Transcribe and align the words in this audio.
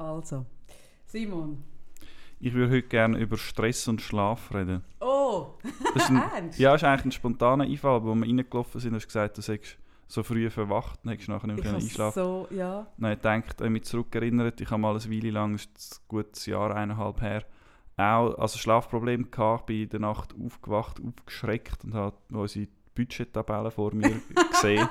Also, 0.00 0.46
Simon. 1.04 1.62
Ich 2.40 2.54
würde 2.54 2.72
heute 2.72 2.88
gerne 2.88 3.18
über 3.18 3.36
Stress 3.36 3.86
und 3.86 4.00
Schlaf 4.00 4.54
reden. 4.54 4.82
Oh, 5.00 5.48
Das 5.94 6.04
ist 6.04 6.10
ein, 6.10 6.16
ernst? 6.34 6.58
ja, 6.58 6.74
ist 6.74 6.84
eigentlich 6.84 7.04
ein 7.04 7.12
spontaner 7.12 7.64
Einfall, 7.64 7.96
aber 7.96 8.12
als 8.12 8.20
wir 8.20 8.26
reingelaufen 8.26 8.80
sind, 8.80 8.94
hast 8.94 9.02
du 9.04 9.08
gesagt, 9.08 9.36
du 9.36 9.42
seist 9.42 9.76
so 10.08 10.22
früh 10.22 10.48
verwacht, 10.48 11.00
dann 11.04 11.10
hättest 11.12 11.28
du 11.28 11.32
nachher 11.32 11.48
nicht 11.48 11.58
Ich 11.58 11.64
mehr 11.66 11.74
einschlafen 11.74 12.14
so, 12.18 12.48
ja. 12.50 12.86
Dann 12.96 13.10
habe 13.10 13.14
ich 13.38 13.44
gedacht, 13.44 13.70
mich 13.70 13.84
zurückerinnert, 13.84 14.60
ich 14.62 14.70
habe 14.70 14.80
mal 14.80 14.94
eine 14.98 15.04
Weile 15.10 15.30
lang, 15.30 15.54
ist 15.54 15.68
ein 16.00 16.04
gutes 16.08 16.46
Jahr, 16.46 16.74
eineinhalb 16.74 17.20
her, 17.20 17.44
auch 17.98 18.34
also 18.38 18.58
Schlafprobleme 18.58 19.24
gehabt, 19.24 19.66
bin 19.66 19.82
in 19.82 19.88
der 19.90 20.00
Nacht 20.00 20.34
aufgewacht, 20.42 20.98
aufgeschreckt 21.06 21.84
und 21.84 21.92
habe 21.92 22.16
unsere 22.32 22.68
Budgettabelle 22.94 23.70
vor 23.70 23.94
mir 23.94 24.18
gesehen. 24.50 24.88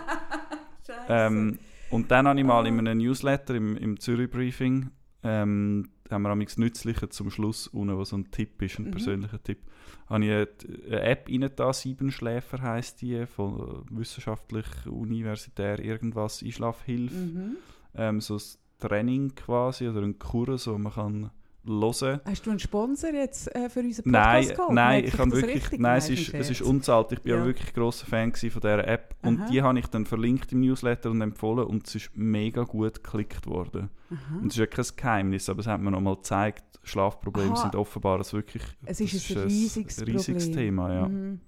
Ähm, 1.07 1.57
und 1.89 2.11
dann 2.11 2.27
habe 2.27 2.39
ich 2.39 2.45
mal 2.45 2.63
Ah. 2.63 2.67
in 2.67 2.77
einem 2.79 2.99
Newsletter, 2.99 3.55
im, 3.55 3.75
im 3.75 3.99
Zürich 3.99 4.29
Briefing, 4.29 4.91
ähm, 5.23 5.89
haben 6.09 6.21
wir 6.23 6.35
nichts 6.35 6.57
Nützliches 6.57 7.09
zum 7.09 7.29
Schluss 7.29 7.67
unten, 7.67 7.97
wo 7.97 8.03
so 8.03 8.17
ein 8.17 8.31
Tipp 8.31 8.61
ist, 8.61 8.79
ein 8.79 8.85
Mhm. 8.85 8.91
persönlicher 8.91 9.41
Tipp, 9.43 9.59
habe 10.07 10.25
ich 10.25 10.31
eine, 10.31 10.47
eine 10.87 11.01
App 11.01 11.29
rein 11.29 11.49
da, 11.55 11.73
Siebenschläfer 11.73 12.61
heisst 12.61 13.01
die, 13.01 13.25
von 13.25 13.83
wissenschaftlich, 13.91 14.65
universitär, 14.87 15.79
irgendwas, 15.79 16.41
Einschlafhilfe. 16.43 17.15
mhm. 17.15 17.55
Ähm, 17.95 18.21
so 18.21 18.35
ein 18.35 18.41
Training 18.79 19.35
quasi 19.35 19.87
oder 19.87 20.01
ein 20.01 20.19
Kurs, 20.19 20.67
wo 20.67 20.77
man 20.77 20.93
kann 20.93 21.31
hören 21.69 22.19
Hast 22.25 22.45
du 22.45 22.49
einen 22.49 22.59
Sponsor 22.59 23.13
jetzt 23.13 23.53
äh, 23.55 23.69
für 23.69 23.79
unseren 23.81 24.11
Nein, 24.11 24.47
Podcast 24.47 24.71
nein, 24.71 24.75
Merkt 24.75 25.07
ich 25.07 25.11
sich 25.11 25.19
habe 25.19 25.31
wirklich, 25.31 25.79
nein, 25.79 25.97
es 25.97 26.09
Nein, 26.09 26.17
ist, 26.17 26.33
ein 26.33 26.41
es 26.41 26.49
ist 26.49 26.61
unzahlt. 26.61 27.11
Ich 27.11 27.21
bin 27.21 27.31
Ja. 27.31 27.39
ja. 27.39 27.45
wirklich 27.45 27.73
grosser 27.73 28.05
Fan 28.05 28.31
gewesen 28.31 28.51
von 28.51 28.61
dieser 28.61 28.87
App 28.87 29.15
und 29.23 29.41
Aha. 29.41 29.49
die 29.49 29.61
habe 29.61 29.79
ich 29.79 29.87
dann 29.87 30.05
verlinkt 30.05 30.51
im 30.51 30.61
Newsletter 30.61 31.11
und 31.11 31.21
empfohlen 31.21 31.65
und 31.65 31.87
es 31.87 31.95
ist 31.95 32.11
mega 32.15 32.63
gut 32.63 33.03
geklickt 33.03 33.47
worden. 33.47 33.89
Aha. 34.09 34.37
Und 34.41 34.47
es 34.47 34.53
ist 34.53 34.59
ja 34.59 34.65
kein 34.65 34.85
Geheimnis, 34.95 35.49
aber 35.49 35.59
es 35.61 35.67
hat 35.67 35.79
mir 35.81 35.91
nochmal 35.91 36.15
gezeigt, 36.15 36.63
Schlafprobleme 36.83 37.51
Aha. 37.51 37.61
sind 37.61 37.75
offenbar 37.75 38.17
ein 38.19 38.31
wirklich 38.31 38.63
Es 38.85 38.99
ist 38.99 39.29
das 39.29 39.37
ein 39.37 39.43
riesiges 39.43 40.05
riesiges 40.05 40.45
Problem. 40.45 40.65
Thema. 40.65 40.93
Ja. 40.93 41.07
Mhm. 41.07 41.39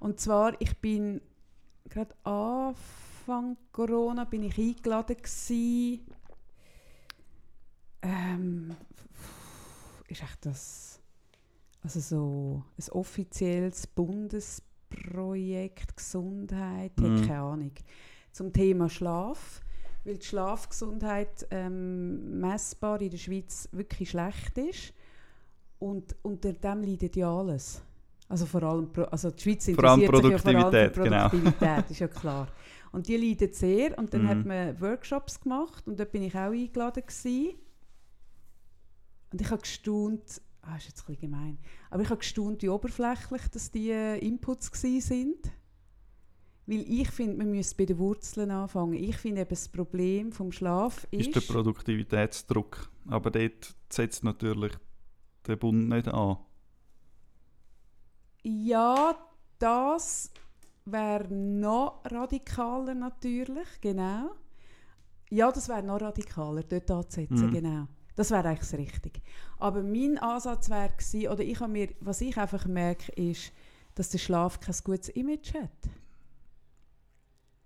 Und 0.00 0.20
zwar, 0.20 0.60
ich 0.60 0.76
bin 0.78 1.20
gerade 1.88 2.14
Anfang 2.24 3.56
Corona 3.72 4.24
bin 4.24 4.42
ich 4.42 4.58
eingeladen 4.58 5.16
gsi. 5.20 6.00
Ähm, 8.02 8.74
ist 10.08 10.22
echt 10.22 10.46
das 10.46 11.00
also 11.82 12.00
so 12.00 12.64
ein 12.76 12.88
offizielles 12.92 13.86
Bundesprojekt 13.86 15.96
Gesundheit, 15.96 16.92
ich 16.96 17.02
Mhm. 17.04 17.16
habe 17.16 17.26
keine 17.26 17.40
Ahnung, 17.42 17.72
zum 18.32 18.52
Thema 18.52 18.88
Schlaf, 18.88 19.60
weil 20.04 20.18
die 20.18 20.26
Schlafgesundheit 20.26 21.46
ähm, 21.50 22.40
messbar 22.40 23.00
in 23.00 23.10
der 23.10 23.18
Schweiz 23.18 23.68
wirklich 23.72 24.10
schlecht 24.10 24.58
ist 24.58 24.92
und 25.78 26.16
unter 26.22 26.52
dem 26.52 26.82
leidet 26.82 27.14
ja 27.16 27.32
alles. 27.32 27.82
Also 28.28 28.44
vor 28.46 28.62
allem, 28.64 28.90
also 29.10 29.30
die 29.30 29.42
Schweiz 29.42 29.70
Vor 29.70 29.84
allem 29.84 30.02
interessiert 30.02 30.16
sich 30.16 30.30
ja 30.30 30.38
vor 30.38 30.54
allem 30.54 30.72
für 30.72 30.90
Produktivität, 30.90 30.94
genau. 30.94 31.28
Produktivität, 31.28 31.90
ist 31.90 31.98
ja 32.00 32.08
klar. 32.08 32.48
Und 32.92 33.06
die 33.06 33.16
leiden 33.16 33.52
sehr 33.52 33.96
und 33.98 34.14
dann 34.14 34.22
Mhm. 34.22 34.28
hat 34.28 34.44
man 34.46 34.80
Workshops 34.80 35.38
gemacht 35.40 35.86
und 35.86 36.00
dort 36.00 36.10
bin 36.10 36.22
ich 36.22 36.34
auch 36.34 36.50
eingeladen 36.52 37.02
gewesen. 37.06 37.54
Und 39.32 39.40
ich 39.40 39.50
habe 39.50 39.60
gestaunt, 39.60 40.40
ah, 40.62 40.76
ist 40.76 40.88
jetzt 40.88 41.02
ein 41.02 41.06
bisschen 41.14 41.30
gemein, 41.30 41.58
aber 41.90 42.02
ich 42.02 42.08
habe 42.08 42.18
gestaunt, 42.18 42.62
wie 42.62 42.68
oberflächlich 42.68 43.42
dass 43.48 43.70
die 43.70 43.90
äh, 43.90 44.18
Inputs 44.18 44.70
sind. 44.72 45.50
Weil 46.66 46.84
ich 46.86 47.10
finde, 47.10 47.38
man 47.38 47.50
müsste 47.50 47.76
bei 47.76 47.86
den 47.86 47.96
Wurzeln 47.98 48.50
anfangen. 48.50 48.92
Ich 48.92 49.16
finde 49.16 49.40
eben, 49.40 49.48
das 49.48 49.68
Problem 49.70 50.32
vom 50.32 50.52
Schlaf 50.52 51.06
ist... 51.10 51.28
Ist 51.28 51.34
der 51.34 51.52
Produktivitätsdruck. 51.52 52.90
Aber 53.06 53.30
dort 53.30 53.74
setzt 53.90 54.22
natürlich 54.22 54.72
der 55.46 55.56
Bund 55.56 55.88
nicht 55.88 56.08
an. 56.08 56.36
Ja, 58.42 59.16
das 59.58 60.30
wäre 60.84 61.32
noch 61.34 62.02
radikaler 62.04 62.94
natürlich, 62.94 63.80
genau. 63.80 64.32
Ja, 65.30 65.50
das 65.50 65.68
wäre 65.68 65.82
noch 65.82 66.00
radikaler, 66.00 66.62
dort 66.62 66.90
anzusetzen, 66.90 67.46
Mhm. 67.46 67.50
genau. 67.50 67.88
Das 68.18 68.32
wäre 68.32 68.48
eigentlich 68.48 68.68
das 68.68 68.74
Richtige. 68.74 69.20
Aber 69.60 69.80
mein 69.80 70.18
Ansatz 70.18 70.68
wäre 70.68 70.90
oder 71.30 71.44
ich 71.44 71.60
mir, 71.60 71.88
was 72.00 72.20
ich 72.20 72.36
einfach 72.36 72.66
merke, 72.66 73.12
ist, 73.12 73.52
dass 73.94 74.10
der 74.10 74.18
Schlaf 74.18 74.58
kein 74.58 74.74
gutes 74.82 75.10
Image 75.10 75.54
hat. 75.54 75.70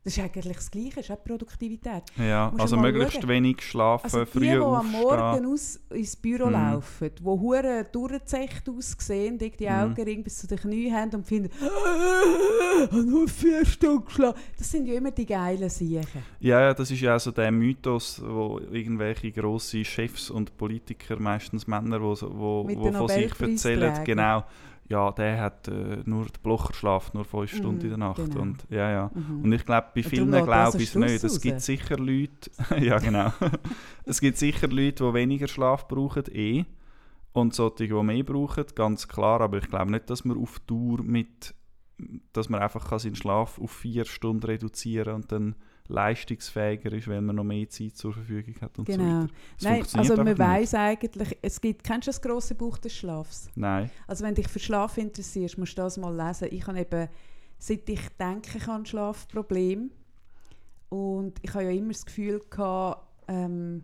Das 0.04 0.16
ist 0.16 0.24
eigentlich 0.24 0.56
das 0.56 0.68
Gleiche, 0.68 0.98
es 0.98 1.08
ist 1.08 1.10
auch 1.12 1.22
Produktivität. 1.22 2.02
Ja, 2.18 2.52
also 2.58 2.76
möglichst 2.76 3.14
schauen. 3.20 3.28
wenig 3.28 3.62
schlafen, 3.62 4.04
Also 4.04 4.24
die, 4.24 4.30
früh 4.30 4.40
die 4.40 4.50
am 4.56 4.62
aufstehen. 4.64 5.00
Morgen 5.00 5.46
aus, 5.46 5.80
ins 5.90 6.16
Büro 6.16 6.46
Mhm. 6.46 6.52
laufen, 6.52 7.10
die 7.16 7.24
hure 7.24 7.86
durchgezecht 7.92 8.68
aussehen, 8.68 9.38
die 9.38 9.50
die 9.52 9.66
Mhm. 9.66 9.70
Augenringe 9.72 10.24
bis 10.24 10.38
zu 10.38 10.48
den 10.48 10.58
Knien 10.58 10.92
haben 10.92 11.10
und 11.14 11.24
finden, 11.24 11.50
«Ich 11.56 12.90
habe 12.90 13.04
nur 13.04 13.28
vier 13.28 13.64
Stunden 13.64 14.04
geschlafen. 14.04 14.40
Das 14.58 14.70
sind 14.70 14.86
ja 14.86 14.94
immer 14.94 15.12
die 15.12 15.26
geilen 15.26 15.70
Siechen. 15.70 16.24
Ja, 16.40 16.74
das 16.74 16.90
ist 16.90 17.00
ja 17.00 17.14
auch 17.16 17.20
so 17.20 17.30
der 17.30 17.52
Mythos, 17.52 18.20
wo 18.24 18.58
irgendwelche 18.72 19.30
grosse 19.30 19.84
Chefs 19.84 20.30
und 20.30 20.56
Politiker, 20.56 21.19
meistens 21.20 21.66
Männer, 21.69 22.00
wo, 22.02 22.16
wo, 22.22 22.66
wo 22.69 22.92
von 22.92 23.08
sich 23.08 23.32
erzählen, 23.40 23.92
genau, 24.04 24.44
ja, 24.92 25.10
der 25.10 25.41
hat 25.41 25.69
äh, 25.69 26.03
nur, 26.04 26.26
der 26.26 26.38
Blocher 26.42 26.75
schlaft 26.75 27.14
nur 27.14 27.25
fünf 27.25 27.53
Mhm, 27.53 27.56
Stunden 27.56 27.80
in 27.82 27.88
der 27.88 27.98
Nacht. 27.98 28.16
genau. 28.16 28.41
Und, 28.42 28.66
ja, 28.69 28.91
ja. 28.91 29.10
Mhm. 29.14 29.42
Und 29.44 29.53
ich 29.53 29.64
glaube, 29.64 29.86
bei 29.94 30.03
vielen 30.03 30.30
glaube 30.30 30.76
ich 30.76 30.88
es 30.91 30.94
nicht. 30.94 31.25
Es 31.25 31.41
gibt 31.41 31.60
sicher 31.62 31.97
Leute, 31.97 32.50
ja 32.78 32.98
genau, 32.98 33.32
es 34.04 34.20
gibt 34.20 34.36
sicher 34.36 34.69
Leute, 34.69 35.04
die 35.04 35.14
weniger 35.14 35.48
Schlaf 35.48 35.88
brauchen, 35.88 36.25
eh. 36.34 36.64
Und 37.32 37.54
solche, 37.54 37.88
die 37.88 38.02
mehr 38.02 38.22
brauchen, 38.22 38.64
ganz 38.75 39.08
klar. 39.08 39.41
Aber 39.41 39.56
ich 39.56 39.69
glaube 39.69 39.91
nicht, 39.91 40.10
dass 40.10 40.26
man 40.26 40.36
auf 40.36 40.60
Dauer 40.66 41.02
mit, 41.02 41.54
dass 42.34 42.50
man 42.50 42.60
einfach 42.60 42.91
kann 42.91 42.98
seinen 42.98 43.16
Schlaf 43.16 43.58
auf 43.58 43.70
vier 43.70 44.04
Stunden 44.04 44.44
reduzieren 44.44 45.14
und 45.14 45.32
dann 45.32 45.54
leistungsfähiger 45.88 46.93
ist, 46.93 47.09
wenn 47.09 47.25
man 47.25 47.37
noch 47.37 47.44
mehr 47.44 47.69
Zeit 47.69 47.97
zur 47.97 48.12
Verfügung 48.12 48.54
hat 48.60 48.78
und 48.78 48.87
so 48.88 48.97
Genau. 48.97 49.22
weiter. 49.22 49.28
Das 49.56 49.62
Nein, 49.65 49.84
also 49.94 50.16
man 50.16 50.38
weiß 50.38 50.75
eigentlich, 50.75 51.38
es 51.43 51.60
gibt, 51.60 51.84
kennst 51.84 52.06
du 52.06 52.10
das 52.10 52.20
grosse 52.22 52.54
Buch 52.54 52.78
des 52.78 52.94
Schlafs? 52.94 53.48
Nein. 53.54 53.91
Also 54.06 54.25
wenn 54.25 54.34
dich 54.34 54.48
für 54.48 54.59
Schlaf 54.59 54.97
interessierst, 54.98 55.59
musst 55.59 55.76
du 55.76 55.82
das 55.82 55.97
mal 55.97 56.15
lesen. 56.15 56.48
Ich 56.50 56.66
habe 56.66 56.81
eben, 56.81 57.09
seit 57.59 57.88
ich 57.88 58.09
denke, 58.19 58.59
ich 58.59 58.66
habe 58.66 58.87
Schlafproblem 58.87 59.91
und 60.88 61.34
ich 61.43 61.53
habe 61.54 61.65
ja 61.65 61.70
immer 61.70 61.93
das 61.93 62.04
Gefühl 62.06 62.41
gehabt, 62.50 63.06
ähm, 63.28 63.82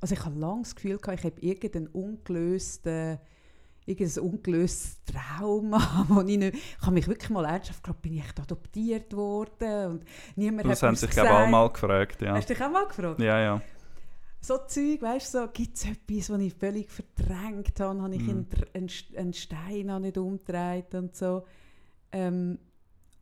also 0.00 0.14
ich 0.14 0.24
habe 0.24 0.38
lange 0.38 0.62
das 0.62 0.74
Gefühl 0.74 0.98
gehabt, 0.98 1.18
ich 1.20 1.24
habe 1.24 1.40
irgendeinen 1.40 1.86
ungelösten 1.88 3.18
irgendein 3.86 4.22
ungelöstes 4.24 4.98
Trauma, 5.04 6.04
wo 6.08 6.20
ich 6.20 6.36
nicht, 6.38 6.54
ich 6.56 6.80
habe 6.82 6.92
mich 6.92 7.06
wirklich 7.08 7.30
mal 7.30 7.44
ernsthaft 7.44 7.82
gefragt, 7.82 8.02
bin 8.02 8.14
ich 8.14 8.20
echt 8.24 8.40
adoptiert 8.40 9.14
worden 9.16 9.86
und 9.92 10.04
niemand 10.34 10.66
Das 10.68 10.82
hat 10.82 10.88
haben 10.88 10.92
mir's 10.92 11.00
sich 11.00 11.20
auch 11.20 11.48
mal 11.48 11.68
gefragt. 11.70 12.20
Ja, 12.22 12.34
Hast 12.34 12.50
du 12.50 12.54
dich 12.54 12.62
auch 12.62 12.70
mal 12.70 12.86
gefragt? 12.86 13.20
ja. 13.20 13.40
ja. 13.40 13.62
So 14.40 14.58
Zeug, 14.68 15.02
weißt 15.02 15.34
du, 15.34 15.38
so, 15.40 15.48
gibt 15.52 15.76
es 15.76 15.84
etwas, 15.86 16.30
was 16.30 16.40
ich 16.40 16.54
völlig 16.54 16.88
verdrängt 16.90 17.80
habe, 17.80 18.00
habe 18.00 18.14
ich 18.14 18.22
Mhm. 18.22 18.30
einen, 18.30 18.46
einen, 18.74 18.88
St- 18.88 19.16
einen 19.16 19.32
Stein 19.32 20.02
nicht 20.02 20.18
umgedreht 20.18 20.94
und 20.94 21.16
so. 21.16 21.42
Ähm, 22.12 22.58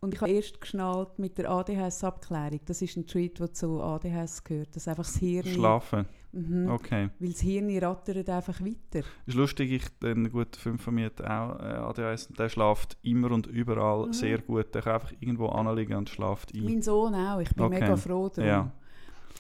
und 0.01 0.13
ich 0.13 0.21
habe 0.21 0.33
erst 0.33 0.61
geschnallt 0.61 1.19
mit 1.19 1.39
der 1.39 1.49
ADHS-Abklärung. 1.51 2.61
Das 2.67 2.83
ist 2.83 2.97
ein 2.99 3.07
Treat, 3.07 3.39
der 3.39 3.53
zu 3.55 3.81
ADHS 3.83 4.45
gehört. 4.45 4.77
Das 4.77 4.87
einfach 4.87 5.05
das 5.07 5.17
Hirn... 5.17 5.47
Schlafen. 5.47 6.05
Mhm, 6.35 6.69
Okay. 6.71 7.11
Weil 7.19 7.31
das 7.31 7.41
Hirn 7.41 7.79
rattert 7.79 8.29
einfach 8.29 8.61
weiter. 8.61 9.07
Ist 9.27 9.35
lustig, 9.37 9.71
ich, 9.73 9.85
ein 10.09 10.31
guter 10.31 10.59
Freund 10.59 10.81
von 10.83 10.95
mir 10.95 11.07
hat 11.07 11.21
auch 11.23 11.61
äh, 11.61 11.63
ADHS 12.03 12.27
und 12.27 12.39
der 12.39 12.49
schläft 12.49 12.97
immer 13.03 13.31
und 13.31 13.47
überall 13.47 14.07
Mhm. 14.09 14.13
sehr 14.13 14.39
gut. 14.39 14.75
Der 14.75 14.83
kann 14.83 14.95
einfach 14.95 15.13
irgendwo 15.21 15.47
anliegen 15.49 15.95
und 15.97 16.09
schläft 16.11 16.53
ein. 16.55 16.65
Mein 16.65 16.83
Sohn 16.83 17.15
auch. 17.15 17.39
Ich 17.41 17.55
bin 17.55 17.65
Okay. 17.67 17.81
mega 17.81 17.97
froh 17.97 18.29
darum. 18.29 18.49
Ja. 18.49 18.71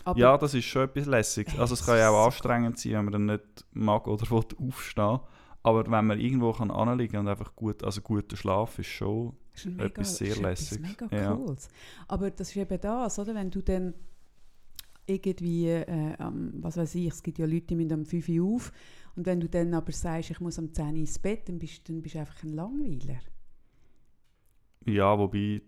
Aber 0.04 0.18
ja, 0.18 0.36
das 0.38 0.54
ist 0.54 0.64
schon 0.66 0.82
etwas 0.84 1.06
Lässiges. 1.06 1.52
Hey, 1.54 1.60
Also 1.60 1.74
es 1.74 1.84
kann 1.86 1.96
ja 1.98 2.08
ist 2.08 2.14
auch 2.14 2.26
anstrengend 2.26 2.78
sein, 2.78 2.92
wenn 2.92 3.04
man 3.06 3.12
dann 3.12 3.26
nicht 3.26 3.64
mag 3.72 4.06
oder 4.06 4.28
will 4.30 4.44
aufstehen. 4.68 5.20
Aber 5.62 5.90
wenn 5.90 6.06
man 6.06 6.20
irgendwo 6.20 6.52
kann 6.52 6.70
anliegen 6.70 7.16
und 7.16 7.28
einfach 7.28 7.54
gut, 7.56 7.82
also 7.82 8.02
guter 8.02 8.36
Schlaf 8.36 8.78
ist 8.78 8.86
schon 8.88 9.32
ist 9.54 9.66
etwas 9.78 10.16
sehr 10.16 10.28
ist 10.28 10.42
Lässiges. 10.42 10.90
Etwas 10.90 11.10
mega 11.10 11.22
Ja. 11.22 11.32
Cooles. 11.34 11.68
Aber 12.08 12.30
das 12.30 12.50
ist 12.50 12.56
eben 12.56 12.80
das, 12.80 13.18
oder? 13.18 13.34
Wenn 13.34 13.50
du 13.50 13.62
dann 13.62 13.94
irgendwie, 15.06 15.68
äh, 15.68 16.14
am- 16.18 16.52
was 16.62 16.76
weiß 16.76 16.94
ich, 16.96 17.06
es 17.08 17.22
gibt 17.22 17.38
ja 17.38 17.46
Leute, 17.46 17.66
die 17.66 17.74
müssen 17.76 17.92
um 17.92 18.04
5 18.06 18.28
Uhr 18.28 18.54
auf 18.56 18.72
und 19.16 19.26
wenn 19.26 19.40
du 19.40 19.48
dann 19.48 19.74
aber 19.74 19.92
sagst, 19.92 20.30
ich 20.30 20.40
muss 20.40 20.58
um 20.58 20.72
10 20.72 20.90
Uhr 20.94 20.96
ins 21.00 21.18
Bett, 21.18 21.48
dann 21.48 21.58
bist, 21.58 21.88
dann 21.88 22.00
bist 22.02 22.14
du 22.14 22.20
einfach 22.20 22.42
ein 22.42 22.52
Langweiler. 22.54 23.18
ja, 24.86 25.18
wobei 25.18 25.62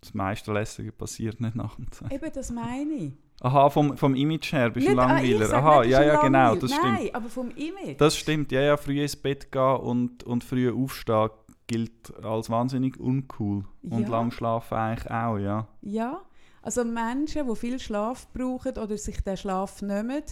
das 0.00 0.14
meiste 0.14 0.52
Lässige 0.52 0.92
passiert 0.92 1.40
nicht 1.40 1.56
nach 1.56 1.74
dem 1.76 1.90
Zeit. 1.90 2.12
Eben, 2.12 2.30
das 2.32 2.50
meine 2.52 2.92
ich. 2.92 3.12
Aha, 3.40 3.68
vom, 3.68 3.96
vom 3.96 4.14
Image 4.14 4.52
her 4.52 4.70
bist 4.70 4.86
du 4.86 4.92
ein 4.92 4.98
ah, 4.98 5.06
Langweiler. 5.12 5.46
sag 5.46 5.62
Aha, 5.62 5.80
nicht, 5.82 5.90
ja, 5.90 6.02
ja, 6.04 6.20
genau, 6.22 6.54
das 6.54 6.70
Nein, 6.70 6.96
stimmt. 6.96 7.14
aber 7.14 7.28
vom 7.28 7.50
Image. 7.50 7.98
Das 8.00 8.16
stimmt, 8.16 8.52
ja, 8.52 8.60
ja, 8.62 8.76
früh 8.76 9.00
ins 9.02 9.16
Bett 9.16 9.50
gehen 9.52 9.76
und, 9.76 10.24
und 10.24 10.44
früh 10.44 10.72
aufstehen 10.72 11.30
gilt 11.66 12.14
als 12.24 12.48
wahnsinnig 12.48 12.98
uncool. 13.00 13.64
Und 13.82 14.02
Ja. 14.02 14.08
lang 14.08 14.30
schlafen 14.30 14.74
eigentlich 14.74 15.10
auch, 15.10 15.36
ja. 15.38 15.66
Ja, 15.82 16.22
also 16.66 16.84
Menschen, 16.84 17.46
die 17.48 17.54
viel 17.54 17.78
Schlaf 17.78 18.26
brauchen 18.32 18.76
oder 18.76 18.98
sich 18.98 19.20
den 19.20 19.36
Schlaf 19.36 19.82
nehmen, 19.82 20.24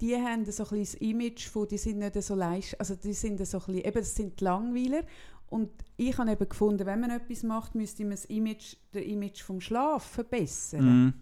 die 0.00 0.14
haben 0.14 0.44
so 0.44 0.64
ein 0.70 0.78
das 0.78 0.94
Image 0.94 1.48
von, 1.48 1.66
die 1.66 1.78
sind 1.78 1.98
nicht 1.98 2.22
so 2.22 2.36
leicht, 2.36 2.78
also 2.78 2.94
die 2.94 3.12
sind 3.12 3.44
so 3.44 3.58
ein 3.58 3.64
bisschen, 3.66 3.84
eben, 3.84 3.98
das 3.98 4.14
sind 4.14 4.40
Langweiler 4.40 5.02
und 5.48 5.70
ich 5.96 6.16
habe 6.16 6.30
eben 6.30 6.48
gefunden, 6.48 6.86
wenn 6.86 7.00
man 7.00 7.10
etwas 7.10 7.42
macht, 7.42 7.74
müsste 7.74 8.04
man 8.04 8.12
das 8.12 8.26
Image, 8.26 8.76
der 8.94 9.04
Image 9.04 9.42
vom 9.42 9.60
Schlaf 9.60 10.04
verbessern. 10.04 11.06
Mhm. 11.06 11.14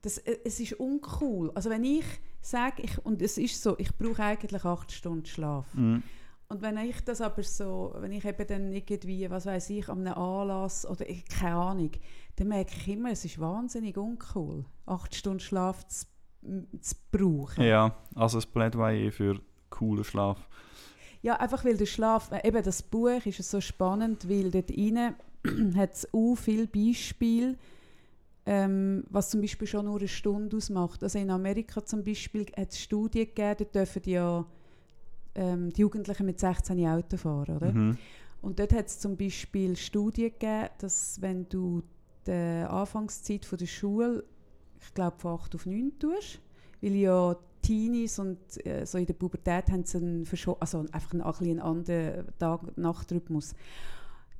Das, 0.00 0.16
äh, 0.16 0.38
es 0.46 0.58
ist 0.58 0.80
uncool. 0.80 1.50
Also 1.54 1.68
wenn 1.68 1.84
ich 1.84 2.06
sage, 2.40 2.82
ich, 2.82 3.04
und 3.04 3.20
es 3.20 3.36
ist 3.36 3.62
so, 3.62 3.78
ich 3.78 3.94
brauche 3.94 4.22
eigentlich 4.22 4.64
acht 4.64 4.90
Stunden 4.90 5.26
Schlaf. 5.26 5.66
Mhm. 5.74 6.02
Und 6.50 6.62
wenn 6.62 6.78
ich 6.78 7.04
das 7.04 7.20
aber 7.20 7.42
so, 7.42 7.94
wenn 7.98 8.10
ich 8.12 8.24
eben 8.24 8.46
dann 8.46 8.72
irgendwie, 8.72 9.28
was 9.28 9.44
weiß 9.44 9.68
ich, 9.68 9.86
an 9.90 10.06
einem 10.06 10.18
Anlass 10.18 10.86
oder 10.86 11.08
ich, 11.08 11.26
keine 11.26 11.56
Ahnung, 11.56 11.90
dann 12.36 12.48
merke 12.48 12.72
ich 12.74 12.88
immer, 12.88 13.10
es 13.10 13.24
ist 13.26 13.38
wahnsinnig 13.38 13.98
uncool, 13.98 14.64
acht 14.86 15.14
Stunden 15.14 15.40
Schlaf 15.40 15.86
zu, 15.88 16.06
zu 16.80 16.94
brauchen. 17.10 17.62
Ja, 17.62 17.94
also 18.14 18.38
das 18.38 18.46
Plädoyer 18.46 19.12
für 19.12 19.40
coolen 19.68 20.04
Schlaf. 20.04 20.48
Ja, 21.20 21.34
einfach 21.36 21.66
weil 21.66 21.76
der 21.76 21.84
Schlaf, 21.84 22.32
äh, 22.32 22.48
eben 22.48 22.62
das 22.62 22.82
Buch 22.82 23.26
ist 23.26 23.50
so 23.50 23.60
spannend, 23.60 24.26
weil 24.26 24.50
dort 24.50 24.70
rein 24.70 25.16
hat 25.76 25.92
es 25.92 26.08
auch 26.14 26.36
viele 26.36 26.66
Beispiele, 26.66 27.58
ähm, 28.46 29.04
was 29.10 29.28
zum 29.28 29.42
Beispiel 29.42 29.68
schon 29.68 29.84
nur 29.84 29.98
eine 29.98 30.08
Stunde 30.08 30.56
ausmacht. 30.56 31.02
Also 31.02 31.18
in 31.18 31.30
Amerika 31.30 31.84
zum 31.84 32.04
Beispiel 32.04 32.46
hat 32.56 32.70
es 32.70 32.80
Studien 32.80 33.26
gegeben, 33.26 33.56
dort 33.58 33.74
dürfen 33.74 34.02
ja 34.06 34.46
ähm, 35.38 35.72
die 35.72 35.82
Jugendlichen 35.82 36.26
mit 36.26 36.40
16 36.40 36.84
Auto 36.86 37.16
fahren, 37.16 37.56
oder? 37.56 37.72
Mhm. 37.72 37.96
Und 38.42 38.58
dort 38.58 38.72
hat 38.72 38.86
es 38.86 38.98
zum 38.98 39.16
Beispiel 39.16 39.76
Studien 39.76 40.32
gegeben, 40.32 40.68
dass 40.78 41.20
wenn 41.20 41.48
du 41.48 41.82
die 42.26 42.32
Anfangszeit 42.32 43.44
von 43.44 43.58
der 43.58 43.66
Schule, 43.66 44.24
ich 44.80 44.94
glaube 44.94 45.18
von 45.18 45.34
8 45.34 45.54
auf 45.54 45.66
9 45.66 45.92
tust, 45.98 46.40
weil 46.80 46.94
ja 46.94 47.36
Teenies 47.62 48.18
und 48.18 48.38
äh, 48.64 48.84
so 48.84 48.98
in 48.98 49.06
der 49.06 49.14
Pubertät 49.14 49.70
haben 49.70 49.84
sie 49.84 49.98
einen, 49.98 50.26
also 50.60 50.84
einfach 50.92 51.12
einen, 51.12 51.22
ein 51.22 51.30
bisschen 51.32 51.50
einen 51.50 51.60
anderen 51.60 52.26
Tag-Nacht-Rhythmus, 52.38 53.54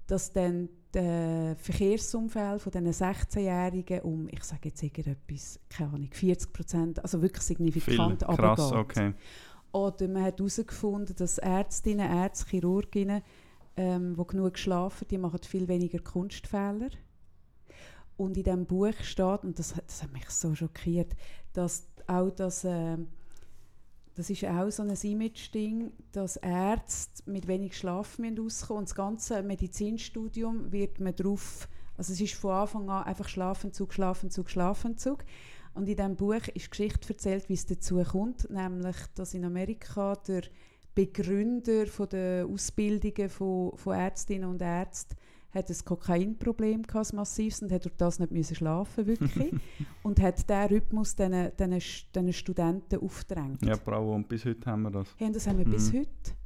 dass 0.07 0.33
dann 0.33 0.69
der 0.95 1.57
Verkehrsunfall 1.59 2.59
von 2.59 2.73
diesen 2.73 2.93
16-Jährigen 2.93 4.01
um, 4.01 4.29
ich 4.31 4.43
sage 4.45 4.69
jetzt 4.69 4.83
irgendetwas, 4.83 5.61
keine 5.69 5.91
Ahnung, 5.91 6.09
40 6.11 6.53
Prozent, 6.53 7.03
also 7.03 7.21
wirklich 7.21 7.43
Viel. 7.43 7.57
signifikant 7.57 8.21
Krass, 8.23 8.59
runtergeht. 8.61 8.79
okay. 8.79 9.15
Oder 9.73 10.09
man 10.09 10.23
hat 10.25 10.39
herausgefunden, 10.39 11.15
dass 11.17 11.39
Ärztinnen, 11.39 12.11
Ärzte, 12.11 12.47
Chirurginnen, 12.49 13.23
ähm, 13.77 14.17
die 14.19 14.27
genug 14.27 14.59
schlafen, 14.59 15.07
die 15.09 15.19
machen 15.19 15.41
viel 15.43 15.69
weniger 15.69 15.99
Kunstfehler. 15.99 16.89
Und 18.17 18.37
in 18.37 18.43
diesem 18.45 18.67
Buch 18.67 18.95
steht, 19.03 19.45
und 19.45 19.59
das, 19.59 19.77
hat- 19.77 19.87
das 19.87 20.03
hat 20.03 20.13
mich 20.13 20.29
so 20.31 20.55
schockiert, 20.55 21.15
dass 21.53 21.87
auch 22.07 22.31
das, 22.31 22.65
äh, 22.65 22.97
das 24.17 24.31
ist 24.31 24.45
auch 24.45 24.71
so 24.71 24.83
ein 24.83 24.91
Image-Ding, 24.91 25.93
dass 26.11 26.37
Ärzte 26.37 27.31
mit 27.31 27.47
wenig 27.47 27.77
Schlaf 27.77 28.19
müssen 28.19 28.41
auskommen 28.41 28.81
und 28.81 28.89
das 28.89 28.97
ganze 28.97 29.43
Medizinstudium 29.43 30.73
wird 30.73 30.99
man 30.99 31.15
darauf, 31.15 31.69
also 31.97 32.13
es 32.13 32.21
ist 32.21 32.35
von 32.35 32.51
Anfang 32.51 32.91
an 32.91 33.05
einfach 33.05 33.29
Schlafentzug, 33.29 33.93
Schlafentzug, 33.93 34.51
Schlafentzug. 34.51 35.25
Und 35.79 35.89
in 35.89 35.95
diesem 35.97 36.17
Buch 36.17 36.35
ist 36.55 36.67
die 36.67 36.71
Geschichte 36.71 37.11
erzählt, 37.11 37.49
wie 37.49 37.55
es 37.55 37.65
dazu 37.65 38.03
kommt, 38.03 38.51
nämlich, 38.51 38.97
dass 39.15 39.33
in 39.33 39.45
Amerika 39.45 40.17
der 40.27 40.43
Begründer 40.93 41.87
von 41.87 42.09
der 42.09 42.47
Ausbildungen 42.47 43.29
von, 43.29 43.77
von 43.77 43.95
Ärztinnen 43.95 44.51
und 44.51 44.61
Ärzten 44.61 45.15
hat 45.53 45.71
ein 45.71 45.77
Kokainproblem 45.85 46.83
gehabt, 46.83 47.13
massives, 47.13 47.63
und 47.63 47.71
hat 47.71 47.85
durch 47.85 47.95
das 47.97 48.19
nicht 48.19 48.33
müssen 48.33 48.57
schlafen 48.57 49.07
wirklich 49.07 49.55
und 50.03 50.21
hat 50.21 50.39
diesen 50.49 50.67
Rhythmus 50.67 51.15
diesen, 51.15 51.53
diesen, 51.57 51.81
diesen 52.13 52.33
Studenten 52.33 52.99
aufgedrängt. 53.01 53.65
Ja, 53.65 53.77
bravo. 53.77 54.17
Und 54.17 54.29
bis 54.29 54.45
heute 54.45 54.69
haben 54.69 54.83
wir 54.83 54.91
das. 54.91 55.15
Und 55.21 55.37
das 55.37 55.47
haben 55.47 55.59
wir 55.59 55.65
bis 55.65 55.93
Mhm. 55.93 55.99
heute. 56.01 56.38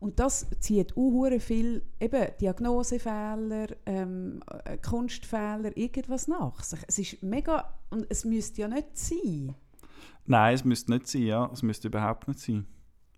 Und 0.00 0.18
das 0.18 0.46
zieht 0.60 0.96
auch 0.96 1.30
viel 1.38 1.82
eben 2.00 2.26
Diagnosefehler, 2.40 3.66
ähm, 3.84 4.40
äh, 4.64 4.78
Kunstfehler, 4.78 5.76
irgendwas 5.76 6.26
nach 6.26 6.62
sich. 6.64 6.80
Es 6.88 6.98
ist 6.98 7.22
mega, 7.22 7.74
und 7.90 8.06
es 8.08 8.24
müsste 8.24 8.62
ja 8.62 8.68
nicht 8.68 8.96
sein. 8.96 9.54
Nein, 10.24 10.54
es 10.54 10.64
müsste 10.64 10.90
nicht 10.92 11.06
sein, 11.06 11.22
ja. 11.22 11.50
Es 11.52 11.62
müsste 11.62 11.88
überhaupt 11.88 12.28
nicht 12.28 12.40
sein. 12.40 12.66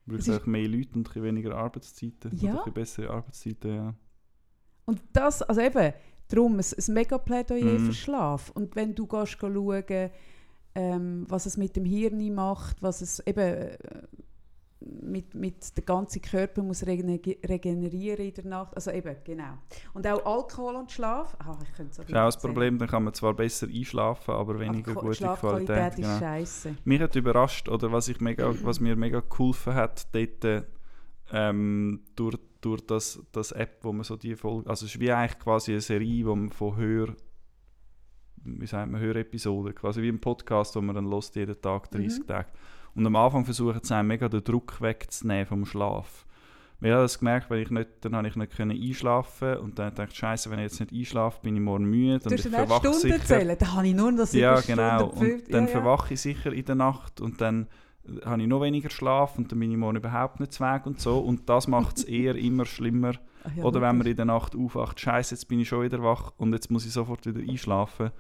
Du 0.07 0.17
Es 0.17 0.29
einfach 0.29 0.47
mehr 0.47 0.67
Leute 0.67 0.95
und 0.95 1.17
ein 1.17 1.23
weniger 1.23 1.57
Arbeitszeiten. 1.57 2.37
Ja. 2.37 2.55
Oder 2.55 2.67
ein 2.67 2.73
bessere 2.75 3.11
Arbeitszeiten, 3.11 3.75
ja. 3.75 3.95
Und 4.85 5.01
das, 5.13 5.43
also 5.43 5.61
eben, 5.61 5.93
darum 6.27 6.59
ein, 6.59 6.65
ein 6.65 6.95
mega 6.95 7.19
Plädoyer 7.19 7.79
Mhm. 7.79 7.87
für 7.87 7.93
Schlaf. 7.93 8.51
Und 8.51 8.75
wenn 8.75 8.97
du 8.97 9.07
gehst 9.07 9.39
schauen, 9.39 10.11
ähm, 10.75 11.27
was 11.29 11.47
es 11.47 11.57
mit 11.57 11.77
dem 11.77 11.85
Hirn 11.85 12.35
macht, 12.35 12.83
was 12.83 13.03
es 13.03 13.21
eben 13.27 13.39
äh, 13.39 13.79
mit, 15.01 15.35
mit 15.35 15.77
der 15.77 15.85
ganze 15.85 16.21
Körper 16.21 16.63
muss 16.63 16.83
rege- 16.85 17.39
regenerieren 17.49 18.27
in 18.27 18.35
der 18.35 18.45
Nacht. 18.47 18.75
Also 18.75 18.91
eben, 18.91 19.17
genau. 19.25 19.59
Und 19.95 20.07
auch 20.07 20.25
Alkohol 20.25 20.77
und 20.77 20.91
Schlaf. 20.91 21.37
Ah, 21.41 21.59
ich 21.63 21.73
könnte 21.75 21.95
so 21.95 22.03
Das 22.03 22.11
ist 22.11 22.17
auch 22.17 22.25
das 22.27 22.39
Problem, 22.41 22.79
dann 22.79 22.89
kann 22.89 23.05
man 23.05 23.15
zwar 23.15 23.35
besser 23.35 23.67
einschlafen, 23.69 24.33
aber 24.35 24.59
weniger 24.59 24.95
gute 24.95 25.15
Schlafqualität 25.15 25.67
Qualität. 25.77 25.99
ist 25.99 26.05
Genau. 26.07 26.19
scheiße. 26.19 26.77
Mich 26.85 27.01
hat 27.01 27.17
überrascht, 27.17 27.69
oder 27.69 27.93
was, 27.93 28.09
ich 28.09 28.21
mega, 28.21 28.53
was 28.65 28.81
mir 28.81 28.97
mega 28.97 29.21
geholfen 29.21 29.75
hat, 29.75 30.07
dort, 30.15 30.65
ähm, 31.33 32.01
durch, 32.17 32.37
durch 32.61 32.81
das, 32.87 33.21
das 33.33 33.53
App, 33.53 33.79
wo 33.83 33.93
man 33.93 34.05
so 34.05 34.17
die 34.17 34.37
Folge, 34.37 34.69
also 34.69 34.87
es 34.87 34.95
ist 34.95 35.01
wie 35.01 35.11
eigentlich 35.13 35.39
quasi 35.39 35.73
eine 35.73 35.81
Serie, 35.81 36.27
wo 36.27 36.35
man 36.37 36.51
von 36.51 36.77
Hör, 36.77 37.15
wie 38.45 38.67
sagt 38.67 38.91
man, 38.91 39.01
Hörepisoden, 39.01 39.75
quasi 39.75 40.03
wie 40.03 40.09
ein 40.09 40.21
Podcast, 40.21 40.75
wo 40.77 40.81
man 40.81 40.95
dann 40.95 41.05
lost 41.07 41.37
jeden 41.37 41.61
Tag 41.61 41.91
30 41.91 42.21
Mhm. 42.21 42.27
Tage. 42.27 42.49
Und 42.95 43.07
am 43.07 43.17
Anfang 43.17 43.45
versuchen 43.45 43.81
sie 43.83 44.03
mega 44.03 44.29
den 44.29 44.45
Druck 44.45 44.81
wegzunehmen 44.81 45.47
vom 45.47 45.65
Schlaf. 45.65 46.27
Ich 46.85 46.91
habe 46.91 47.03
das 47.03 47.19
gemerkt, 47.21 47.49
weil 47.49 47.61
ich 47.61 47.71
nicht, 47.71 47.89
dann 48.01 48.17
habe 48.17 48.27
ich 48.27 48.35
nicht 48.35 48.57
können 48.57 48.77
einschlafen 48.77 49.57
und 49.59 49.79
dann 49.79 49.95
dachte 49.95 50.11
ich, 50.11 50.19
Scheiße, 50.19 50.51
wenn 50.51 50.59
ich 50.59 50.65
jetzt 50.65 50.81
nicht 50.81 50.93
einschlafe, 50.93 51.39
bin 51.41 51.55
ich 51.55 51.63
morgen 51.63 51.85
müde 51.85 52.19
Du 52.19 52.31
hast 52.31 52.45
dann 52.45 52.53
verwache 52.53 52.81
Stunden 52.81 52.99
sicher. 52.99 53.15
erzählen. 53.15 53.57
Da 53.57 53.73
habe 53.75 53.87
ich 53.87 53.95
nur 53.95 54.13
das 54.13 54.33
Ja, 54.33 54.61
genau. 54.61 55.07
Und 55.07 55.53
dann 55.53 55.67
ja, 55.67 55.73
ja. 55.73 55.81
verwache 55.81 56.15
ich 56.15 56.21
sicher 56.21 56.53
in 56.53 56.65
der 56.65 56.75
Nacht 56.75 57.21
und 57.21 57.41
dann 57.41 57.69
äh, 58.05 58.25
habe 58.25 58.43
ich 58.43 58.49
noch 58.49 58.61
weniger 58.63 58.91
Schlaf 58.91 59.39
und 59.39 59.53
dann 59.53 59.61
bin 59.61 59.71
ich 59.71 59.77
morgen 59.77 59.99
überhaupt 59.99 60.41
nicht 60.41 60.61
weg 60.61 60.87
und 60.87 61.01
so. 61.01 61.21
Und 61.21 61.49
das 61.49 61.69
macht 61.69 61.99
es 61.99 62.05
eher 62.19 62.35
immer 62.35 62.65
schlimmer. 62.65 63.13
Ah, 63.45 63.51
ja, 63.57 63.63
Oder 63.63 63.81
wenn 63.81 63.99
man 63.99 64.07
in 64.09 64.17
der 64.17 64.25
Nacht 64.25 64.57
aufwacht, 64.57 64.99
Scheiße, 64.99 65.37
jetzt 65.37 65.47
bin 65.47 65.61
ich 65.61 65.69
schon 65.69 65.83
wieder 65.83 66.03
wach 66.03 66.33
und 66.37 66.53
jetzt 66.53 66.69
muss 66.69 66.85
ich 66.85 66.93
sofort 66.93 67.25
wieder 67.27 67.41
einschlafen. 67.49 68.11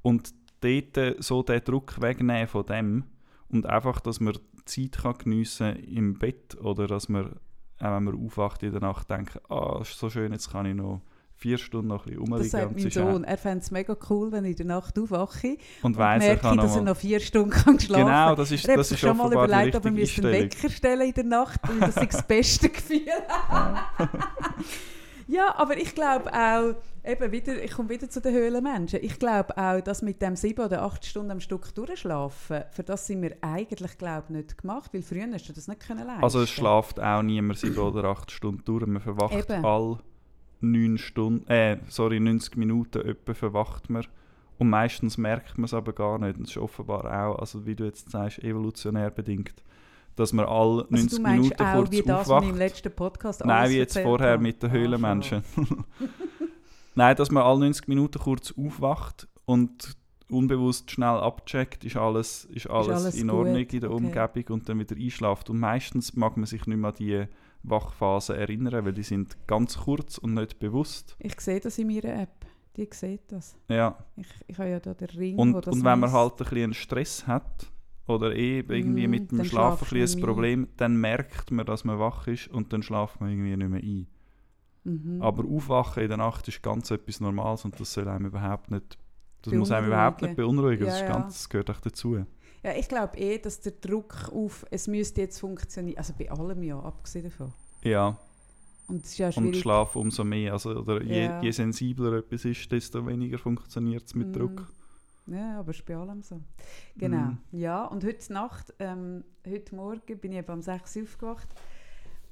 Und 0.00 0.32
dort 0.60 0.96
äh, 0.96 1.16
so 1.18 1.42
den 1.42 1.62
Druck 1.64 2.00
wegnehmen 2.00 2.46
von 2.46 2.64
dem 2.66 3.04
und 3.52 3.66
einfach, 3.66 4.00
dass 4.00 4.20
man 4.20 4.36
Zeit 4.64 4.92
kann 5.02 5.18
geniessen 5.18 5.76
im 5.76 6.18
Bett 6.18 6.56
oder 6.60 6.86
dass 6.86 7.08
man, 7.08 7.26
auch 7.80 7.96
wenn 7.96 8.04
man 8.04 8.24
aufwacht 8.24 8.62
in 8.62 8.72
der 8.72 8.80
Nacht, 8.80 9.10
denkt, 9.10 9.40
ah, 9.50 9.78
ist 9.82 9.98
so 9.98 10.08
schön, 10.10 10.32
jetzt 10.32 10.50
kann 10.50 10.66
ich 10.66 10.74
noch 10.74 11.02
vier 11.34 11.58
Stunden 11.58 11.88
noch 11.88 12.06
ein 12.06 12.12
bisschen 12.14 12.20
Das 12.24 12.30
rumliegen. 12.30 12.50
sagt 12.50 12.66
und 12.66 12.80
mein 12.82 12.90
Sohn. 12.90 13.24
Er 13.24 13.36
fände 13.38 13.58
es 13.58 13.70
mega 13.72 13.96
cool, 14.08 14.30
wenn 14.30 14.44
ich 14.44 14.52
in 14.52 14.56
der 14.58 14.66
Nacht 14.66 14.96
aufwache 14.96 15.48
Und 15.48 15.58
und 15.82 15.96
weiss, 15.96 16.22
er 16.22 16.28
merke, 16.30 16.42
kann 16.42 16.56
dass 16.58 16.76
er 16.76 16.82
noch 16.82 16.96
vier 16.96 17.18
Stunden 17.18 17.50
kann 17.50 17.80
schlafen 17.80 18.04
kann. 18.06 18.26
Genau, 18.26 18.34
das 18.36 18.52
ist, 18.52 18.68
Er 18.68 18.76
das 18.76 18.92
ist 18.92 19.00
schon 19.00 19.16
mal 19.16 19.32
überlegt, 19.32 19.74
ob 19.74 19.84
er 19.84 19.90
müsste 19.90 20.22
einen. 20.22 20.32
Wecker 20.32 20.70
stellen 20.70 21.08
in 21.08 21.14
der 21.14 21.24
Nacht, 21.24 21.60
weil 21.68 21.80
das 21.80 21.96
ist 21.96 22.12
das 22.14 22.22
beste 22.28 22.68
Gefühl. 22.68 23.00
ja, 25.26 25.54
aber 25.56 25.76
ich 25.76 25.94
glaube 25.94 26.32
auch, 26.32 26.74
eben 27.04 27.32
wieder, 27.32 27.62
ich 27.62 27.72
komme 27.72 27.88
wieder 27.88 28.08
zu 28.08 28.20
den 28.20 28.34
Höhlenmenschen, 28.34 29.00
ich 29.02 29.18
glaube 29.18 29.56
auch, 29.56 29.80
dass 29.80 30.02
mit 30.02 30.22
dem 30.22 30.36
sieben 30.36 30.64
oder 30.64 30.82
acht 30.82 31.04
Stunden 31.04 31.32
am 31.32 31.40
Stück 31.40 31.74
durchschlafen, 31.74 32.62
für 32.70 32.82
das 32.82 33.06
sind 33.06 33.22
wir 33.22 33.36
eigentlich, 33.40 33.98
glaube 33.98 34.24
ich, 34.28 34.36
nicht 34.36 34.58
gemacht, 34.58 34.92
weil 34.92 35.02
früher 35.02 35.26
hast 35.32 35.48
du 35.48 35.52
das 35.52 35.68
nicht 35.68 35.80
können 35.80 36.06
leisten. 36.06 36.22
Also 36.22 36.40
es 36.40 36.50
schlaft 36.50 37.00
auch 37.00 37.22
niemand 37.22 37.58
sieben 37.58 37.78
oder 37.78 38.04
acht 38.04 38.30
Stunden 38.30 38.62
durch. 38.64 38.86
Man 38.86 39.02
verwacht 39.02 39.50
Eben. 39.50 39.64
all 39.64 39.98
neun 40.60 40.98
Stunden, 40.98 41.46
äh, 41.48 41.78
sorry, 41.88 42.20
90 42.20 42.56
Minuten 42.56 43.06
etwa 43.06 43.34
verwacht 43.34 43.90
man. 43.90 44.06
Und 44.58 44.70
meistens 44.70 45.18
merkt 45.18 45.58
man 45.58 45.64
es 45.64 45.74
aber 45.74 45.92
gar 45.92 46.18
nicht. 46.18 46.36
Und 46.36 46.46
das 46.46 46.52
ist 46.52 46.62
offenbar 46.62 47.04
auch, 47.04 47.38
also 47.38 47.66
wie 47.66 47.74
du 47.74 47.84
jetzt 47.84 48.10
sagst, 48.10 48.38
evolutionär 48.44 49.10
bedingt, 49.10 49.54
dass 50.16 50.32
man 50.32 50.46
all 50.46 50.86
90 50.90 51.18
also 51.18 51.22
Minuten 51.22 51.62
auch 51.62 51.74
kurz 51.74 51.90
wie 51.90 52.02
das, 52.02 52.28
was 52.28 52.42
ich 52.42 52.48
im 52.48 52.54
aufwacht. 52.54 52.58
letzten 52.58 52.92
Podcast 52.92 53.44
Nein, 53.44 53.70
wie 53.70 53.76
jetzt 53.76 53.98
vorher 53.98 54.38
mit 54.38 54.62
den 54.62 54.70
Ah, 54.70 54.72
Höhlenmenschen. 54.72 55.42
Nein, 56.94 57.16
dass 57.16 57.30
man 57.30 57.42
all 57.42 57.58
90 57.58 57.88
Minuten 57.88 58.18
kurz 58.18 58.52
aufwacht 58.56 59.28
und 59.44 59.96
unbewusst 60.28 60.90
schnell 60.90 61.08
abcheckt, 61.08 61.84
ist 61.84 61.96
alles, 61.96 62.44
ist 62.46 62.68
alles, 62.68 62.88
alles 63.04 63.14
in 63.14 63.28
gut, 63.28 63.38
Ordnung 63.38 63.56
in 63.66 63.80
der 63.80 63.90
okay. 63.90 64.04
Umgebung 64.04 64.54
und 64.54 64.68
dann 64.68 64.78
wieder 64.78 64.96
einschlaft. 64.96 65.50
Und 65.50 65.58
meistens 65.58 66.14
mag 66.14 66.36
man 66.36 66.46
sich 66.46 66.66
nicht 66.66 66.78
mehr 66.78 66.90
an 66.90 66.96
die 66.98 67.24
Wachphasen 67.62 68.36
erinnern, 68.36 68.84
weil 68.84 68.92
die 68.92 69.02
sind 69.02 69.36
ganz 69.46 69.78
kurz 69.78 70.18
und 70.18 70.34
nicht 70.34 70.58
bewusst. 70.58 71.16
Ich 71.18 71.38
sehe 71.40 71.60
das 71.60 71.78
in 71.78 71.88
meiner 71.88 72.22
App. 72.22 72.46
Die 72.76 72.88
sieht 72.90 73.30
das. 73.30 73.54
Ja. 73.68 73.98
Ich, 74.16 74.28
ich 74.46 74.58
habe 74.58 74.70
ja 74.70 74.80
da 74.80 74.94
den 74.94 75.08
Ring, 75.10 75.38
Und, 75.38 75.54
wo 75.54 75.60
das 75.60 75.74
und 75.74 75.84
wenn 75.84 76.00
man 76.00 76.10
halt 76.10 76.32
ein 76.32 76.36
bisschen 76.38 76.74
Stress 76.74 77.26
hat 77.26 77.66
oder 78.06 78.34
eh 78.34 78.60
irgendwie 78.60 79.06
Mm, 79.06 79.10
mit 79.10 79.30
dem 79.30 79.44
Schlafen 79.44 79.84
ein 79.86 80.00
bisschen 80.00 80.20
ein 80.20 80.26
Problem, 80.26 80.68
dann 80.76 80.96
merkt 80.96 81.50
man, 81.50 81.64
dass 81.66 81.84
man 81.84 81.98
wach 81.98 82.26
ist 82.26 82.48
und 82.48 82.72
dann 82.72 82.82
schlaft 82.82 83.20
man 83.20 83.30
irgendwie 83.30 83.56
nicht 83.56 83.68
mehr 83.70 83.82
ein. 83.82 84.06
Mhm. 84.84 85.22
Aber 85.22 85.44
aufwachen 85.44 86.02
in 86.02 86.08
der 86.08 86.18
Nacht 86.18 86.48
ist 86.48 86.62
ganz 86.62 86.90
etwas 86.90 87.20
Normales 87.20 87.64
und 87.64 87.78
das 87.78 87.92
soll 87.92 88.08
einem 88.08 88.26
überhaupt 88.26 88.70
nicht, 88.70 88.98
das 89.42 89.54
muss 89.54 89.70
einem 89.70 89.86
überhaupt 89.88 90.22
nicht 90.22 90.36
beunruhigen. 90.36 90.86
Ja, 90.86 90.90
das, 90.98 91.08
ganz, 91.08 91.34
das 91.34 91.48
gehört 91.48 91.70
auch 91.70 91.80
dazu. 91.80 92.16
Ja, 92.64 92.72
ich 92.76 92.88
glaube 92.88 93.16
eh, 93.18 93.38
dass 93.38 93.60
der 93.60 93.72
Druck 93.72 94.30
auf, 94.32 94.64
es 94.70 94.88
müsste 94.88 95.20
jetzt 95.20 95.38
funktionieren, 95.40 95.98
also 95.98 96.12
bei 96.18 96.30
allem 96.30 96.62
ja, 96.62 96.78
abgesehen 96.78 97.24
davon. 97.24 97.52
Ja, 97.84 98.18
Und 98.88 99.18
ja 99.18 99.30
und. 99.36 99.56
Schlaf 99.56 99.96
umso 99.96 100.22
mehr. 100.24 100.52
Also, 100.52 100.70
oder 100.76 101.02
je, 101.02 101.24
Ja. 101.24 101.40
je 101.42 101.50
sensibler 101.52 102.14
etwas 102.18 102.44
ist, 102.44 102.70
desto 102.70 103.04
weniger 103.06 103.38
funktioniert 103.38 104.04
es 104.06 104.14
mit 104.14 104.28
Mm. 104.28 104.32
Druck. 104.32 104.72
Ja, 105.26 105.60
aber 105.60 105.70
ist 105.70 105.84
bei 105.84 105.96
allem 105.96 106.22
so. 106.22 106.40
Genau. 106.96 107.16
Mhm. 107.16 107.38
Ja, 107.52 107.84
und 107.84 108.04
heute 108.04 108.32
Nacht, 108.32 108.74
ähm, 108.78 109.24
heute 109.46 109.74
Morgen 109.74 110.18
bin 110.18 110.32
ich 110.32 110.38
eben 110.38 110.52
um 110.52 110.62
6 110.62 110.96
Uhr 110.96 111.02
aufgewacht 111.04 111.48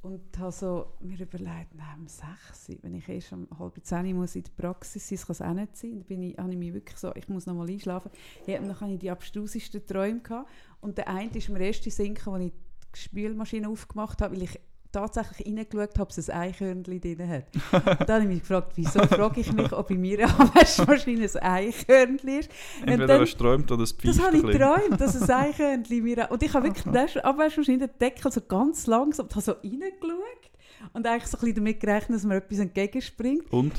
und 0.02 0.38
habe 0.38 0.50
so 0.50 0.92
mir 1.00 1.20
überlegt, 1.20 1.74
nein, 1.74 2.00
um 2.00 2.08
6 2.08 2.68
Uhr, 2.68 2.76
wenn 2.82 2.94
ich 2.94 3.08
erst 3.08 3.32
um 3.32 3.46
halb 3.58 3.78
10 3.80 4.06
Uhr 4.06 4.14
muss 4.14 4.34
in 4.34 4.44
der 4.44 4.50
Praxis 4.56 5.08
sein, 5.08 5.18
kann 5.18 5.32
es 5.32 5.42
auch 5.42 5.54
nicht 5.54 5.76
sein. 5.76 5.92
Dann 5.92 6.04
bin 6.04 6.22
ich, 6.22 6.38
habe 6.38 6.50
ich 6.50 6.58
mich 6.58 6.74
wirklich 6.74 6.96
so, 6.96 7.14
ich 7.14 7.28
muss 7.28 7.46
noch 7.46 7.54
mal 7.54 7.68
einschlafen. 7.68 8.10
Ja, 8.46 8.58
und 8.58 8.68
dann 8.68 8.80
hatte 8.80 8.92
ich 8.92 8.98
die 8.98 9.10
abstrusesten 9.10 9.86
Träume. 9.86 10.20
Gehabt. 10.20 10.50
Und 10.80 10.98
der 10.98 11.08
eine 11.08 11.30
ist 11.30 11.48
mir 11.48 11.60
erst 11.60 11.86
in 12.00 12.14
gekommen, 12.14 12.42
als 12.42 12.46
ich 12.46 12.52
die 12.94 12.98
Spülmaschine 12.98 13.68
aufgemacht 13.68 14.20
habe, 14.20 14.34
weil 14.34 14.42
ich 14.42 14.60
tatsächlich 14.92 15.46
reingeschaut 15.46 15.98
ob 15.98 16.10
es 16.10 16.28
ein 16.30 16.36
Eichhörnchen 16.40 17.00
drin 17.00 17.28
hat. 17.28 17.44
Und 17.72 18.00
dann 18.08 18.08
habe 18.08 18.22
ich 18.22 18.28
mich 18.28 18.40
gefragt, 18.40 18.72
wieso 18.76 19.00
frage 19.06 19.40
ich 19.40 19.52
mich, 19.52 19.72
ob 19.72 19.90
in 19.90 20.00
meiner 20.00 20.28
Waschmaschine 20.54 21.24
ein 21.26 21.42
Eichhörnchen 21.42 22.28
ist. 22.40 22.50
Entweder 22.80 23.06
dann- 23.06 23.20
hast 23.20 23.32
du 23.34 23.38
geträumt 23.38 23.70
oder 23.72 23.82
es 23.82 23.92
pfeift 23.92 24.08
Das 24.18 24.24
habe 24.26 24.36
ein 24.36 24.44
ich 24.46 24.50
geträumt, 24.52 25.00
dass 25.00 25.14
es 25.14 25.30
Eichhörnchen 25.30 26.02
mir... 26.02 26.28
Und 26.30 26.42
ich 26.42 26.52
habe 26.54 26.66
wirklich 26.66 26.84
das 26.92 27.16
Abwaschmaschine 27.18 27.88
den 27.88 27.98
Deckel 28.00 28.30
so 28.32 28.40
ganz 28.40 28.86
langsam 28.86 29.28
habe 29.30 29.40
so 29.40 29.52
reingeschaut 29.52 30.50
und 30.92 31.06
eigentlich 31.06 31.26
so 31.26 31.36
ein 31.36 31.40
bisschen 31.40 31.54
damit 31.56 31.80
gerechnet, 31.80 32.16
dass 32.16 32.24
mir 32.24 32.36
etwas 32.36 32.58
entgegenspringt. 32.58 33.52
Und? 33.52 33.72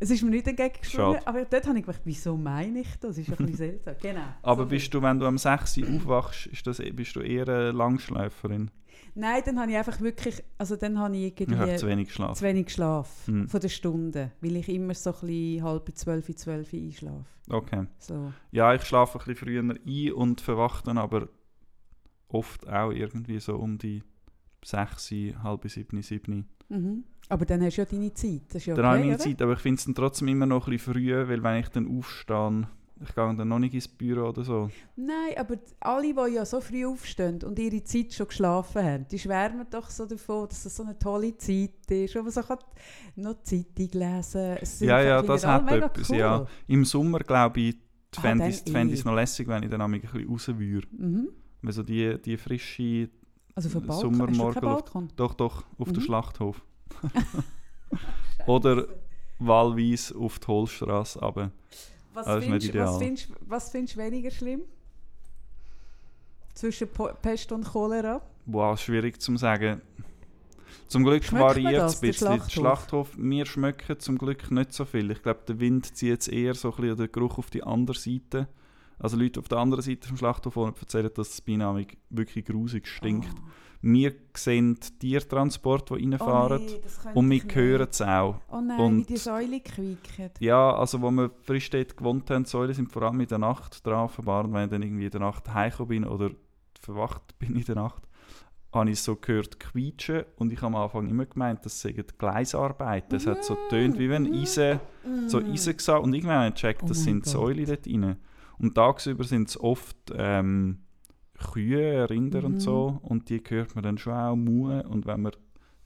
Es 0.00 0.10
ist 0.10 0.22
mir 0.22 0.30
nicht 0.30 0.46
entgegengesprungen, 0.46 1.20
aber 1.24 1.44
dort 1.44 1.66
habe 1.66 1.78
ich 1.78 1.86
gedacht, 1.86 2.02
wieso 2.04 2.36
meine 2.36 2.80
ich 2.80 2.88
das? 3.00 3.16
Das 3.16 3.18
ist 3.18 3.28
ein 3.30 3.36
bisschen 3.46 3.56
seltsam. 3.56 3.94
Genau. 4.02 4.20
Aber 4.42 4.64
So. 4.64 4.68
bist 4.68 4.92
du, 4.92 5.00
wenn 5.00 5.18
du 5.18 5.26
am 5.26 5.38
6 5.38 5.78
Uhr 5.78 5.96
aufwachst, 5.96 6.46
ist 6.46 6.66
das, 6.66 6.82
bist 6.92 7.16
du 7.16 7.20
eher 7.20 7.48
eine 7.48 7.72
Langschläferin? 7.72 8.70
Nein, 9.14 9.42
dann 9.44 9.60
habe 9.60 9.70
ich 9.70 9.76
einfach 9.76 10.00
wirklich... 10.00 10.42
Also 10.58 10.76
dann 10.76 10.98
habe 10.98 11.16
ich 11.16 11.40
irgendwie 11.40 11.76
zu 11.76 11.86
wenig 11.86 12.08
geschlafen. 12.08 12.34
zu 12.34 12.44
wenig 12.44 12.70
Schlaf 12.72 13.26
Hm. 13.26 13.48
von 13.48 13.60
der 13.60 13.68
Stunde, 13.68 14.32
weil 14.40 14.56
ich 14.56 14.68
immer 14.68 14.94
so 14.94 15.10
ein 15.10 15.20
bisschen 15.20 15.62
halb 15.62 15.90
zwölf, 15.94 16.34
zwölf 16.36 16.72
einschlafe. 16.72 17.24
Okay. 17.48 17.86
So. 17.98 18.32
Ja, 18.50 18.74
ich 18.74 18.82
schlafe 18.82 19.18
ein 19.18 19.24
bisschen 19.24 19.36
früher 19.36 19.62
ein 19.62 20.12
und 20.12 20.40
verwache 20.40 20.82
dann 20.84 20.98
aber 20.98 21.28
oft 22.28 22.68
auch 22.68 22.90
irgendwie 22.90 23.38
so 23.38 23.56
um 23.56 23.78
die 23.78 24.02
6, 24.64 25.12
halb 25.42 25.68
7, 25.68 26.02
7. 26.02 26.48
Mhm. 26.68 27.04
Aber 27.28 27.44
dann 27.44 27.62
hast 27.62 27.76
du 27.76 27.82
ja 27.82 27.86
deine 27.86 28.12
Zeit. 28.14 28.42
Das 28.48 28.56
ist 28.56 28.66
ja 28.66 28.74
Dann 28.74 28.86
habe 28.86 28.96
ich 28.98 29.02
okay, 29.04 29.10
meine? 29.10 29.18
Zeit, 29.18 29.42
aber 29.42 29.52
ich 29.52 29.58
finde 29.60 29.78
es 29.78 29.84
dann 29.84 29.94
trotzdem 29.94 30.28
immer 30.28 30.46
noch 30.46 30.66
ein 30.66 30.72
bisschen 30.72 30.92
früh, 30.94 31.12
weil 31.28 31.42
wenn 31.42 31.60
ich 31.60 31.68
dann 31.68 31.86
aufstehe, 31.98 32.68
ich 33.02 33.14
gehe 33.14 33.34
dann 33.36 33.48
noch 33.48 33.58
nicht 33.58 33.74
ins 33.74 33.88
Büro 33.88 34.28
oder 34.28 34.44
so. 34.44 34.70
Nein, 34.96 35.36
aber 35.36 35.56
alle, 35.80 36.14
die 36.14 36.34
ja 36.34 36.44
so 36.44 36.60
früh 36.60 36.86
aufstehen 36.86 37.42
und 37.42 37.58
ihre 37.58 37.82
Zeit 37.82 38.12
schon 38.12 38.28
geschlafen 38.28 38.82
haben, 38.84 39.06
die 39.10 39.18
schwärmen 39.18 39.66
doch 39.70 39.90
so 39.90 40.06
davon, 40.06 40.48
dass 40.48 40.64
es 40.64 40.76
so 40.76 40.84
eine 40.84 40.98
tolle 40.98 41.36
Zeit 41.36 41.90
ist, 41.90 42.14
wo 42.14 42.22
man 42.22 42.30
so 42.30 42.42
kann 42.42 42.58
noch 43.16 43.42
Zeitung 43.42 43.88
lesen 43.92 44.56
Es 44.60 44.78
sind 44.78 44.88
Ja, 44.88 45.00
ja, 45.00 45.22
das 45.22 45.44
alle 45.44 45.64
hat 45.64 45.72
etwas, 45.96 46.10
cool. 46.10 46.16
ja. 46.16 46.46
Im 46.68 46.84
Sommer, 46.84 47.18
glaube 47.20 47.60
ich, 47.60 47.76
Ah, 48.16 48.20
fände 48.20 48.46
ich 48.48 49.00
es 49.00 49.04
noch 49.04 49.14
lässig, 49.16 49.48
wenn 49.48 49.64
ich 49.64 49.70
dann 49.70 49.80
ein 49.80 50.00
bisschen 50.00 50.28
raus 50.28 50.46
würde. 50.46 50.86
Mhm. 50.92 51.30
Weil 51.62 51.72
so 51.72 51.82
die, 51.82 52.16
die 52.22 52.36
frische, 52.36 53.08
Also 53.56 53.68
für 53.68 53.80
Balkon, 53.80 53.88
hast 53.96 54.02
du 54.04 54.10
Sommermorgen 54.18 54.54
keinen 54.60 54.70
Luft. 54.70 54.84
Balkon? 54.84 55.08
doch, 55.16 55.34
doch, 55.34 55.64
auf 55.78 55.88
Mhm. 55.88 55.94
den 55.94 56.00
Schlachthof. 56.00 56.64
Oder 58.46 58.86
wahlweise 59.38 60.14
auf 60.16 60.38
die 60.38 60.46
Holzstraße 60.46 61.18
runter. 61.20 61.50
Was, 62.14 62.26
nicht 62.26 62.48
findest, 62.48 62.74
was, 62.74 62.98
findest, 62.98 63.28
was 63.40 63.70
findest 63.70 63.96
du 63.96 64.00
weniger 64.00 64.30
schlimm? 64.30 64.62
Zwischen 66.54 66.88
Po- 66.88 67.10
Pest 67.20 67.50
und 67.52 67.64
Cholera? 67.64 68.22
Wow, 68.46 68.78
schwierig 68.78 69.20
zu 69.20 69.36
sagen. 69.36 69.82
Zum 70.86 71.02
Glück 71.02 71.32
variiert 71.32 71.82
es 71.82 71.96
ein 71.96 72.00
bisschen. 72.02 72.28
Der 72.28 72.34
Schlachthof? 72.36 72.52
Schlachthof, 72.52 73.10
wir 73.18 73.46
schmecken 73.46 73.98
zum 73.98 74.18
Glück 74.18 74.50
nicht 74.50 74.72
so 74.72 74.84
viel. 74.84 75.10
Ich 75.10 75.22
glaube, 75.22 75.40
der 75.48 75.58
Wind 75.58 75.96
zieht 75.96 76.08
jetzt 76.10 76.28
eher 76.28 76.54
so 76.54 76.70
ein 76.70 76.76
bisschen 76.80 76.96
den 76.96 77.12
Geruch 77.12 77.38
auf 77.38 77.50
die 77.50 77.62
andere 77.64 77.98
Seite. 77.98 78.48
Also 78.98 79.16
Leute 79.16 79.40
auf 79.40 79.48
der 79.48 79.58
anderen 79.58 79.82
Seite 79.82 80.06
vom 80.06 80.16
Schlachthof 80.16 80.56
erzählen, 80.56 81.10
dass 81.14 81.28
das 81.30 81.40
Beinamig 81.40 81.98
wirklich 82.10 82.44
grusig 82.44 82.86
stinkt. 82.86 83.34
Oh. 83.36 83.48
Wir 83.86 84.14
sehen 84.34 84.78
Tiertransporte, 84.98 85.96
die 85.96 86.04
reinfahren. 86.10 86.62
Oh 86.62 86.64
nee, 86.64 86.80
das 86.82 87.00
und 87.14 87.30
wir 87.30 87.42
hören 87.54 87.88
es 87.90 88.00
auch. 88.00 88.40
Oh 88.50 88.60
nein, 88.60 88.80
Und- 88.80 88.98
wie 89.00 89.04
die 89.04 89.16
Säule 89.18 89.60
quieken. 89.60 90.30
Ja, 90.40 90.74
also 90.74 91.02
wo 91.02 91.10
wir 91.10 91.30
frisch 91.42 91.68
dort 91.70 91.96
gewohnt 91.96 92.30
haben, 92.30 92.44
die 92.44 92.50
Säulen 92.50 92.74
sind 92.74 92.90
vor 92.90 93.02
allem 93.02 93.20
in 93.20 93.28
der 93.28 93.38
Nacht 93.38 93.86
offenbar. 93.86 94.44
Und 94.44 94.54
wenn 94.54 94.64
ich 94.64 94.70
dann 94.70 94.82
irgendwie 94.82 95.04
in 95.04 95.10
der 95.10 95.20
Nacht 95.20 95.52
heimgekommen 95.52 95.88
bin 95.88 96.04
oder 96.04 96.30
verwacht 96.80 97.38
bin 97.38 97.56
in 97.56 97.64
der 97.64 97.74
Nacht, 97.74 98.02
habe 98.72 98.90
ich 98.90 99.00
so 99.00 99.16
gehört 99.16 99.60
quietschen 99.60 100.24
und 100.36 100.52
ich 100.52 100.60
habe 100.62 100.74
am 100.76 100.82
Anfang 100.82 101.06
immer 101.08 101.26
gemeint, 101.26 101.64
das 101.64 101.80
seien 101.80 102.04
Gleisarbeiten. 102.18 103.14
Es 103.16 103.26
hat 103.26 103.44
so 103.44 103.56
tönt 103.68 103.98
wie 103.98 104.08
wenn 104.08 104.32
Eisen, 104.34 104.80
so 105.28 105.40
Mm. 105.40 105.52
Eisen 105.52 105.76
gesagt 105.76 106.02
und 106.02 106.12
irgendwann 106.14 106.38
habe 106.38 106.48
ich 106.48 106.54
gecheckt, 106.54 106.82
Oh 106.82 106.88
das 106.88 106.98
mein 106.98 107.04
sind. 107.04 107.26
Säulen 107.26 107.66
dort 107.66 107.86
rein. 107.86 108.16
Und 108.58 108.74
tagsüber 108.74 109.24
sind 109.24 109.48
es 109.50 109.60
oft 109.60 109.96
ähm, 110.16 110.78
Kühe, 111.38 112.08
Rinder 112.08 112.40
Mhm. 112.40 112.46
und 112.46 112.60
so 112.60 112.98
und 113.02 113.28
die 113.28 113.42
hört 113.48 113.74
man 113.74 113.84
dann 113.84 113.98
schon 113.98 114.12
auch 114.14 114.36
muhen 114.36 114.82
und 114.82 115.06
wenn 115.06 115.22
man 115.22 115.32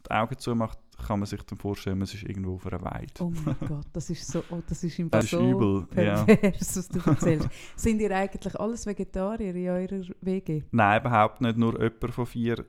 die 0.07 0.11
Augen 0.11 0.39
zumacht, 0.39 0.79
kann 1.07 1.21
man 1.21 1.27
sich 1.27 1.43
dann 1.43 1.59
vorstellen, 1.59 2.03
es 2.03 2.13
ist 2.15 2.25
irgendwo 2.25 2.55
auf 2.55 2.67
einer 2.67 2.83
Weide. 2.83 3.13
Oh 3.21 3.33
mein 3.45 3.57
Gott, 3.69 3.87
das 3.93 4.11
ist 4.11 4.27
so, 4.27 4.43
oh, 4.51 4.61
das 4.69 4.83
ist 4.85 4.99
im 4.99 5.11
Das 5.11 5.25
ist 5.25 5.31
so 5.31 5.41
übel, 5.51 5.87
ja. 5.97 6.25
pervers, 6.25 6.77
was 6.77 6.89
du 6.89 6.99
erzählst. 7.11 7.49
Sind 7.77 8.01
ihr 8.01 8.15
eigentlich 8.17 8.59
alles 8.59 8.85
Vegetarier 8.87 9.55
in 9.55 9.69
eurer 9.69 10.03
WG? 10.23 10.63
Nein, 10.73 11.01
überhaupt 11.01 11.41
nicht. 11.41 11.57
Nur 11.57 11.75
jemand 11.81 12.11
von 12.13 12.27
vier 12.27 12.65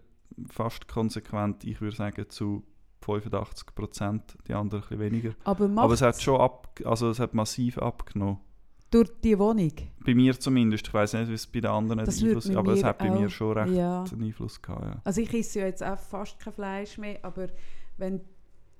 fast 0.47 0.87
konsequent. 0.87 1.63
Ich 1.63 1.81
würde 1.81 1.95
sagen 1.95 2.25
zu 2.29 2.63
85 3.01 3.73
Prozent, 3.73 4.37
die 4.47 4.53
anderen 4.53 4.83
ein 4.83 4.89
bisschen 4.89 4.99
weniger. 4.99 5.31
Aber 5.43 5.69
Aber 5.75 5.93
es 5.93 6.01
hat 6.01 6.21
schon 6.21 6.39
ab, 6.39 6.79
also 6.85 7.09
es 7.09 7.19
hat 7.19 7.33
massiv 7.33 7.77
abgenommen. 7.79 8.37
Durch 8.91 9.09
die 9.23 9.37
Wohnung? 9.37 9.71
Bei 10.05 10.15
mir 10.15 10.39
zumindest. 10.39 10.87
Ich 10.87 10.93
weiß 10.93 11.13
nicht, 11.13 11.29
wie 11.29 11.33
es 11.33 11.45
bei 11.47 11.59
den 11.61 11.71
anderen 11.71 12.05
Das 12.05 12.21
Einfluss 12.21 12.47
mit 12.47 12.57
aber 12.57 12.73
es 12.73 12.83
hat 12.83 12.97
bei 12.97 13.09
mir 13.11 13.29
schon 13.29 13.57
recht 13.57 13.73
Ja. 13.73 14.03
einen 14.03 14.23
Einfluss 14.23 14.61
gehabt. 14.61 14.83
Ja. 14.85 15.01
Also 15.03 15.21
ich 15.21 15.33
esse 15.33 15.59
ja 15.59 15.65
jetzt 15.67 15.83
auch 15.83 15.97
fast 15.99 16.39
kein 16.39 16.53
Fleisch 16.53 16.97
mehr, 16.97 17.19
aber 17.23 17.47
wenn 17.97 18.15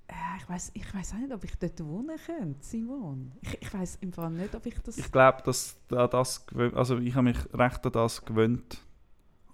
äh, 0.08 0.14
ich 0.40 0.50
weiß 0.50 0.72
ich 0.74 0.94
weiß 0.94 1.14
auch 1.14 1.18
nicht, 1.20 1.32
ob 1.34 1.44
ich 1.44 1.56
dort 1.58 1.84
wohnen 1.86 2.18
könnte, 2.26 2.66
Simon. 2.66 3.32
Ich, 3.42 3.62
ich 3.62 3.74
weiß 3.74 4.00
im 4.02 4.12
Fall 4.12 4.32
nicht, 4.32 4.56
ob 4.56 4.66
ich 4.66 4.80
das 4.80 4.98
Ich 4.98 5.12
glaube, 5.12 5.44
dass 5.44 5.78
da 5.88 6.08
das 6.08 6.46
also 6.74 6.98
ich 6.98 7.14
habe 7.16 7.26
mich 7.26 7.38
recht 7.54 7.86
an 7.86 7.92
das 7.92 8.26
gewöhnt 8.26 8.80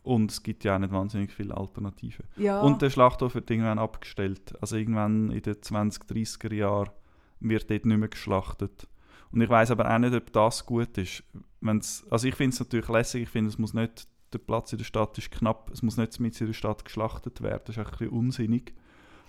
und 0.03 0.31
es 0.31 0.43
gibt 0.43 0.63
ja 0.63 0.75
auch 0.75 0.79
nicht 0.79 0.93
wahnsinnig 0.93 1.33
viele 1.33 1.57
Alternativen. 1.57 2.25
ja. 2.37 2.61
Und 2.61 2.81
der 2.81 2.89
Schlachthof 2.91 3.35
wird 3.35 3.49
irgendwann 3.49 3.79
abgestellt. 3.79 4.53
Also 4.61 4.77
irgendwann 4.77 5.31
in 5.31 5.41
den 5.41 5.61
20, 5.61 6.03
30er 6.03 6.53
Jahren 6.53 6.91
wird 7.39 7.69
dort 7.69 7.85
nicht 7.85 7.97
mehr 7.97 8.07
geschlachtet. 8.07 8.87
Und 9.35 9.41
ich 9.41 9.49
weiß 9.49 9.69
aber 9.71 9.93
auch 9.93 9.99
nicht, 9.99 10.15
ob 10.15 10.31
das 10.31 10.65
gut 10.65 10.97
ist. 10.97 11.23
Wenn's, 11.61 12.05
also 12.09 12.27
ich 12.27 12.35
finde 12.35 12.53
es 12.53 12.59
natürlich 12.59 12.87
lässig, 12.87 13.23
ich 13.23 13.29
finde, 13.29 13.49
es 13.49 13.57
muss 13.57 13.73
nicht, 13.73 14.07
der 14.33 14.39
Platz 14.39 14.71
in 14.71 14.77
der 14.77 14.85
Stadt 14.85 15.17
ist 15.17 15.29
knapp, 15.31 15.69
es 15.71 15.81
muss 15.83 15.97
nicht 15.97 16.19
mit 16.19 16.39
in 16.39 16.47
der 16.47 16.53
Stadt 16.53 16.85
geschlachtet 16.85 17.41
werden, 17.41 17.61
das 17.65 17.75
ist 17.77 17.81
auch 17.81 17.91
ein 17.91 17.97
bisschen 17.97 18.09
unsinnig. 18.09 18.73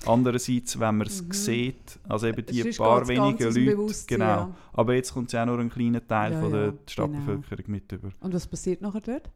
Andererseits, 0.07 0.79
wenn 0.79 0.99
man 0.99 1.07
es 1.07 1.23
Mhm. 1.23 1.33
sieht, 1.33 1.99
also 2.09 2.27
eben 2.27 2.45
die 2.47 2.63
Sonst 2.63 2.79
paar 2.79 3.09
wenigen 3.09 3.43
Leute, 3.77 3.95
genau. 4.07 4.25
ja. 4.25 4.55
Aber 4.75 4.95
jetzt 4.95 5.13
kommt 5.13 5.33
ja 5.33 5.43
auch 5.43 5.47
nur 5.47 5.59
ein 5.59 5.71
kleiner 5.71 6.07
Teil 6.07 6.33
Ja, 6.35 6.41
von 6.41 6.51
ja, 6.51 6.57
der 6.57 6.69
genau. 6.71 6.83
Stadtbevölkerung 6.87 7.65
mit 7.67 7.91
über. 7.93 8.11
Und 8.21 8.35
was 8.35 8.47
passiert 8.47 8.83
nachher 8.83 9.01
dort? 9.01 9.31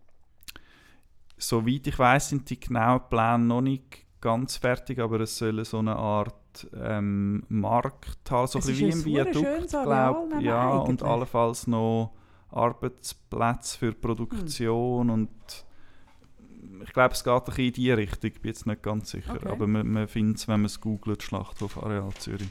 Soweit 1.39 1.87
ich 1.87 1.99
weiß, 1.99 2.29
sind 2.29 2.49
die 2.51 2.61
genauen 2.61 3.01
Pläne 3.09 3.45
noch 3.45 3.63
nicht 3.63 4.05
ganz 4.21 4.57
fertig, 4.59 4.99
aber 4.99 5.21
es 5.21 5.39
soll 5.39 5.65
so 5.65 5.79
eine 5.79 5.97
Art 5.97 6.35
ähm, 6.75 7.45
Markt 7.49 8.31
haben, 8.31 8.47
so 8.47 8.59
ein 8.59 8.65
bisschen 8.65 9.05
wie 9.05 9.21
ein 9.21 9.27
Viadukt, 9.27 9.69
glaube 9.71 10.29
neben 10.31 10.41
Ja, 10.45 10.71
und 10.79 11.03
allenfalls 11.03 11.67
noch 11.67 12.13
Arbeitsplätze 12.51 13.79
für 13.79 13.93
Produktion 13.93 15.09
Hm. 15.09 15.15
und 15.15 15.31
ich 16.83 16.93
glaube, 16.93 17.15
es 17.15 17.23
geht 17.23 17.33
ein 17.33 17.45
bisschen 17.45 17.65
in 17.67 17.73
die 17.75 17.91
Richtung, 17.93 18.31
ich 18.31 18.41
bin 18.41 18.49
jetzt 18.51 18.67
nicht 18.67 18.83
ganz 18.83 19.11
sicher, 19.11 19.35
Okay. 19.35 19.49
aber 19.49 19.67
man, 19.67 19.87
man 19.87 20.09
findet 20.09 20.39
es, 20.39 20.49
wenn 20.49 20.61
man 20.61 20.67
es 20.67 20.81
googelt, 20.81 21.23
Schlachthof 21.23 21.83
Areal 21.83 22.13
Zürich. 22.19 22.49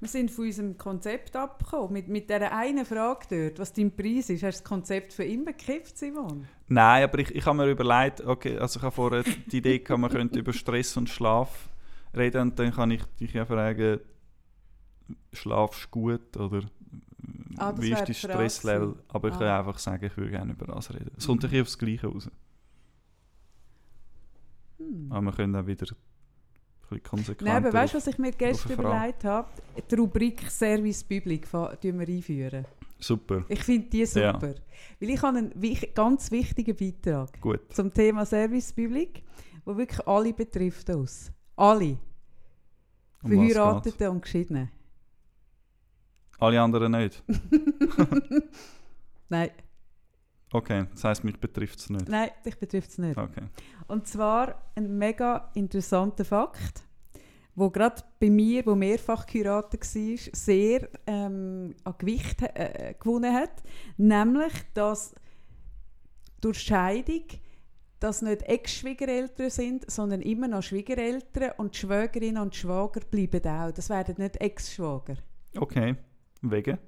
Wir 0.00 0.08
sind 0.08 0.30
von 0.30 0.46
unserem 0.46 0.78
Konzept 0.78 1.36
abgekommen. 1.36 1.92
Mit, 1.92 2.08
mit 2.08 2.30
dieser 2.30 2.52
einen 2.56 2.86
Frage 2.86 3.26
dort, 3.28 3.58
was 3.58 3.74
dein 3.74 3.94
Preis 3.94 4.30
ist. 4.30 4.42
Hast 4.42 4.60
du 4.60 4.62
das 4.62 4.64
Konzept 4.64 5.12
für 5.12 5.24
immer 5.24 5.52
gekippt, 5.52 5.98
Simon? 5.98 6.48
Nein, 6.68 7.04
aber 7.04 7.18
ich, 7.18 7.34
ich 7.34 7.44
habe 7.44 7.58
mir 7.58 7.66
überlegt, 7.70 8.22
okay, 8.22 8.56
also 8.56 8.78
ich 8.78 8.82
habe 8.82 8.94
vorher 8.94 9.22
die 9.52 9.58
Idee 9.58 9.78
gehabt, 9.80 10.00
man 10.00 10.10
könnte 10.10 10.38
über 10.38 10.54
Stress 10.54 10.96
und 10.96 11.10
Schlaf 11.10 11.68
reden 12.14 12.42
und 12.42 12.58
dann 12.58 12.72
kann 12.72 12.90
ich 12.90 13.02
dich 13.20 13.32
ja 13.32 13.44
fragen, 13.44 14.00
schlafst 15.32 15.84
du 15.86 15.88
gut 15.90 16.36
oder 16.36 16.62
Ah, 17.56 17.74
wie 17.78 17.90
ist 17.92 18.00
dein 18.08 18.14
Stresslevel? 18.14 18.94
Aber 19.08 19.28
ich 19.28 19.34
Ah. 19.34 19.38
kann 19.38 19.48
einfach 19.48 19.78
sagen, 19.78 20.04
ich 20.06 20.16
würde 20.16 20.30
gerne 20.30 20.52
über 20.52 20.66
das 20.66 20.92
reden. 20.94 21.10
Es 21.16 21.26
kommt 21.26 21.44
ein 21.44 21.50
bisschen 21.50 21.62
aufs 21.62 21.78
Gleiche 21.78 22.06
raus. 22.06 22.30
Hm. 24.78 25.06
Aber 25.10 25.26
wir 25.26 25.32
können 25.32 25.56
auch 25.56 25.66
wieder 25.66 25.86
bisschen 26.88 27.02
konsequenter. 27.02 27.44
Nein, 27.52 27.64
aber 27.64 27.72
weißt 27.72 27.94
du, 27.94 27.96
was 27.98 28.06
ich 28.06 28.18
mir 28.18 28.32
gestern 28.32 28.72
überlegt 28.72 29.24
habe? 29.24 29.48
Die 29.90 29.94
Rubrik 29.94 30.50
Service 30.50 31.04
Public 31.04 31.48
tun 31.50 31.98
wir 31.98 32.08
einführen. 32.08 32.64
Super, 32.98 33.44
Ich 33.48 33.62
finde 33.62 33.88
die 33.88 34.04
super. 34.04 34.22
Ja. 34.22 34.40
Weil 35.00 35.10
ich 35.10 35.22
habe 35.22 35.38
einen 35.38 35.52
ganz 35.94 36.30
wichtigen 36.30 36.76
Beitrag 36.76 37.40
gut. 37.40 37.60
zum 37.72 37.92
Thema 37.94 38.26
Service 38.26 38.72
Public, 38.72 39.22
wo 39.64 39.76
wirklich 39.76 40.06
alle 40.06 40.32
betrifft 40.34 40.90
uns. 40.90 41.32
Alle. 41.60 41.98
Um 43.22 43.30
was 43.30 43.32
geht's? 43.38 43.52
Verheiratete 43.54 44.10
und 44.10 44.22
Geschiedene. 44.22 44.70
Alle 46.38 46.60
anderen 46.60 46.92
nicht. 46.92 47.22
Nein, 49.28 49.50
Okay, 50.52 50.86
das 50.90 51.04
heisst, 51.04 51.22
mich 51.22 51.38
betrifft 51.38 51.78
es 51.78 51.90
nicht. 51.90 52.08
nein, 52.08 52.30
dich 52.44 52.58
betrifft 52.58 52.90
es 52.90 52.98
nicht. 52.98 53.16
Okay. 53.16 53.44
Und 53.86 54.08
zwar 54.08 54.60
ein 54.74 54.98
mega 54.98 55.48
interessanter 55.54 56.24
Fakt, 56.24 56.82
wo 57.54 57.70
gerade 57.70 58.02
bei 58.18 58.30
mir, 58.30 58.66
wo 58.66 58.74
mehrfach 58.74 59.26
geheiratet 59.26 59.82
war, 59.82 60.18
sehr 60.32 60.88
ähm, 61.06 61.76
an 61.84 61.94
Gewicht 61.98 62.42
äh, 62.42 62.94
gewonnen 62.98 63.32
hat. 63.32 63.62
Nämlich, 63.96 64.52
dass 64.74 65.14
durch 66.40 66.58
Scheidung 66.58 67.22
das 68.00 68.22
nicht 68.22 68.42
Ex-Schwiegereltern 68.42 69.50
sind, 69.50 69.90
sondern 69.90 70.22
immer 70.22 70.48
noch 70.48 70.62
Schwiegereltern 70.62 71.52
und 71.58 71.74
die 71.74 71.78
Schwägerin 71.78 72.38
und 72.38 72.56
Schwager 72.56 73.00
bleiben 73.00 73.46
auch. 73.46 73.72
Das 73.72 73.90
werden 73.90 74.16
nicht 74.18 74.40
Ex-Schwager. 74.40 75.16
Okay, 75.56 75.96
wegen? 76.42 76.78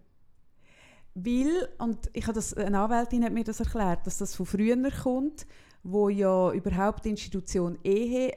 Weil, 1.14 1.69
und 1.78 2.11
ich 2.14 2.25
habe 2.25 2.35
das, 2.35 2.54
eine 2.54 2.78
Anwältin 2.78 3.25
hat 3.25 3.33
mir 3.33 3.45
das 3.45 3.61
erklärt, 3.61 4.07
dass 4.07 4.19
das 4.19 4.35
von 4.35 4.47
früher 4.47 4.90
kommt, 4.90 5.47
wo 5.83 6.09
ja 6.09 6.50
überhaupt 6.52 7.04
die 7.04 7.11
Institution 7.11 7.78
Ehe 7.85 8.35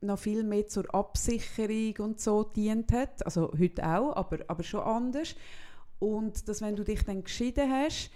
noch 0.00 0.18
viel 0.18 0.44
mehr 0.44 0.66
zur 0.66 0.92
Absicherung 0.94 1.94
und 1.98 2.20
so 2.20 2.44
dient 2.44 2.92
hat. 2.92 3.24
Also 3.24 3.52
heute 3.58 3.84
auch, 3.84 4.14
aber, 4.14 4.38
aber 4.46 4.62
schon 4.62 4.80
anders. 4.80 5.34
Und 5.98 6.48
dass 6.48 6.60
wenn 6.62 6.76
du 6.76 6.84
dich 6.84 7.04
dann 7.04 7.24
geschieden 7.24 7.70
hast, 7.70 8.10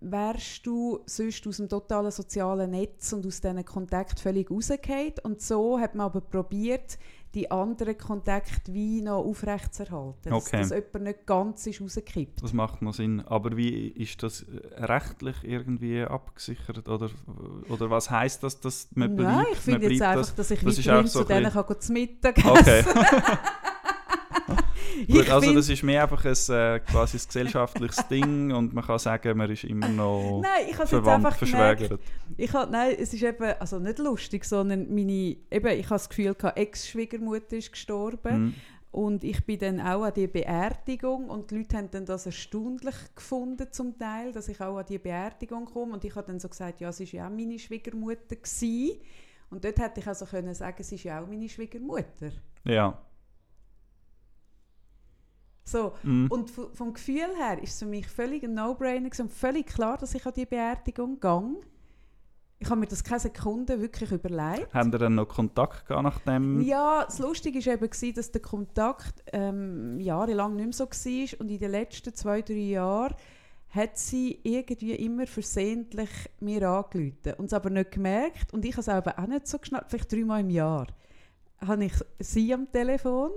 wärst 0.00 0.66
du 0.66 1.00
sonst 1.06 1.46
aus 1.46 1.56
dem 1.56 1.68
totalen 1.68 2.10
sozialen 2.10 2.70
Netz 2.70 3.12
und 3.12 3.26
aus 3.26 3.40
diesen 3.40 3.64
Kontakten 3.64 4.18
völlig 4.18 4.50
rausgefallen. 4.50 5.14
Und 5.22 5.42
so 5.42 5.78
hat 5.78 5.94
man 5.94 6.06
aber 6.06 6.20
probiert, 6.20 6.98
die 7.34 7.50
anderen 7.50 7.98
Kontakte 7.98 8.72
wie 8.72 9.02
noch 9.02 9.24
aufrechtzuerhalten. 9.24 10.32
Okay. 10.32 10.58
Dass, 10.58 10.70
dass 10.70 10.78
jemand 10.78 11.04
nicht 11.04 11.26
ganz 11.26 11.66
ist 11.66 11.80
rausgekippt. 11.80 12.42
Das 12.42 12.52
macht 12.52 12.80
noch 12.80 12.94
Sinn. 12.94 13.20
Aber 13.20 13.56
wie 13.56 13.88
ist 13.88 14.22
das 14.22 14.42
äh, 14.42 14.84
rechtlich 14.84 15.36
irgendwie 15.42 16.02
abgesichert? 16.02 16.88
Oder, 16.88 17.10
oder 17.68 17.90
was 17.90 18.10
heisst 18.10 18.42
das, 18.42 18.60
dass 18.60 18.88
man 18.94 19.14
Nein, 19.14 19.16
bleibt? 19.16 19.52
ich 19.52 19.58
finde 19.58 19.90
jetzt 19.90 20.02
einfach, 20.02 20.30
dass 20.30 20.50
ich 20.50 20.60
das 20.60 20.78
weiterhin 20.78 21.06
so 21.06 21.20
zu 21.20 21.24
denen 21.26 21.52
kann 21.52 21.80
zu 21.80 21.92
Mittag 21.92 22.38
Okay. 22.44 22.84
Gut, 25.06 25.28
also 25.30 25.52
das 25.54 25.68
ist 25.68 25.82
mehr 25.82 26.02
einfach 26.02 26.24
ein 26.24 26.32
äh, 26.32 26.80
quasi 26.80 27.16
ein 27.18 27.22
gesellschaftliches 27.26 28.08
Ding 28.10 28.52
und 28.52 28.74
man 28.74 28.84
kann 28.84 28.98
sagen, 28.98 29.36
man 29.36 29.50
ist 29.50 29.64
immer 29.64 29.88
noch 29.88 30.40
Nein, 30.42 30.66
ich 30.70 30.76
verwandt, 30.76 31.26
einfach 31.26 31.36
verschwägert. 31.36 32.00
ich 32.36 32.52
hab, 32.52 32.70
nein, 32.70 32.96
es 32.98 33.12
ist 33.12 33.22
eben, 33.22 33.52
also 33.58 33.78
nicht 33.78 33.98
lustig, 33.98 34.44
sondern 34.44 34.92
meine, 34.94 35.36
eben, 35.50 35.68
ich 35.78 35.84
habe 35.86 35.94
das 35.94 36.08
Gefühl, 36.08 36.34
Ex-Schwiegermutter 36.54 37.56
ist 37.56 37.72
gestorben 37.72 38.38
Mhm. 38.40 38.54
und 38.90 39.24
ich 39.24 39.44
bin 39.46 39.58
dann 39.58 39.80
auch 39.80 40.02
an 40.02 40.12
die 40.14 40.26
Beerdigung 40.26 41.28
und 41.28 41.50
die 41.50 41.58
Leute 41.58 41.76
haben 41.76 41.90
dann 41.90 42.04
das 42.06 42.26
erstaunlich 42.26 42.94
gefunden 43.14 43.68
zum 43.70 43.98
Teil, 43.98 44.32
dass 44.32 44.48
ich 44.48 44.60
auch 44.60 44.76
an 44.78 44.86
die 44.88 44.98
Beerdigung 44.98 45.64
komme 45.66 45.94
und 45.94 46.04
ich 46.04 46.14
habe 46.16 46.26
dann 46.26 46.40
so 46.40 46.48
gesagt, 46.48 46.80
ja, 46.80 46.90
sie 46.92 47.04
ist 47.04 47.12
ja 47.12 47.26
auch 47.26 47.30
meine 47.30 47.58
Schwiegermutter 47.58 48.36
gewesen. 48.36 48.98
und 49.50 49.64
dort 49.64 49.78
hätte 49.78 50.00
ich 50.00 50.06
also 50.06 50.26
können 50.26 50.54
sagen, 50.54 50.82
sie 50.82 50.94
ist 50.96 51.04
ja 51.04 51.22
auch 51.22 51.26
meine 51.26 51.48
Schwiegermutter. 51.48 52.30
Ja. 52.64 52.98
So, 55.70 55.92
Mhm. 56.02 56.28
Und 56.30 56.50
vom 56.50 56.94
Gefühl 56.94 57.28
her 57.36 57.62
ist 57.62 57.74
es 57.74 57.78
für 57.80 57.86
mich 57.86 58.06
völlig 58.06 58.42
ein 58.44 58.54
No-Brainer 58.54 59.10
und 59.18 59.32
völlig 59.32 59.66
klar, 59.66 59.98
dass 59.98 60.14
ich 60.14 60.24
an 60.24 60.32
die 60.34 60.46
Beerdigung 60.46 61.20
gehe. 61.20 61.56
Ich 62.60 62.68
habe 62.70 62.80
mir 62.80 62.86
das 62.86 63.04
keine 63.04 63.20
Sekunde 63.20 63.80
wirklich 63.80 64.10
überlegt. 64.10 64.74
Haben 64.74 64.92
ihr 64.92 64.98
dann 64.98 65.14
noch 65.14 65.28
Kontakt 65.28 65.86
gehabt 65.86 66.02
nach 66.02 66.18
dem? 66.20 66.60
Ja, 66.60 67.04
das 67.04 67.20
Lustige 67.20 67.64
war 67.64 67.74
eben, 67.74 68.14
dass 68.14 68.32
der 68.32 68.42
Kontakt 68.42 69.22
ähm, 69.32 70.00
jahrelang 70.00 70.56
nicht 70.56 70.64
mehr 70.64 70.72
so 70.72 70.86
war 70.86 71.40
und 71.40 71.50
in 71.50 71.58
den 71.58 71.70
letzten 71.70 72.14
zwei, 72.14 72.42
drei 72.42 72.54
Jahren 72.54 73.14
hat 73.70 73.98
sie 73.98 74.40
irgendwie 74.42 74.94
immer 74.94 75.26
versehentlich 75.26 76.10
mir 76.40 76.68
angerufen 76.68 77.34
und 77.36 77.46
es 77.46 77.52
aber 77.52 77.70
nicht 77.70 77.92
gemerkt 77.92 78.52
und 78.52 78.64
ich 78.64 78.76
habe 78.76 78.80
es 78.80 78.88
auch 78.88 79.26
nicht 79.26 79.46
so 79.46 79.58
geschnappt, 79.58 79.90
vielleicht 79.90 80.10
dreimal 80.10 80.40
im 80.40 80.50
Jahr 80.50 80.86
habe 81.66 81.84
ich 81.86 81.92
sie 82.20 82.54
am 82.54 82.70
Telefon 82.70 83.30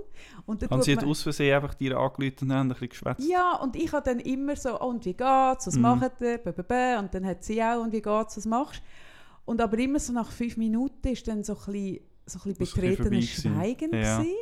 und 0.46 0.62
dann 0.62 0.70
Haben 0.70 0.78
tut 0.80 0.84
sie 0.84 0.94
man- 0.96 1.04
aus 1.06 1.22
Versehen 1.22 1.54
einfach 1.56 1.74
dir 1.74 1.98
angerufen 1.98 2.36
und 2.42 2.52
haben 2.52 2.60
ein 2.60 2.68
bisschen 2.68 2.88
geschwätzt? 2.90 3.28
ja, 3.28 3.56
und 3.56 3.74
ich 3.74 3.92
habe 3.92 4.04
dann 4.04 4.20
immer 4.20 4.54
so, 4.56 4.80
oh, 4.80 4.86
und 4.86 5.04
wie 5.04 5.12
geht's, 5.14 5.66
was 5.66 5.74
Mhm. 5.74 5.82
macht 5.82 6.12
ihr, 6.20 6.98
und 7.00 7.12
dann 7.14 7.26
hat 7.26 7.42
sie 7.42 7.60
auch, 7.62 7.82
und 7.82 7.92
wie 7.92 8.00
geht's, 8.02 8.36
was 8.36 8.46
machst 8.46 8.80
du? 8.80 9.50
Und 9.50 9.60
aber 9.60 9.76
immer 9.78 9.98
so 9.98 10.12
nach 10.12 10.30
fünf 10.30 10.56
Minuten 10.56 11.08
ist 11.08 11.26
dann 11.26 11.42
so 11.42 11.54
ein 11.54 11.72
bisschen, 11.72 12.00
so 12.26 12.38
ein 12.44 12.54
bisschen 12.54 12.80
betretenes. 12.96 13.24
Schweigen 13.28 13.92
Ja. 13.92 14.18
gewesen. 14.20 14.36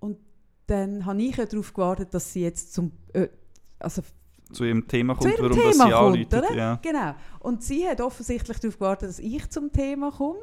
Und 0.00 0.16
dann 0.66 1.04
habe 1.04 1.20
ich 1.22 1.36
ja 1.36 1.44
darauf 1.44 1.74
gewartet, 1.74 2.14
dass 2.14 2.32
sie 2.32 2.42
jetzt 2.42 2.72
zum, 2.72 2.92
äh, 3.12 3.28
also 3.78 4.00
Zu 4.52 4.64
ihrem 4.64 4.88
Thema 4.88 5.14
kommt, 5.14 5.34
ihrem 5.34 5.50
warum 5.50 5.56
das 5.58 5.72
Thema 5.76 5.84
sie 5.86 5.92
kommt, 5.92 6.34
anruft. 6.34 6.56
Ja. 6.56 6.76
Genau. 6.82 7.14
Und 7.40 7.62
sie 7.62 7.86
hat 7.86 8.00
offensichtlich 8.00 8.58
darauf 8.58 8.78
gewartet, 8.78 9.08
dass 9.10 9.18
ich 9.18 9.48
zum 9.50 9.70
Thema 9.70 10.10
komme. 10.10 10.40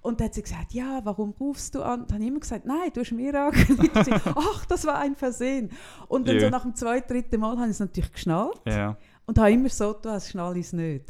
Und 0.00 0.20
dann 0.20 0.26
hat 0.26 0.34
sie 0.34 0.42
gesagt, 0.42 0.72
ja, 0.72 1.00
warum 1.04 1.30
rufst 1.40 1.74
du 1.74 1.82
an? 1.82 2.06
Dann 2.06 2.14
habe 2.14 2.22
ich 2.22 2.28
immer 2.28 2.40
gesagt, 2.40 2.64
nein, 2.66 2.90
du 2.94 3.00
hast 3.00 3.12
mir 3.12 3.34
angerufen. 3.34 4.20
Ach, 4.36 4.64
das 4.66 4.86
war 4.86 4.98
ein 4.98 5.16
Versehen. 5.16 5.70
Und 6.06 6.28
dann 6.28 6.36
Ja. 6.36 6.42
so 6.42 6.48
nach 6.50 6.62
dem 6.62 6.74
zweiten, 6.74 7.08
dritten 7.12 7.40
Mal 7.40 7.56
habe 7.56 7.64
ich 7.66 7.72
es 7.72 7.80
natürlich 7.80 8.12
geschnallt. 8.12 8.60
ja. 8.66 8.96
Und 9.26 9.38
habe 9.38 9.52
immer 9.52 9.68
so 9.68 9.92
getan, 9.92 10.12
als 10.12 10.30
schnalle 10.30 10.58
ich 10.58 10.66
es 10.66 10.72
nicht. 10.72 11.04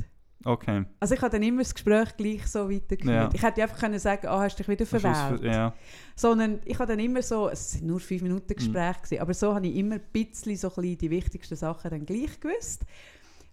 Okay. 0.44 0.84
Also 1.00 1.14
ich 1.14 1.20
habe 1.20 1.30
dann 1.30 1.42
immer 1.42 1.62
das 1.62 1.72
Gespräch 1.74 2.16
gleich 2.16 2.46
so 2.48 2.68
weitergeführt. 2.70 3.06
Ja. 3.06 3.30
Ich 3.32 3.42
hätte 3.42 3.62
einfach 3.62 3.78
können 3.78 3.98
sagen, 3.98 4.26
ah, 4.28 4.40
hast 4.40 4.54
du 4.58 4.62
dich 4.64 4.68
wieder 4.68 4.86
verwählt. 4.86 5.40
Ver- 5.40 5.44
Ja. 5.44 5.74
Sondern 6.16 6.58
ich 6.64 6.78
habe 6.78 6.86
dann 6.90 6.98
immer 7.04 7.22
so, 7.22 7.48
es 7.48 7.72
sind 7.72 7.86
nur 7.86 8.00
fünf 8.00 8.22
Mhm. 8.22 8.28
Minuten 8.28 8.54
Gespräch 8.54 8.96
gewesen, 9.02 9.20
aber 9.20 9.34
so 9.34 9.54
habe 9.54 9.66
ich 9.68 9.76
immer 9.76 9.96
ein 9.96 10.00
bisschen, 10.12 10.56
so 10.56 10.68
ein 10.68 10.74
bisschen 10.76 10.98
die 10.98 11.10
wichtigsten 11.10 11.54
Sachen 11.56 11.90
dann 11.90 12.06
gleich 12.06 12.40
gewusst. 12.40 12.82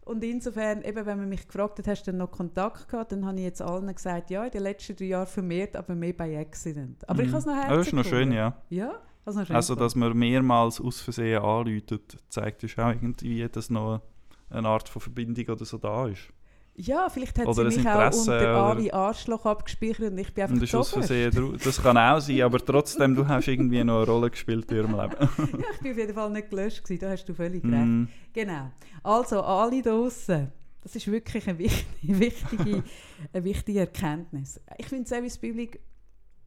Und 0.05 0.23
insofern, 0.23 0.83
eben, 0.83 1.05
wenn 1.05 1.17
man 1.17 1.27
mich 1.27 1.47
gefragt 1.47 1.79
hat, 1.79 1.87
hast 1.87 2.03
du 2.03 2.11
denn 2.11 2.19
noch 2.19 2.29
Kontakt 2.31 2.87
gehabt, 2.87 3.11
dann 3.11 3.25
habe 3.25 3.37
ich 3.37 3.43
jetzt 3.43 3.61
allen 3.61 3.93
gesagt, 3.93 4.29
ja, 4.29 4.45
in 4.45 4.51
den 4.51 4.61
letzten 4.61 4.95
drei 4.95 5.05
Jahren 5.05 5.25
vermehrt, 5.27 5.75
aber 5.75 5.95
mehr 5.95 6.13
bei 6.13 6.39
Accident. 6.39 7.09
Aber 7.09 7.23
ich 7.23 7.29
Mhm. 7.29 7.31
habe 7.33 7.39
es 7.39 7.45
noch 7.47 7.55
Ja, 7.55 7.75
Das 7.75 7.87
ist 7.87 7.93
noch 7.93 8.05
schön, 8.05 8.31
ja. 8.31 8.55
Ja, 8.69 8.91
ich 8.91 9.27
es 9.27 9.35
noch 9.35 9.47
schön 9.47 9.55
Also, 9.55 9.73
dass 9.73 9.95
man 9.95 10.15
mehrmals 10.15 10.79
aus 10.79 11.01
Versehen 11.01 11.41
anläutet, 11.41 12.17
zeigt 12.29 12.61
uns 12.63 12.77
auch 12.77 12.89
irgendwie, 12.89 13.47
dass 13.49 13.71
noch 13.71 14.01
eine 14.51 14.67
Art 14.67 14.87
von 14.87 15.01
Verbindung 15.01 15.47
oder 15.47 15.65
so 15.65 15.79
da 15.79 16.07
ist. 16.07 16.31
Ja, 16.77 17.07
vielleicht 17.09 17.39
hat 17.39 17.47
Oder 17.47 17.71
sie 17.71 17.77
mich 17.77 17.87
auch 17.87 18.11
unter 18.13 18.47
Ari 18.49 18.91
Arschloch 18.91 19.45
abgespeichert 19.45 20.11
und 20.11 20.17
ich 20.17 20.33
bin 20.33 20.43
einfach 20.43 20.55
Und. 20.55 20.87
Versehen 20.99 21.31
drau- 21.31 21.53
Das 21.63 21.81
kann 21.81 21.97
auch 21.97 22.19
sein, 22.19 22.41
aber 22.41 22.59
trotzdem, 22.59 23.15
du 23.15 23.25
hast 23.25 23.47
irgendwie 23.47 23.81
noch 23.83 23.97
eine 24.01 24.05
Rolle 24.05 24.29
gespielt 24.29 24.69
in 24.71 24.77
ihrem 24.77 24.91
Leben. 24.91 25.15
Ja, 25.59 25.65
ich 25.73 25.79
bin 25.79 25.91
auf 25.93 25.97
jeden 25.97 26.13
Fall 26.13 26.29
nicht 26.31 26.49
gelöscht 26.49 26.83
gewesen, 26.83 26.99
da 26.99 27.09
hast 27.11 27.25
du 27.25 27.33
völlig 27.33 27.63
recht. 27.63 27.73
Mm, 27.85 28.07
Genau. 28.33 28.71
Also, 29.03 29.41
alle 29.41 29.81
draussen. 29.81 30.51
Das 30.81 30.95
ist 30.95 31.07
wirklich 31.09 31.47
eine 31.47 31.57
wichtige, 31.57 32.19
wichtige, 32.19 32.83
eine 33.33 33.43
wichtige 33.43 33.79
Erkenntnis. 33.79 34.59
Ich 34.77 34.87
finde, 34.87 35.07
Service 35.07 35.37
Public 35.37 35.79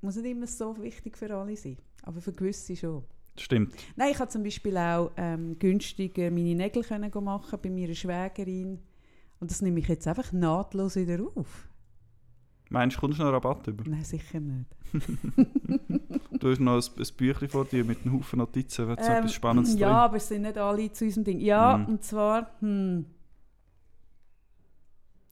muss 0.02 0.16
nicht 0.16 0.26
immer 0.30 0.46
so 0.46 0.76
wichtig 0.80 1.16
für 1.16 1.34
alle 1.34 1.56
sein, 1.56 1.78
aber 2.02 2.20
für 2.20 2.32
gewisse 2.34 2.76
schon. 2.76 3.02
Stimmt. 3.38 3.72
Nein, 3.96 4.10
ich 4.12 4.18
habe 4.18 4.30
zum 4.30 4.42
Beispiel 4.42 4.76
auch 4.76 5.10
ähm, 5.16 5.58
günstiger 5.58 6.30
meine 6.30 6.54
Nägel 6.54 6.82
können 6.82 7.10
machen 7.24 7.58
bei 7.62 7.70
meiner 7.70 7.94
Schwägerin. 7.94 8.78
Und 9.40 9.50
das 9.50 9.62
nehme 9.62 9.80
ich 9.80 9.88
jetzt 9.88 10.06
einfach 10.08 10.32
nahtlos 10.32 10.96
wieder 10.96 11.18
auf. 11.34 11.68
Meinst 12.70 12.96
du, 12.96 13.00
kommst 13.00 13.18
du 13.18 13.22
noch 13.24 13.32
Rabatt 13.32 13.66
über? 13.68 13.84
Nein, 13.88 14.04
sicher 14.04 14.40
nicht. 14.40 14.68
Du 16.40 16.50
hast 16.52 16.60
noch 16.60 16.74
ein, 16.76 16.82
ein 17.02 17.16
Büchlein 17.16 17.50
vor 17.50 17.64
dir 17.64 17.84
mit 17.84 18.02
einem 18.04 18.14
Haufen 18.18 18.38
Notizen, 18.38 18.86
wenn 18.86 18.96
so 19.02 19.10
Ähm, 19.10 19.16
etwas 19.18 19.32
Spannendes 19.32 19.74
ja, 19.76 19.88
drin 19.88 19.96
aber 19.96 20.16
es 20.18 20.28
sind 20.28 20.42
nicht 20.42 20.56
alle 20.56 20.92
zu 20.92 21.04
unserem 21.04 21.24
Ding. 21.24 21.40
Ja, 21.40 21.76
Mhm. 21.78 21.86
und 21.86 22.04
zwar, 22.04 22.50
hm, 22.60 23.06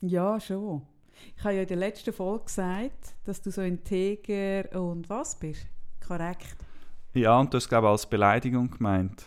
ja, 0.00 0.40
schon. 0.40 0.82
Ich 1.36 1.44
habe 1.44 1.54
ja 1.54 1.62
in 1.62 1.68
der 1.68 1.76
letzten 1.76 2.12
Folge 2.12 2.44
gesagt, 2.46 3.14
dass 3.24 3.40
du 3.40 3.50
so 3.50 3.62
integer 3.62 4.80
und 4.80 5.08
was 5.08 5.38
bist. 5.38 5.66
Korrekt. 6.06 6.56
Ja, 7.14 7.38
und 7.38 7.52
du 7.52 7.56
hast, 7.56 7.68
glaube 7.68 7.86
ich, 7.86 7.90
als 7.92 8.06
Beleidigung 8.08 8.70
gemeint. 8.70 9.26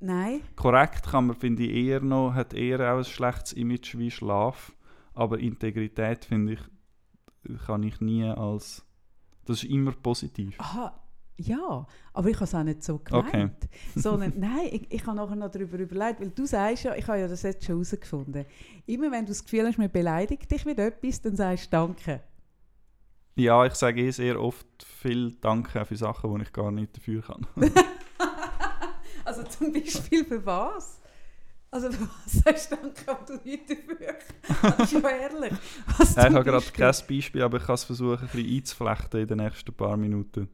Nein, 0.00 0.40
Korrekt 0.56 1.04
kann 1.04 1.26
man, 1.26 1.36
finde 1.36 1.64
ich, 1.64 1.86
eher 1.86 2.00
noch, 2.00 2.34
hat 2.34 2.54
eher 2.54 2.92
auch 2.92 2.98
ein 2.98 3.04
schlechtes 3.04 3.52
Image 3.52 3.96
wie 3.98 4.10
Schlaf. 4.10 4.72
Aber 5.12 5.38
Integrität, 5.38 6.24
finde 6.24 6.54
ich, 6.54 7.60
kann 7.66 7.82
ich 7.82 8.00
nie 8.00 8.24
als... 8.24 8.84
Das 9.44 9.62
ist 9.62 9.70
immer 9.70 9.92
positiv. 9.92 10.54
aha, 10.58 11.00
ja, 11.36 11.86
aber 12.12 12.28
ich 12.28 12.36
habe 12.36 12.44
es 12.44 12.54
auch 12.54 12.62
nicht 12.62 12.82
so 12.82 12.98
gemeint. 12.98 13.68
Sondern, 13.94 14.34
nein, 14.36 14.68
ich, 14.70 14.86
ich 14.90 15.06
habe 15.06 15.16
nachher 15.16 15.36
noch 15.36 15.50
darüber 15.50 15.78
überlegt, 15.78 16.20
weil 16.20 16.30
du 16.30 16.44
sagst 16.44 16.84
ja, 16.84 16.94
ich 16.94 17.06
habe 17.08 17.18
ja 17.18 17.28
das 17.28 17.42
jetzt 17.42 17.64
schon 17.64 17.76
herausgefunden. 17.76 18.44
Immer 18.86 19.10
wenn 19.10 19.24
du 19.24 19.30
das 19.30 19.42
Gefühl 19.42 19.66
hast, 19.66 19.78
man 19.78 19.90
beleidigt 19.90 20.50
dich 20.50 20.64
mit 20.66 20.78
etwas, 20.78 21.22
dann 21.22 21.36
sagst 21.36 21.66
du 21.66 21.70
Danke. 21.70 22.20
Ja, 23.36 23.64
ich 23.64 23.74
sage 23.74 24.02
eh 24.02 24.10
sehr 24.10 24.40
oft 24.40 24.66
viel 24.82 25.32
Danke 25.40 25.84
für 25.86 25.96
Sachen, 25.96 26.34
die 26.34 26.42
ich 26.42 26.52
gar 26.52 26.70
nicht 26.70 26.94
dafür 26.96 27.22
kann. 27.22 27.46
Also 29.40 29.58
zum 29.58 29.72
Beispiel 29.72 30.24
für 30.24 30.44
was? 30.44 31.00
Also 31.70 31.90
für 31.90 32.08
was 32.08 32.32
sagst 32.44 32.72
du 32.72 32.76
Danke, 32.76 33.10
aber 33.10 33.24
du 33.26 33.48
nicht 33.48 33.70
dafür? 33.70 34.14
Das 34.76 34.92
ist 34.92 35.02
ja 35.02 35.08
ehrlich. 35.08 35.52
Was 35.98 36.10
ich 36.10 36.18
habe 36.18 36.44
gerade 36.44 36.66
kein 36.72 36.94
Beispiel, 37.08 37.42
aber 37.42 37.58
ich 37.58 37.64
kann 37.64 37.74
es 37.74 37.84
versuchen, 37.84 38.18
ein 38.20 38.28
bisschen 38.28 38.56
einzuflechten 38.56 39.20
in 39.20 39.28
den 39.28 39.38
nächsten 39.38 39.72
paar 39.72 39.96
Minuten. 39.96 40.48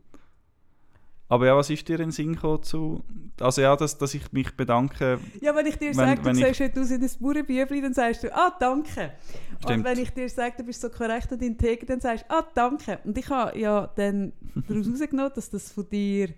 Aber 1.29 1.47
ja, 1.47 1.57
was 1.57 1.71
ist 1.71 1.89
dir 1.89 1.95
in 1.95 2.07
den 2.07 2.11
Sinn 2.13 2.35
gekommen 2.35 2.63
zu... 2.63 3.03
Also 3.41 3.61
ja, 3.61 3.75
dass, 3.75 3.99
dass 3.99 4.15
ich 4.15 4.31
mich 4.31 4.57
bedanke... 4.57 5.19
Ja, 5.41 5.57
wenn 5.57 5.67
ich 5.67 5.77
dir 5.77 5.93
sage, 5.93 6.23
du 6.23 6.33
siehst 6.33 6.61
heute 6.61 6.81
aus 6.81 6.91
in 6.91 7.03
ein 7.03 7.11
Bauernbübli, 7.19 7.81
dann 7.81 7.95
sagst 7.95 8.23
du, 8.23 8.33
ah, 8.33 8.55
danke. 8.61 9.13
Und 9.55 9.65
Stimmt. 9.65 9.85
wenn 9.85 9.99
ich 9.99 10.11
dir 10.11 10.29
sage, 10.29 10.55
du 10.59 10.63
bist 10.63 10.81
so 10.81 10.89
korrekt 10.89 11.33
und 11.33 11.43
integer, 11.43 11.85
dann 11.87 12.01
sagst 12.01 12.27
du, 12.29 12.31
ah, 12.31 12.47
danke. 12.55 13.01
Und 13.03 13.19
ich 13.19 13.29
habe 13.29 13.59
ja 13.59 13.91
dann 13.97 14.33
daraus 14.69 14.87
herausgenommen, 14.87 15.33
dass 15.35 15.51
das 15.51 15.73
von 15.73 15.89
dir 15.89 16.29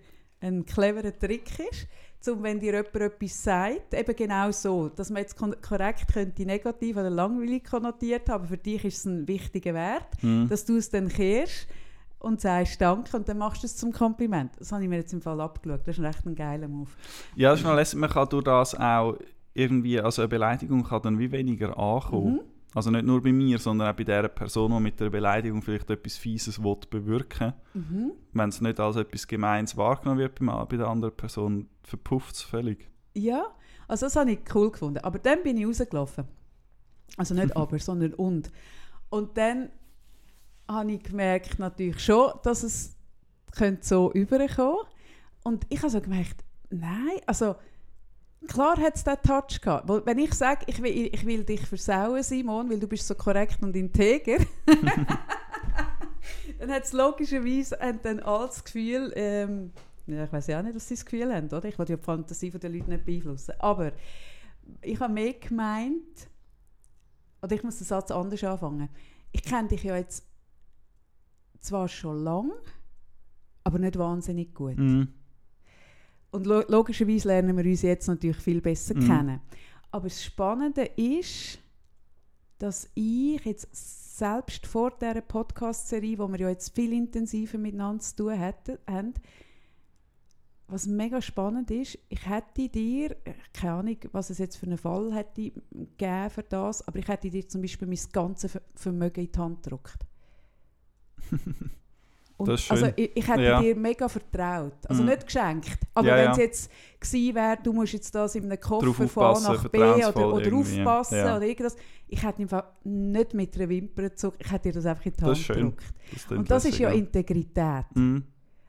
ein 0.41 0.65
cleverer 0.65 1.17
Trick 1.19 1.59
ist, 1.71 1.87
um, 2.27 2.43
wenn 2.43 2.59
dir 2.59 2.73
jemand 2.75 2.95
etwas 2.97 3.43
sagt, 3.45 3.95
eben 3.95 4.17
genau 4.17 4.51
so, 4.51 4.89
dass 4.89 5.11
man 5.11 5.23
jetzt 5.23 5.37
korrekt 5.37 6.13
könnte 6.13 6.45
negativ 6.45 6.97
oder 6.97 7.11
langweilig 7.11 7.65
konnotiert 7.65 8.29
haben, 8.29 8.43
aber 8.43 8.49
für 8.49 8.57
dich 8.59 8.85
ist 8.85 8.99
es 8.99 9.05
ein 9.05 9.29
wichtiger 9.29 9.75
Wert, 9.75 10.09
Hm. 10.21 10.49
dass 10.49 10.65
du 10.65 10.77
es 10.77 10.91
dann 10.91 11.09
kehrst 11.09 11.69
und 12.19 12.41
sagst 12.41 12.81
Danke 12.81 13.17
und 13.17 13.29
dann 13.29 13.39
machst 13.39 13.63
du 13.63 13.67
es 13.67 13.77
zum 13.77 13.93
Kompliment. 13.93 14.51
Das 14.59 14.73
habe 14.73 14.83
ich 14.83 14.89
mir 14.89 14.97
jetzt 14.97 15.13
im 15.13 15.23
Fall 15.23 15.41
abgeschaut. 15.41 15.83
Das 15.87 15.97
ist 15.97 16.05
echt 16.05 16.27
ein 16.27 16.35
geiler 16.35 16.67
Move. 16.67 16.91
Ja, 17.37 17.51
das 17.51 17.61
ist 17.61 17.67
noch 17.67 17.77
lässig. 17.77 17.99
Man 18.01 18.11
kann 18.11 18.29
durch 18.29 18.43
das 18.45 18.75
auch 18.75 19.17
irgendwie... 19.55 20.01
Also 20.01 20.23
eine 20.23 20.29
Beleidigung 20.29 20.83
kann 20.83 21.03
dann 21.03 21.19
wie 21.21 21.31
weniger 21.31 21.79
ankommen. 21.79 22.33
Mhm. 22.35 22.41
Also 22.75 22.91
nicht 22.91 23.07
nur 23.07 23.23
bei 23.23 23.33
mir, 23.33 23.59
sondern 23.59 23.91
auch 23.91 23.97
bei 23.97 24.05
der 24.05 24.29
Person, 24.29 24.73
die 24.73 24.81
mit 24.81 25.01
der 25.01 25.09
Beleidigung 25.09 25.63
vielleicht 25.63 25.89
etwas 25.91 26.17
Fieses 26.17 26.63
will 26.63 26.77
bewirken 26.91 27.55
Mhm. 27.75 28.13
Wenn 28.33 28.49
es 28.49 28.61
nicht 28.61 28.81
als 28.81 28.97
etwas 28.97 29.27
Gemeins 29.27 29.77
wahrgenommen 29.77 30.19
wird 30.19 30.39
bei, 30.39 30.65
bei 30.65 30.77
der 30.77 30.89
anderen 30.89 31.17
Person, 31.17 31.69
verpufft 31.83 32.35
es 32.35 32.43
völlig. 32.43 32.91
Ja, 33.15 33.47
also 33.87 34.07
das 34.07 34.17
habe 34.17 34.33
ich 34.33 34.41
cool 34.55 34.71
gefunden. 34.71 34.99
Aber 34.99 35.19
dann 35.19 35.43
bin 35.43 35.57
ich 35.57 35.67
rausgelaufen. 35.67 36.25
Also 37.17 37.35
nicht 37.35 37.57
aber, 37.57 37.79
sondern 37.79 38.15
und. 38.15 38.51
Und 39.11 39.39
dann 39.39 39.71
habe 40.69 40.93
ich 40.93 41.03
gemerkt 41.03 41.59
natürlich 41.59 42.01
schon, 42.01 42.33
dass 42.43 42.63
es 42.63 42.97
könnte 43.53 43.87
so 43.87 44.13
überkommen 44.13 44.87
Und 45.43 45.67
ich 45.71 45.79
habe 45.79 45.91
so 45.91 46.01
gemerkt, 46.01 46.45
nein, 46.71 47.21
also 47.27 47.57
klar 48.47 48.77
hat 48.79 48.97
es 48.97 49.05
diesen 49.05 49.23
Touch 49.23 49.61
gehabt. 49.61 49.89
Weil 49.89 50.07
wenn 50.07 50.19
ich 50.19 50.35
sage, 50.35 50.65
ich 50.67 50.83
will, 50.83 51.11
ich 51.13 51.27
will 51.27 51.45
dich 51.45 51.67
versauen, 51.67 52.23
Simon, 52.23 52.71
weil 52.71 52.79
du 52.81 52.87
bist 52.87 53.07
so 53.07 53.15
korrekt 53.15 53.63
und 53.63 53.75
integer, 53.77 54.39
dann 56.59 56.71
hat 56.71 56.85
es 56.85 56.93
logischerweise 56.93 57.79
haben 57.81 58.01
dann 58.03 58.21
alle 58.21 58.47
das 58.47 58.65
Gefühl, 58.65 59.13
ähm, 59.17 59.73
ja, 60.07 60.25
ich 60.25 60.33
weiß 60.33 60.47
ja 60.47 60.59
auch 60.59 60.63
nicht, 60.63 60.75
was 60.75 60.89
sie 60.89 60.95
das 60.95 61.05
Gefühl 61.05 61.35
haben, 61.35 61.47
oder? 61.47 61.65
Ich 61.65 61.79
will 61.79 61.87
die 61.87 61.97
Fantasie 61.97 62.51
der 62.51 62.71
Leute 62.71 62.89
nicht 62.91 63.05
beeinflussen. 63.05 63.55
Aber 63.59 63.93
ich 64.81 64.99
habe 65.01 65.13
mehr 65.13 65.35
gemeint, 65.35 66.29
oder 67.43 67.55
ich 67.55 67.63
muss 67.63 67.79
den 67.79 67.87
Satz 67.87 68.11
anders 68.11 68.43
anfangen. 68.43 68.89
Ich 69.33 69.43
kenne 69.43 69.69
dich 69.69 69.83
ja 69.83 69.97
jetzt 69.97 70.27
zwar 71.61 71.89
schon 71.89 72.25
lang, 72.25 72.53
aber 73.65 73.79
nicht 73.79 73.99
wahnsinnig 73.99 74.55
gut. 74.55 74.79
Mhm. 74.79 75.13
Und 76.31 76.47
lo 76.47 76.63
logischerweise 76.69 77.29
lernen 77.29 77.57
wir 77.57 77.65
uns 77.65 77.83
jetzt 77.83 78.07
natürlich 78.07 78.37
viel 78.37 78.61
besser 78.61 78.95
Mhm. 78.95 79.07
kennen. 79.07 79.41
Aber 79.91 80.09
das 80.09 80.23
Spannende 80.23 80.83
ist, 80.97 81.59
dass 82.59 82.91
ich 82.95 83.43
jetzt 83.45 83.69
selbst 84.19 84.67
vor 84.67 84.91
dieser 85.01 85.21
Podcast-Serie, 85.23 86.19
wo 86.19 86.29
wir 86.29 86.39
ja 86.41 86.49
jetzt 86.51 86.75
viel 86.75 86.93
intensiver 86.93 87.57
miteinander 87.57 88.03
zu 88.03 88.17
tun 88.17 88.33
hätten, 88.33 88.79
haben, 88.87 89.15
was 90.67 90.87
mega 90.87 91.23
spannend 91.23 91.71
ist, 91.71 91.99
ich 92.11 92.29
hätte 92.29 92.69
dir, 92.69 93.17
keine 93.55 93.73
Ahnung, 93.75 93.97
was 94.13 94.29
es 94.29 94.37
jetzt 94.37 94.57
für 94.57 94.67
einen 94.67 94.77
Fall 94.77 95.15
hätte 95.15 95.51
gegeben 95.73 96.31
für 96.31 96.43
das, 96.43 96.87
aber 96.87 96.99
ich 96.99 97.09
hätte 97.09 97.31
dir 97.31 97.49
zum 97.49 97.63
Beispiel 97.63 97.89
mein 97.89 97.99
ganzes 98.13 98.53
Ver- 98.53 98.61
Vermögen 98.75 99.25
in 99.25 99.33
die 99.33 99.39
Hand 99.39 99.63
gedrückt. 99.63 100.05
Und 102.39 102.49
Das 102.49 102.61
ist 102.61 102.67
schön. 102.67 102.77
Also 102.85 102.93
ich, 102.97 103.11
ich 103.17 103.29
hätte 103.29 103.43
Ja. 103.43 103.61
dir 103.61 103.75
mega 103.77 104.09
vertraut. 104.09 104.75
Also 104.89 105.03
Mhm. 105.03 105.09
nicht 105.11 105.27
geschenkt. 105.27 105.79
Aber 105.93 106.07
Ja, 106.09 106.17
wenn 106.17 106.31
es 106.31 106.37
ja. 106.39 106.43
jetzt 106.45 106.71
gewesen 107.01 107.35
wäre, 107.35 107.59
du 107.63 107.73
musst 107.73 107.93
jetzt 107.93 108.15
das 108.15 108.35
in 108.37 108.45
einem 108.45 108.61
Koffer 108.61 108.93
fahren 109.09 109.37
aufpassen, 109.37 109.55
nach 109.55 109.69
B 109.69 109.79
oder, 109.81 110.33
oder 110.35 110.45
irgendwie, 110.47 110.79
aufpassen 110.81 111.21
oder 111.21 111.43
irgendwas. 111.43 111.77
Ich 112.07 112.23
hätte 112.23 112.41
im 112.43 112.49
Fall 112.49 112.65
nicht 112.85 113.35
mit 113.35 113.55
einer 113.57 113.69
Wimper 113.69 114.03
gezogen. 114.03 114.37
Ich 114.39 114.51
hätte 114.51 114.69
dir 114.69 114.75
das 114.75 114.87
einfach 114.87 115.05
in 115.07 115.13
die 115.13 115.25
Hand 115.25 115.47
gedrückt. 115.49 115.85
Und 116.31 116.51
das 116.51 116.65
ist 116.65 116.79
ja 116.79 116.91
Integrität. 116.91 117.85
Mhm. 117.95 118.25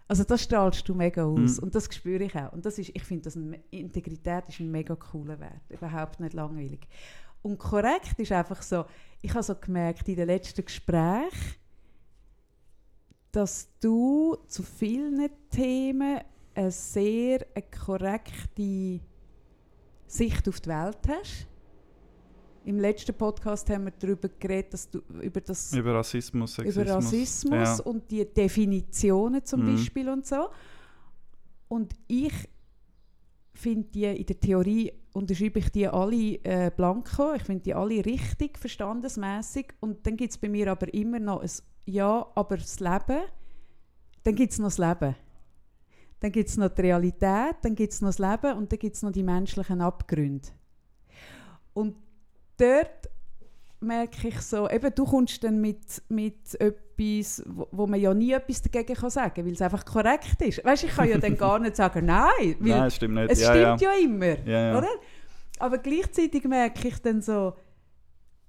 Also 0.08 0.24
das 0.24 0.42
strahlst 0.42 0.90
du 0.90 0.96
mega 0.96 1.24
aus. 1.24 1.58
Mhm. 1.58 1.64
Und 1.66 1.76
das 1.76 1.88
spüre 1.94 2.24
ich 2.24 2.36
auch. 2.36 2.52
Und 2.54 2.66
das 2.66 2.80
ist, 2.80 2.90
ich 2.92 3.04
finde, 3.04 3.26
das 3.26 3.36
ein, 3.36 3.56
Integrität 3.70 4.46
ist 4.50 4.60
ein 4.60 4.72
mega 4.72 4.96
cooler 4.96 5.40
Wert. 5.40 5.62
Überhaupt 5.70 6.20
nicht 6.20 6.34
langweilig. 6.34 6.88
Und 7.44 7.60
korrekt 7.60 8.18
ist 8.18 8.32
einfach 8.32 8.64
so, 8.64 8.86
ich 9.22 9.32
habe 9.32 9.44
so 9.44 9.54
gemerkt 9.56 10.10
in 10.10 10.16
den 10.16 10.26
letzten 10.28 10.66
Gesprächen, 10.66 11.56
dass 13.32 13.70
du 13.80 14.38
zu 14.48 14.64
vielen 14.64 15.30
Themen 15.50 16.20
eine 16.56 16.72
sehr 16.72 17.46
eine 17.54 17.64
korrekte 17.86 19.00
Sicht 20.08 20.48
auf 20.50 20.60
die 20.60 20.70
Welt 20.70 20.98
hast. 21.08 21.48
Im 22.66 22.80
letzten 22.80 23.14
Podcast 23.16 23.70
haben 23.70 23.86
wir 23.86 23.94
darüber 23.98 24.28
geredet, 24.40 24.74
dass 24.74 24.90
du 24.90 25.00
über 25.22 25.42
das 25.42 25.74
Über 25.74 25.94
Rassismus, 25.96 26.56
Sexismus. 26.56 26.84
über 26.86 26.96
Rassismus 26.96 27.78
Ja. 27.80 27.84
und 27.86 28.12
die 28.12 28.26
Definitionen 28.26 29.44
zum 29.46 29.62
Mhm. 29.66 29.76
Beispiel 29.76 30.10
und 30.10 30.26
so. 30.26 30.50
Und 31.68 31.94
ich 32.08 32.34
finde 33.54 33.88
die 33.90 34.04
in 34.06 34.26
der 34.26 34.40
Theorie 34.40 34.92
unterschreibe 35.14 35.60
ich 35.60 35.70
die 35.72 35.88
alle 35.88 36.36
äh, 36.44 36.72
blanko. 36.76 37.34
Ich 37.36 37.44
finde 37.44 37.64
die 37.64 37.74
alle 37.74 38.06
richtig 38.06 38.58
verstandesmäßig. 38.58 39.68
Und 39.80 40.06
dann 40.06 40.18
gibt 40.18 40.32
es 40.32 40.38
bei 40.38 40.50
mir 40.50 40.70
aber 40.72 40.94
immer 40.94 41.20
noch 41.20 41.42
ein 41.42 41.50
Ja, 41.90 42.28
aber 42.36 42.58
das 42.58 42.80
Leben. 42.80 43.22
Dann 44.24 44.36
gibt 44.36 44.54
es 44.54 44.60
noch 44.60 44.68
das 44.68 44.78
Leben. 44.78 45.16
Dann 46.20 46.32
gibt 46.32 46.50
es 46.50 46.58
noch 46.58 46.70
die 46.70 46.82
Realität, 46.82 47.56
dann 47.62 47.74
gibt 47.76 47.94
es 47.94 48.02
noch 48.02 48.10
das 48.10 48.20
Leben 48.20 48.58
und 48.58 48.72
dann 48.72 48.78
gibt 48.78 48.96
es 48.96 49.02
noch 49.02 49.12
die 49.12 49.24
menschlichen 49.24 49.82
Abgründe. 49.82 50.50
Und 51.74 51.96
dort 52.58 53.10
merke 53.80 54.28
ich 54.28 54.40
so, 54.42 54.70
eben 54.70 54.94
du 54.94 55.06
kommst 55.06 55.44
dann 55.44 55.62
mit, 55.62 56.04
mit 56.10 56.60
etwas, 56.60 57.42
wo, 57.48 57.68
wo 57.72 57.88
man 57.88 58.00
ja 58.00 58.14
nie 58.14 58.34
etwas 58.34 58.62
dagegen 58.62 58.94
kann 58.94 59.10
sagen, 59.10 59.46
weil 59.46 59.54
es 59.54 59.62
einfach 59.62 59.86
korrekt 59.86 60.42
ist. 60.42 60.64
Weißt, 60.64 60.84
ich 60.84 60.92
kann 60.92 61.10
ja 61.10 61.18
dann 61.18 61.38
gar 61.38 61.58
nicht 61.58 61.78
sagen, 61.78 62.06
nein, 62.06 62.56
weil 62.60 62.78
Nein, 62.78 62.92
stimmt 62.92 63.16
nicht. 63.16 63.32
es 63.32 63.40
ja, 63.40 63.50
stimmt 63.50 63.82
ja. 63.82 63.94
ja, 63.94 64.04
immer, 64.04 64.46
ja. 64.46 64.78
oder? 64.78 64.90
Aber 65.58 65.78
gleichzeitig 65.78 66.44
merke 66.44 66.90
ich 66.90 67.02
dann 67.02 67.22
so, 67.22 67.54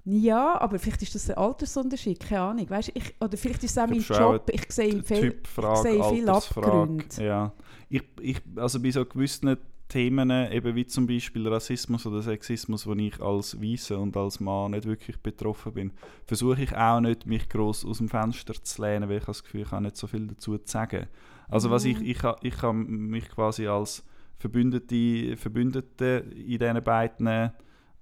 ja, 0.05 0.61
aber 0.61 0.79
vielleicht 0.79 1.03
ist 1.03 1.15
das 1.15 1.31
ein 1.31 1.37
Altersunterschied, 1.37 2.21
keine 2.21 2.41
Ahnung, 2.43 2.71
weißt, 2.71 2.93
ich, 2.95 3.15
oder 3.21 3.37
vielleicht 3.37 3.63
ist 3.65 3.73
es 3.73 3.79
auch 3.79 3.87
mein 3.89 4.01
Job, 4.01 4.51
ich 4.53 4.71
sehe 4.73 5.03
viel, 5.03 5.31
Typfrage, 5.33 5.89
ich 5.91 6.03
sehe 6.03 6.15
viel. 6.15 6.29
Abgründe. 6.29 7.05
Ja. 7.19 7.53
Ich, 7.89 8.03
ich, 8.21 8.41
also 8.57 8.81
bei 8.81 8.91
so 8.91 9.05
gewissen 9.05 9.57
Themen, 9.89 10.31
eben 10.31 10.77
wie 10.77 10.87
zum 10.87 11.07
Beispiel 11.07 11.49
Rassismus 11.49 12.07
oder 12.07 12.23
Sexismus, 12.23 12.87
wo 12.87 12.93
ich 12.95 13.21
als 13.21 13.61
Weiße 13.61 13.99
und 13.99 14.17
als 14.17 14.39
Mann 14.39 14.71
nicht 14.71 14.87
wirklich 14.87 15.19
betroffen 15.19 15.73
bin, 15.73 15.93
versuche 16.27 16.63
ich 16.63 16.77
auch 16.77 17.01
nicht, 17.01 17.27
mich 17.27 17.49
gross 17.49 17.85
aus 17.85 17.99
dem 17.99 18.09
Fenster 18.09 18.55
zu 18.55 18.83
lehnen, 18.83 19.09
weil 19.09 19.19
ich 19.19 19.25
das 19.25 19.43
Gefühl, 19.43 19.63
ich 19.63 19.71
habe 19.73 19.83
nicht 19.83 19.97
so 19.97 20.07
viel 20.07 20.29
dazu 20.29 20.57
zu 20.59 20.71
sagen. 20.73 21.09
Also 21.49 21.71
was 21.71 21.85
ich, 21.85 21.99
Mhm. 21.99 22.05
ich, 22.07 22.19
ich 22.43 22.63
habe 22.63 22.75
mich 22.79 23.29
quasi 23.29 23.67
als 23.67 24.05
Verbündete, 24.39 25.37
Verbündete 25.37 26.25
in 26.37 26.59
diesen 26.59 26.85
beiden 26.85 27.51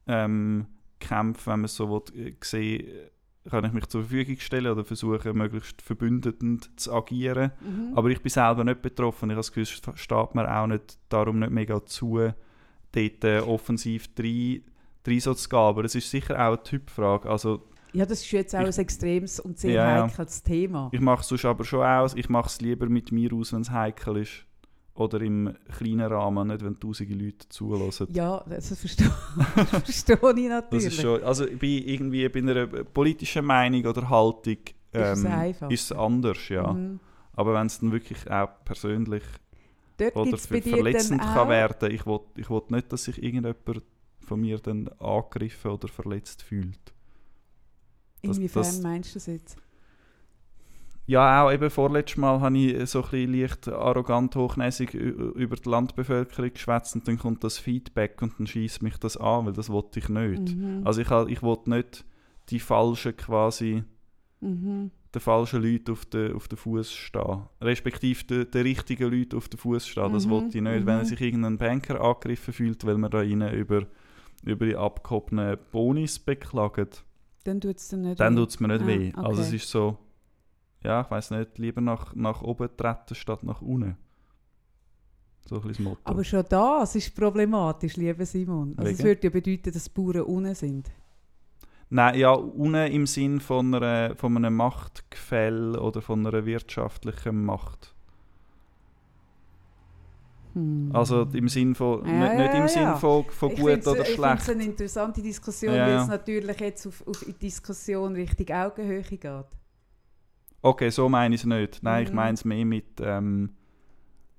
ähm, 0.07 0.67
Kämpfen, 0.99 1.47
wenn 1.53 1.61
man 1.61 1.65
es 1.67 1.75
so 1.77 1.89
will, 1.91 2.27
äh, 2.27 2.35
sehen 2.43 2.87
kann 3.49 3.65
ich 3.65 3.73
mich 3.73 3.87
zur 3.87 4.03
Verfügung 4.03 4.37
stellen 4.41 4.71
oder 4.71 4.85
versuchen, 4.85 5.35
möglichst 5.39 5.81
verbündetend 5.81 6.79
zu 6.79 6.93
agieren. 6.93 7.53
Mhm. 7.63 7.93
Aber 7.97 8.11
ich 8.11 8.21
bin 8.21 8.29
selber 8.31 8.63
nicht 8.63 8.83
betroffen. 8.83 9.31
Ich 9.31 9.35
habe 9.35 9.39
das 9.39 9.53
Gefühl, 9.53 9.63
es 9.95 10.01
steht 10.03 10.35
mir 10.35 10.55
auch 10.55 10.67
nicht, 10.67 10.99
darum 11.09 11.39
nicht 11.39 11.51
mega 11.51 11.83
zu, 11.87 12.19
dort 12.93 13.25
äh, 13.25 13.41
offensiv 13.41 14.11
rein, 14.19 14.63
rein 15.07 15.21
so 15.21 15.33
zu 15.33 15.49
gehen. 15.49 15.59
Aber 15.59 15.85
es 15.85 15.95
ist 15.95 16.11
sicher 16.11 16.35
auch 16.35 16.49
eine 16.55 16.63
Typfrage. 16.63 17.31
Also 17.31 17.63
ja, 17.95 18.05
das 18.05 18.21
ist 18.21 18.31
jetzt 18.33 18.55
auch 18.55 18.61
ich- 18.69 18.77
ein 18.77 18.81
extremes 18.83 19.41
und 19.41 19.59
sehr 19.59 19.73
Ja, 19.73 20.03
heikles 20.05 20.43
Thema. 20.43 20.91
ich 20.93 21.01
mache 21.01 21.23
es 21.23 21.29
sonst 21.29 21.47
aber 21.47 21.65
schon 21.65 21.83
aus. 21.87 22.15
Ich 22.15 22.29
mache 22.29 22.49
es 22.49 22.61
lieber 22.61 22.87
mit 22.91 23.13
mir 23.13 23.33
aus, 23.33 23.55
wenn 23.55 23.63
es 23.63 23.71
heikel 23.71 24.19
ist. 24.19 24.45
Oder 24.99 25.21
im 25.21 25.55
kleinen 25.77 26.01
Rahmen, 26.13 26.49
nicht 26.49 26.65
wenn 26.65 26.79
tausende 26.81 27.15
Leute 27.15 27.49
zulassen. 27.49 28.09
Ja, 28.13 28.45
das 28.49 28.77
verstehe, 28.79 29.09
verstehe 29.67 30.17
ich 30.17 30.25
Das 30.25 30.49
natürlich. 30.49 30.87
ist 30.89 31.01
schon, 31.01 31.23
also 31.23 31.47
bei 31.47 31.67
irgendwie 31.67 32.29
bei 32.29 32.41
einer 32.41 32.67
politischen 32.67 33.45
Meinung 33.45 33.85
oder 33.87 34.09
Haltung 34.11 34.57
ähm, 34.93 35.27
ist 35.69 35.91
es 35.91 35.93
anders, 35.93 36.49
ja. 36.49 36.73
Mhm. 36.73 36.99
Aber 37.35 37.55
wenn 37.55 37.67
es 37.69 37.79
dann 37.79 37.93
wirklich 37.93 38.29
auch 38.31 38.49
persönlich 38.65 39.23
Dort 39.99 40.17
oder 40.17 40.37
verletzend 40.39 41.21
kann 41.21 41.49
werden, 41.49 41.93
ich 41.93 42.05
will, 42.07 42.21
ich 42.37 42.51
will 42.51 42.63
nicht, 42.71 42.93
dass 42.93 43.05
sich 43.05 43.23
irgendjemand 43.23 43.57
von 44.21 44.41
mir 44.41 44.59
dann 44.59 44.89
angegriffen 44.99 45.71
oder 45.71 45.87
verletzt 45.89 46.43
fühlt. 46.43 46.79
das- 48.23 48.37
inwiefern 48.37 48.63
das- 48.63 48.81
meinst 48.81 49.11
du 49.11 49.15
das 49.15 49.27
jetzt? 49.27 49.57
Ja, 51.09 51.43
auch 51.45 51.51
eben 51.53 51.71
vorletztes 51.71 52.17
Mal 52.19 52.41
habe 52.41 52.57
ich 52.59 52.89
so 52.91 53.03
ein 53.03 53.11
bisschen 53.11 53.33
leicht 53.35 53.69
arrogant, 53.69 54.37
hochnäsig 54.37 54.95
über 54.95 55.57
die 55.57 55.69
Landbevölkerung 55.69 56.53
geschwätzt 56.53 56.95
und 56.95 57.09
dann 57.09 57.19
kommt 57.19 57.43
das 57.43 57.59
Feedback 57.59 58.21
und 58.23 58.39
dann 58.39 58.47
schießt 58.47 58.83
mich 58.83 58.97
das 58.99 59.17
an, 59.17 59.47
weil 59.47 59.53
das 59.55 59.71
wollte 59.71 59.99
ich 59.99 60.09
nicht. 60.09 60.55
Mhm. 60.55 60.83
Also 60.85 61.01
ich, 61.01 61.11
ich 61.29 61.43
wollte 61.43 61.71
nicht 61.71 62.05
die 62.51 62.61
falschen 62.61 63.17
quasi, 63.17 63.83
Mhm. 64.41 64.91
den 65.15 65.21
falschen 65.21 65.63
Leuten 65.63 65.91
auf 65.91 66.05
den, 66.07 66.33
auf 66.35 66.47
den 66.47 66.59
Fuß 66.59 66.93
stehen. 66.93 67.43
Respektive 67.61 68.25
den, 68.25 68.51
den 68.53 68.63
richtigen 68.63 69.11
Leuten 69.11 69.37
auf 69.37 69.49
den 69.49 69.59
Fuß 69.59 69.87
stehen. 69.87 70.13
Das 70.13 70.27
Mhm, 70.27 70.31
wollte 70.31 70.59
ich 70.59 70.63
nicht. 70.63 70.83
mhm. 70.83 70.87
Wenn 70.87 71.05
sich 71.05 71.21
irgendein 71.21 71.59
Banker 71.59 72.01
angegriffen 72.01 72.55
fühlt, 72.55 72.87
weil 72.87 72.99
man 72.99 73.11
da 73.11 73.19
rein 73.19 73.43
über, 73.53 73.87
über 74.45 74.67
die 74.67 74.77
abgehobenen 74.77 75.59
Bonis 75.73 76.19
beklagt, 76.21 77.05
Dann 77.45 77.61
tut 77.61 77.79
es 77.79 77.89
dir 77.89 77.97
nicht 77.97 78.21
dann 78.21 78.37
weh. 78.37 78.43
es 78.43 78.61
mir 78.61 78.69
nicht 78.69 78.83
Ah, 78.83 78.87
weh. 78.87 79.13
Also 79.17 79.41
es 79.41 79.49
okay. 79.49 79.57
ist 79.57 79.71
so, 79.71 79.99
ja, 80.83 81.01
ich 81.03 81.11
weiß 81.11 81.33
nicht, 81.33 81.59
lieber 81.59 81.81
nach, 81.81 82.15
nach 82.15 82.43
oben 82.43 82.69
treten 82.77 83.15
statt 83.15 83.43
nach 83.43 83.63
unten. 83.63 83.97
So 85.47 85.57
ein 85.61 85.69
das 85.69 85.79
Motto. 85.79 86.01
Aber 86.05 86.25
schon 86.25 86.45
das 86.49 86.95
ist 86.95 87.15
problematisch, 87.17 87.97
lieber 87.97 88.27
Simon. 88.27 88.75
Also 88.77 88.93
es 88.93 89.03
würde 89.03 89.25
ja 89.25 89.31
bedeuten, 89.31 89.73
dass 89.73 89.85
die 89.85 89.91
Bauern 89.91 90.23
unten 90.23 90.55
sind. 90.55 90.91
Nein, 91.91 92.19
ja, 92.19 92.33
unten 92.33 92.93
im 92.93 93.07
Sinn 93.07 93.41
von, 93.41 93.75
einer, 93.75 94.15
von 94.15 94.37
einem 94.37 94.55
Machtgefäll 94.57 95.77
oder 95.79 96.03
von 96.03 96.27
einer 96.27 96.45
wirtschaftlichen 96.45 97.47
Macht. 97.47 97.95
Hm. 100.53 100.91
Also 100.93 101.23
im 101.33 101.49
Sinn 101.49 101.75
von, 101.75 102.05
Ja, 102.07 102.13
nicht, 102.13 102.37
nicht 102.37 102.55
ja, 102.55 102.61
im 102.61 102.69
Sinn 102.69 102.83
ja. 102.83 102.97
von, 102.97 103.25
von 103.31 103.49
gut 103.51 103.61
oder 103.61 103.73
Ich 103.73 103.85
finde 103.85 104.03
es 104.03 104.15
schlecht. 104.15 104.51
eine 104.51 104.65
interessante 104.65 105.23
Diskussion, 105.23 105.73
weil 105.73 105.97
es 105.97 106.09
natürlich 106.09 106.61
jetzt 106.61 106.87
auf, 106.87 107.07
auf 107.07 107.25
die 107.25 107.33
Diskussion 107.33 108.15
Richtung 108.15 108.55
Augenhöhe 108.55 109.03
geht. 109.03 109.47
Okay, 110.63 110.91
so 110.91 111.09
meine 111.09 111.35
ich 111.35 111.43
es 111.43 111.47
nicht. 111.47 111.83
Nein, 111.83 112.05
ich 112.05 112.11
Mhm. 112.11 112.17
meine 112.17 112.35
es 112.35 112.45
mehr 112.45 112.65
mit, 112.65 113.01
ähm, 113.01 113.55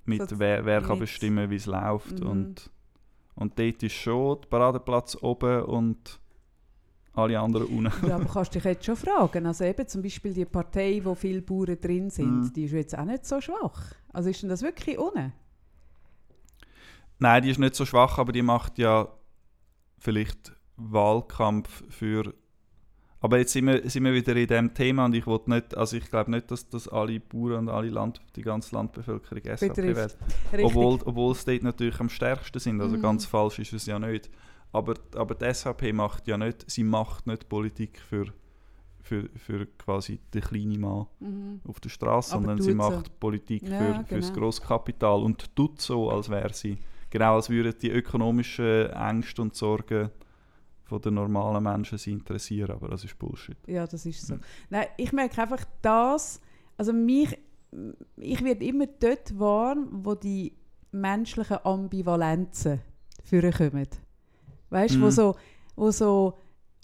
mit 0.04 0.28
So 0.28 0.38
wer, 0.38 0.64
wer 0.64 0.82
kann 0.82 0.98
bestimmen, 0.98 1.48
wie 1.50 1.56
es 1.56 1.66
läuft. 1.66 2.20
Mhm. 2.20 2.26
Und, 2.26 2.70
und 3.36 3.58
dort 3.58 3.82
ist 3.82 3.92
schon 3.94 4.40
der 4.40 4.48
Paradeplatz 4.48 5.16
oben 5.22 5.62
und 5.64 6.20
alle 7.14 7.40
anderen 7.40 7.66
unten. 7.68 8.06
Ja, 8.06 8.16
aber 8.16 8.24
kannst 8.32 8.54
dich 8.54 8.64
jetzt 8.64 8.84
schon 8.84 8.96
fragen. 8.96 9.46
Also 9.46 9.64
eben 9.64 9.86
zum 9.88 10.02
Beispiel 10.02 10.32
die 10.34 10.44
Partei, 10.44 11.00
wo 11.02 11.14
viele 11.14 11.42
Bauern 11.42 11.78
drin 11.80 12.10
sind, 12.10 12.40
Mhm. 12.42 12.52
die 12.52 12.64
ist 12.64 12.72
jetzt 12.72 12.98
auch 12.98 13.04
nicht 13.04 13.24
so 13.26 13.40
schwach. 13.40 13.92
Also 14.12 14.28
ist 14.30 14.42
denn 14.42 14.48
das 14.50 14.62
wirklich 14.62 14.98
unten? 14.98 15.32
Nein, 17.18 17.42
die 17.42 17.50
ist 17.50 17.58
nicht 17.58 17.74
so 17.74 17.84
schwach, 17.84 18.18
aber 18.18 18.32
die 18.32 18.42
macht 18.42 18.78
ja 18.78 19.08
vielleicht 19.98 20.52
Wahlkampf 20.76 21.84
für. 21.90 22.34
Aber 23.22 23.38
jetzt 23.38 23.52
sind 23.52 23.66
wir, 23.66 23.88
sind 23.90 24.04
wir 24.04 24.14
wieder 24.14 24.34
in 24.34 24.46
dem 24.46 24.72
Thema 24.74 25.04
und 25.04 25.14
ich 25.14 25.26
wollte 25.26 25.50
nicht, 25.50 25.76
also 25.76 25.96
ich 25.96 26.08
glaube 26.08 26.30
nicht, 26.30 26.50
dass, 26.50 26.68
dass 26.70 26.88
alle 26.88 27.20
Bauern 27.20 27.58
und 27.58 27.68
alle 27.68 27.90
Land, 27.90 28.20
die 28.34 28.40
ganze 28.42 28.74
Landbevölkerung 28.74 29.42
Betrifft. 29.42 29.76
wählt. 29.76 30.16
Obwohl, 30.64 30.98
obwohl 31.04 31.32
es 31.32 31.44
dort 31.44 31.62
natürlich 31.62 32.00
am 32.00 32.08
stärksten 32.08 32.58
sind. 32.58 32.80
Also 32.80 32.96
Mhm. 32.96 33.02
ganz 33.02 33.26
falsch 33.26 33.58
ist 33.58 33.74
es 33.74 33.84
ja 33.86 33.98
nicht. 33.98 34.30
Aber, 34.72 34.94
aber 35.16 35.34
die 35.34 35.52
SVP 35.52 35.92
macht 35.92 36.28
ja 36.28 36.38
nicht, 36.38 36.70
sie 36.70 36.84
macht 36.84 37.26
nicht 37.26 37.48
Politik 37.48 38.00
für, 38.00 38.26
für, 39.02 39.28
für 39.36 39.66
quasi 39.66 40.20
den 40.32 40.40
kleinen 40.42 40.80
Mann 40.80 41.06
Mhm. 41.18 41.60
auf 41.68 41.78
der 41.80 41.90
Straße, 41.90 42.30
sondern 42.30 42.58
sie 42.62 42.70
so. 42.70 42.76
macht 42.76 43.20
Politik 43.20 43.68
Ja, 43.68 43.76
für, 43.76 44.04
genau. 44.08 44.32
Grosskapital 44.32 45.22
und 45.22 45.54
tut 45.54 45.80
so, 45.80 46.08
als 46.10 46.30
wäre 46.30 46.54
sie, 46.54 46.78
genau 47.10 47.34
als 47.34 47.50
würden 47.50 47.74
die 47.82 47.90
ökonomischen 47.90 48.88
Ängste 48.90 49.42
und 49.42 49.54
Sorgen 49.56 50.08
von 50.90 51.00
den 51.00 51.14
normalen 51.14 51.62
Menschen 51.62 51.96
sie 51.96 52.12
interessieren, 52.12 52.72
aber 52.72 52.88
das 52.88 53.04
ist 53.04 53.18
Bullshit. 53.18 53.56
Ja, 53.66 53.86
das 53.86 54.04
ist 54.04 54.26
so. 54.26 54.34
Mhm. 54.34 54.40
Nein, 54.68 54.86
ich 54.98 55.12
merke 55.12 55.40
einfach 55.40 55.64
das, 55.80 56.40
also 56.76 56.92
mich, 56.92 57.38
ich 58.16 58.44
werde 58.44 58.64
immer 58.64 58.86
dort 58.86 59.38
warm, 59.38 59.88
wo 60.04 60.14
die 60.14 60.52
menschlichen 60.92 61.58
Ambivalenzen 61.64 62.80
vorkommen. 63.24 63.86
Weißt 64.70 64.96
du, 64.96 65.00
wo 65.00 65.06
Mhm. 65.06 65.10
so, 65.10 65.36
wo 65.76 65.90
so, 65.90 66.36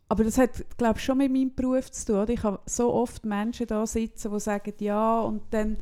aber 0.09 0.23
das 0.25 0.38
hat, 0.38 0.64
glaube 0.79 0.99
ich, 0.99 1.05
schon 1.05 1.19
mit 1.19 1.33
meinem 1.33 1.53
Beruf 1.55 1.90
zu 1.90 2.07
tun. 2.07 2.16
Oder? 2.23 2.33
Ich 2.33 2.42
habe 2.45 2.61
so 2.66 2.92
oft 2.95 3.25
Menschen 3.25 3.66
da 3.66 3.85
sitzen, 3.87 4.33
die 4.33 4.40
sagen, 4.40 4.73
ja, 4.79 5.21
und 5.21 5.42
dann, 5.51 5.77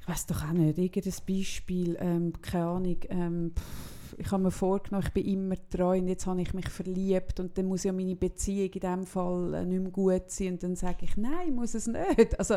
ich 0.00 0.08
weiß 0.08 0.26
doch 0.26 0.44
auch 0.44 0.52
nicht, 0.52 0.76
irgendein 0.78 1.14
Beispiel, 1.26 1.96
ähm, 1.98 2.32
keine 2.42 2.66
Ahnung, 2.66 2.96
ähm, 3.08 3.52
pff, 3.56 3.91
ich 4.24 4.30
habe 4.30 4.44
mir 4.44 4.50
vorgenommen, 4.50 5.04
ich 5.06 5.12
bin 5.12 5.26
immer 5.26 5.56
treu 5.68 5.98
und 5.98 6.08
jetzt 6.08 6.26
habe 6.26 6.40
ich 6.40 6.54
mich 6.54 6.68
verliebt 6.68 7.40
und 7.40 7.56
dann 7.58 7.66
muss 7.66 7.84
ja 7.84 7.92
meine 7.92 8.16
Beziehung 8.16 8.70
in 8.72 8.80
diesem 8.80 9.06
Fall 9.06 9.54
äh, 9.54 9.64
nicht 9.64 9.82
mehr 9.82 9.90
gut 9.90 10.30
sein 10.30 10.54
und 10.54 10.62
dann 10.62 10.76
sage 10.76 10.98
ich, 11.04 11.16
nein, 11.16 11.54
muss 11.54 11.74
es 11.74 11.86
nicht. 11.86 12.38
Also 12.38 12.56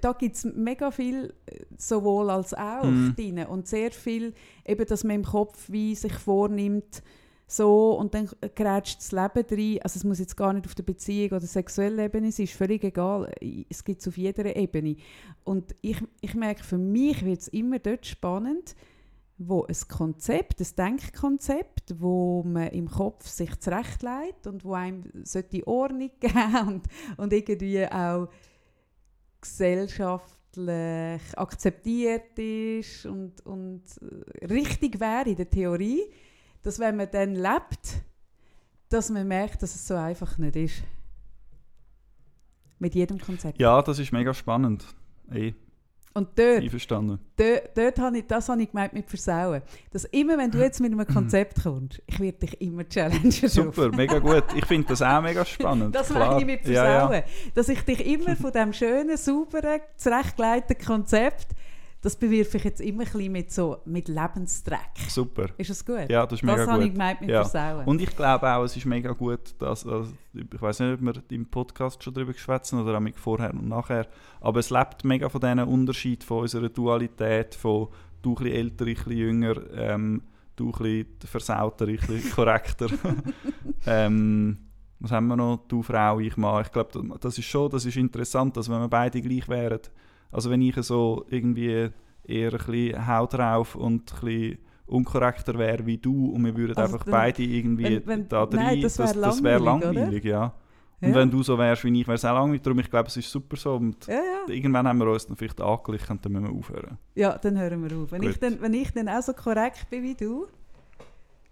da 0.00 0.12
gibt 0.12 0.36
es 0.36 0.44
mega 0.44 0.90
viel 0.90 1.34
äh, 1.46 1.64
sowohl 1.76 2.30
als 2.30 2.54
auch 2.54 2.84
Mhm. 2.84 3.14
drin 3.16 3.38
und 3.46 3.66
sehr 3.66 3.90
viel, 3.90 4.34
eben, 4.66 4.86
dass 4.86 5.02
man 5.04 5.16
im 5.16 5.24
Kopf 5.24 5.70
wie 5.70 5.94
sich 5.94 6.14
vornimmt, 6.14 7.02
so 7.48 7.92
und 7.98 8.14
dann 8.14 8.30
grätscht 8.54 8.98
das 8.98 9.12
Leben 9.12 9.44
rein. 9.50 9.82
Also 9.82 9.98
es 9.98 10.04
muss 10.04 10.18
jetzt 10.18 10.36
gar 10.36 10.52
nicht 10.54 10.66
auf 10.66 10.74
der 10.74 10.84
Beziehung 10.84 11.32
oder 11.32 11.46
sexuellen 11.46 11.98
Ebene 11.98 12.32
sein, 12.32 12.44
ist 12.44 12.54
völlig 12.54 12.82
egal. 12.82 13.30
Es 13.68 13.84
gibt 13.84 14.00
es 14.00 14.08
auf 14.08 14.16
jeder 14.16 14.56
Ebene. 14.56 14.96
Und 15.44 15.74
ich, 15.82 15.98
ich 16.22 16.34
merke, 16.34 16.64
für 16.64 16.78
mich 16.78 17.24
wird 17.24 17.40
es 17.40 17.48
immer 17.48 17.78
dort 17.78 18.06
spannend, 18.06 18.74
wo 19.48 19.64
ein 19.64 19.76
Konzept, 19.88 20.60
ein 20.60 20.76
Denkkonzept, 20.76 22.00
wo 22.00 22.42
man 22.42 22.68
im 22.68 22.88
Kopf 22.88 23.26
sich 23.26 23.58
zurechtlegt 23.60 24.46
und 24.46 24.64
wo 24.64 24.74
einem 24.74 25.04
sollte 25.24 25.66
Ordnung 25.66 26.10
geben 26.20 26.68
und, 26.68 26.84
und 27.16 27.32
irgendwie 27.32 27.86
auch 27.86 28.28
gesellschaftlich 29.40 31.22
akzeptiert 31.36 32.38
ist 32.38 33.06
und, 33.06 33.40
und 33.46 33.82
richtig 34.48 35.00
wäre 35.00 35.28
in 35.28 35.36
der 35.36 35.50
Theorie, 35.50 36.02
dass 36.62 36.78
wenn 36.78 36.96
man 36.96 37.10
dann 37.10 37.34
lebt, 37.34 38.02
dass 38.88 39.10
man 39.10 39.26
merkt, 39.26 39.62
dass 39.62 39.74
es 39.74 39.86
so 39.86 39.94
einfach 39.94 40.38
nicht 40.38 40.56
ist. 40.56 40.82
Mit 42.78 42.94
jedem 42.94 43.18
Konzept. 43.18 43.60
Ja, 43.60 43.80
das 43.80 43.98
ist 43.98 44.12
mega 44.12 44.34
spannend. 44.34 44.84
Ey, 45.30 45.54
Und 46.14 46.28
dort, 46.38 46.62
einverstanden. 46.62 47.18
dort, 47.36 47.70
dort 47.76 47.98
habe 47.98 48.18
ich, 48.18 48.26
das 48.26 48.48
habe 48.48 48.62
ich 48.62 48.70
gemeint 48.70 48.92
mit 48.92 49.08
Versauen. 49.08 49.62
Dass 49.90 50.04
immer, 50.04 50.36
wenn 50.36 50.50
du 50.50 50.58
jetzt 50.58 50.80
mit 50.80 50.92
einem 50.92 51.06
Konzept 51.06 51.62
kommst, 51.62 52.02
ich 52.06 52.20
werde 52.20 52.38
dich 52.38 52.60
immer 52.60 52.86
challengen. 52.88 53.30
drauf. 53.30 53.50
Super, 53.50 53.88
mega 53.90 54.18
gut. 54.18 54.44
Ich 54.54 54.66
finde 54.66 54.88
das 54.88 55.00
auch 55.02 55.22
mega 55.22 55.44
spannend. 55.44 55.94
Das 55.94 56.08
klar. 56.08 56.28
meine 56.34 56.40
ich 56.40 56.46
mit 56.46 56.66
Ja, 56.68 56.84
Versauen. 56.84 57.12
ja. 57.14 57.22
Dass 57.54 57.68
ich 57.68 57.80
dich 57.82 58.06
immer 58.06 58.36
von 58.36 58.52
diesem 58.52 58.72
schönen, 58.72 59.16
sauberen, 59.16 59.80
zurechtgeleiteten 59.96 60.84
Konzept, 60.86 61.46
das 62.02 62.16
bewirfe 62.16 62.56
ich 62.56 62.64
jetzt 62.64 62.80
immer 62.80 63.04
ein 63.04 63.12
bisschen 63.12 63.32
mit, 63.32 63.52
so, 63.52 63.78
mit 63.84 64.08
Lebensdreck. 64.08 64.98
Super. 65.08 65.46
Ist 65.56 65.70
das 65.70 65.84
gut? 65.86 66.10
Ja, 66.10 66.26
das 66.26 66.40
ist 66.40 66.42
mega 66.42 66.56
das 66.56 66.66
gut. 66.66 66.74
habe 66.74 66.84
ich 66.84 66.92
gemeint 66.92 67.20
mit 67.20 67.30
Ja. 67.30 67.44
Versauen. 67.44 67.86
Und 67.86 68.02
ich 68.02 68.14
glaube 68.16 68.52
auch, 68.52 68.64
es 68.64 68.76
ist 68.76 68.86
mega 68.86 69.12
gut, 69.12 69.54
dass, 69.60 69.86
also, 69.86 70.12
ich 70.34 70.60
weiß 70.60 70.80
nicht, 70.80 70.94
ob 70.94 71.00
wir 71.00 71.22
im 71.30 71.46
Podcast 71.46 72.02
schon 72.02 72.12
darüber 72.12 72.32
geschwätzen 72.32 72.80
oder 72.80 72.98
auch 72.98 73.02
vorher 73.14 73.54
und 73.54 73.68
nachher, 73.68 74.08
aber 74.40 74.58
es 74.58 74.70
lebt 74.70 75.04
mega 75.04 75.28
von 75.28 75.40
diesen 75.40 75.60
Unterschied 75.60 76.24
von 76.24 76.40
unserer 76.40 76.68
Dualität, 76.68 77.54
von 77.54 77.86
du 78.20 78.34
ein 78.36 78.46
älter, 78.46 78.86
ich 78.88 78.98
ein 78.98 79.04
bisschen 79.04 79.18
jünger, 79.18 79.54
ähm, 79.72 80.22
du 80.56 80.72
ein 80.72 80.72
bisschen 80.72 81.06
versauter, 81.24 81.86
ich 81.86 82.02
ein 82.08 82.30
korrekter. 82.34 82.88
ähm, 83.86 84.58
was 84.98 85.10
haben 85.12 85.28
wir 85.28 85.36
noch? 85.36 85.64
Du 85.68 85.82
Frau, 85.82 86.18
ich 86.20 86.36
Mann. 86.36 86.62
Ich 86.64 86.72
glaube, 86.72 87.18
das 87.20 87.38
ist 87.38 87.44
schon, 87.44 87.70
das 87.70 87.84
ist 87.84 87.96
interessant, 87.96 88.56
dass 88.56 88.68
wenn 88.68 88.80
wir 88.80 88.88
beide 88.88 89.20
gleich 89.20 89.48
wären, 89.48 89.80
also 90.32 90.50
wenn 90.50 90.60
ich 90.62 90.74
so 90.76 91.24
irgendwie 91.30 91.90
eher 92.24 92.52
ein 92.52 92.58
bisschen 92.66 93.06
Haut 93.06 93.34
drauf 93.34 93.74
und 93.76 94.12
ein 94.12 94.20
bisschen 94.24 94.58
unkorrekter 94.86 95.56
wäre 95.58 95.86
wie 95.86 95.98
du 95.98 96.30
und 96.32 96.44
wir 96.44 96.56
würden 96.56 96.76
Also 96.76 96.94
einfach 96.94 97.04
dann- 97.04 97.12
beide 97.12 97.42
irgendwie 97.42 97.84
wenn- 97.84 98.06
wenn- 98.06 98.28
da 98.28 98.46
nein, 98.50 98.66
rein, 98.66 98.80
das 98.80 98.98
wär 98.98 99.06
das, 99.06 99.14
das 99.20 99.42
wäre 99.42 99.62
langweilig, 99.62 99.94
langweilig, 99.96 100.24
ja. 100.24 100.54
Und 101.00 101.08
Ja. 101.08 101.14
wenn 101.16 101.30
du 101.30 101.42
so 101.42 101.58
wärst 101.58 101.82
wie 101.84 102.00
ich, 102.00 102.06
wäre 102.06 102.14
es 102.14 102.24
auch 102.24 102.32
langweilig. 102.34 102.62
Darum, 102.62 102.78
ich 102.78 102.88
glaube, 102.90 103.08
es 103.08 103.16
ist 103.16 103.28
super 103.30 103.56
so. 103.56 103.74
Und 103.74 104.06
ja, 104.06 104.14
ja. 104.14 104.20
irgendwann 104.54 104.86
haben 104.86 104.98
wir 104.98 105.06
uns 105.08 105.26
dann 105.26 105.36
vielleicht 105.36 105.60
angeglichen 105.60 106.12
und 106.16 106.24
dann 106.24 106.32
müssen 106.32 106.44
wir 106.46 106.52
aufhören. 106.52 106.98
ja, 107.16 107.36
dann 107.38 107.58
hören 107.58 107.88
wir 107.90 107.96
auf. 107.98 108.12
Wenn 108.12 108.22
ich, 108.22 108.38
dann, 108.38 108.60
wenn 108.60 108.72
ich 108.74 108.92
dann 108.92 109.08
auch 109.08 109.20
so 109.22 109.32
korrekt 109.32 109.86
bin 109.90 110.02
wie 110.04 110.14
du, 110.14 110.46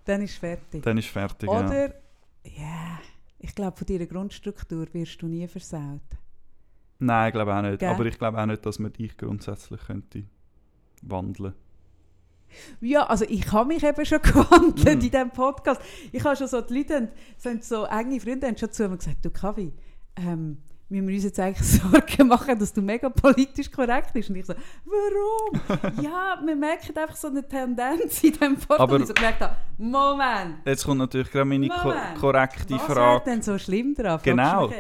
dann 0.04 0.22
ist 0.22 0.30
es 0.32 0.36
fertig. 0.36 0.82
Dann 0.82 0.98
ist 0.98 1.08
fertig. 1.08 1.48
Oder, 1.48 1.88
ja, 2.44 3.00
ich 3.40 3.52
glaube, 3.54 3.76
von 3.76 3.86
deiner 3.88 4.06
Grundstruktur 4.06 4.86
wirst 4.92 5.20
du 5.20 5.26
nie 5.26 5.48
versaut. 5.48 6.00
Nein, 7.00 7.28
ich 7.28 7.32
glaube 7.32 7.54
auch 7.54 7.62
nicht. 7.62 7.78
Gell? 7.80 7.88
Aber 7.88 8.06
ich 8.06 8.18
glaube 8.18 8.38
auch 8.40 8.46
nicht, 8.46 8.64
dass 8.64 8.78
man 8.78 8.92
dich 8.92 9.16
grundsätzlich 9.16 9.80
könnte 9.86 10.24
wandeln 11.02 11.54
Ja, 12.80 13.04
also 13.06 13.24
ich 13.28 13.50
habe 13.52 13.68
mich 13.68 13.82
eben 13.82 14.04
schon 14.04 14.20
gewandelt 14.22 14.84
Mhm. 14.84 14.90
in 14.92 15.00
diesem 15.00 15.30
Podcast. 15.30 15.80
Ich 16.12 16.22
habe 16.24 16.36
schon 16.36 16.46
so, 16.48 16.60
die 16.60 16.78
Leute, 16.78 17.08
sind 17.38 17.64
so 17.64 17.84
enge 17.84 18.20
Freunde 18.20 18.46
haben 18.46 18.56
schon 18.56 18.70
zu 18.72 18.88
mir 18.88 18.96
gesagt, 18.96 19.24
du 19.24 19.30
Kavi, 19.30 19.72
ähm, 20.16 20.58
müssen 20.88 21.06
wir 21.06 21.14
uns 21.14 21.24
jetzt 21.24 21.38
eigentlich 21.38 21.66
Sorgen 21.80 22.26
machen, 22.28 22.58
dass 22.58 22.72
du 22.72 22.82
mega 22.82 23.08
politisch 23.08 23.70
korrekt 23.70 24.12
bist? 24.12 24.28
Und 24.30 24.36
ich 24.36 24.46
so, 24.46 24.54
warum? 24.84 26.02
ja, 26.02 26.38
wir 26.44 26.56
merken 26.56 26.98
einfach 26.98 27.14
so 27.16 27.28
eine 27.28 27.46
Tendenz 27.46 28.22
in 28.24 28.32
diesem 28.32 28.56
Podcast. 28.56 28.80
Aber- 28.80 28.94
Und 28.96 29.02
ich 29.02 29.06
so 29.08 29.14
gemerkt 29.14 29.40
habe, 29.40 29.56
Moment, 29.78 30.56
Jetzt 30.66 30.84
kommt 30.84 30.98
natürlich 30.98 31.30
gerade 31.30 31.44
meine 31.46 31.68
ko 31.68 31.92
korrekte 32.20 32.74
was 32.74 32.82
Frage. 32.82 33.00
wäre 33.00 33.22
denn 33.24 33.42
so 33.42 33.56
schlimm 33.58 33.94
daran? 33.94 34.20
Genau. 34.24 34.70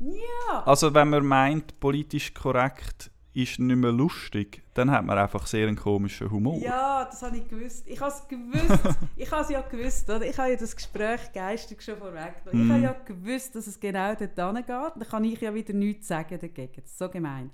Ja. 0.00 0.62
Also 0.64 0.94
wenn 0.94 1.10
man 1.10 1.24
meint, 1.26 1.78
politisch 1.80 2.32
korrekt 2.34 3.10
ist 3.34 3.58
nicht 3.60 3.76
mehr 3.76 3.92
lustig, 3.92 4.62
dann 4.74 4.90
hat 4.90 5.04
man 5.04 5.16
einfach 5.18 5.46
sehr 5.46 5.68
einen 5.68 5.76
komischen 5.76 6.30
Humor. 6.30 6.58
Ja, 6.58 7.04
das 7.04 7.22
habe 7.22 7.36
ich 7.36 7.46
gewusst. 7.48 7.86
Ich 7.86 8.00
habe 8.00 8.10
es 8.12 8.26
gewusst. 8.26 8.96
ich 9.16 9.30
habe 9.30 9.42
es 9.42 9.48
ja 9.50 9.60
gewusst, 9.60 10.08
oder? 10.10 10.22
Ich 10.26 10.36
habe 10.38 10.50
ja 10.50 10.56
das 10.56 10.74
Gespräch 10.74 11.32
geistig 11.32 11.80
schon 11.82 11.96
vorweggenommen. 11.98 12.64
Ich 12.66 12.68
habe 12.70 12.78
Mhm. 12.78 12.84
ja 12.84 12.92
gewusst, 13.04 13.54
dass 13.54 13.66
es 13.68 13.78
genau 13.78 14.14
dort 14.14 14.20
hingeht. 14.56 14.66
Dann 14.68 15.08
kann 15.08 15.24
ich 15.24 15.40
ja 15.40 15.54
wieder 15.54 15.72
nichts 15.74 16.08
sagen 16.08 16.38
dagegen. 16.40 16.72
Das 16.82 16.90
ist 16.90 16.98
so 16.98 17.08
gemein. 17.08 17.50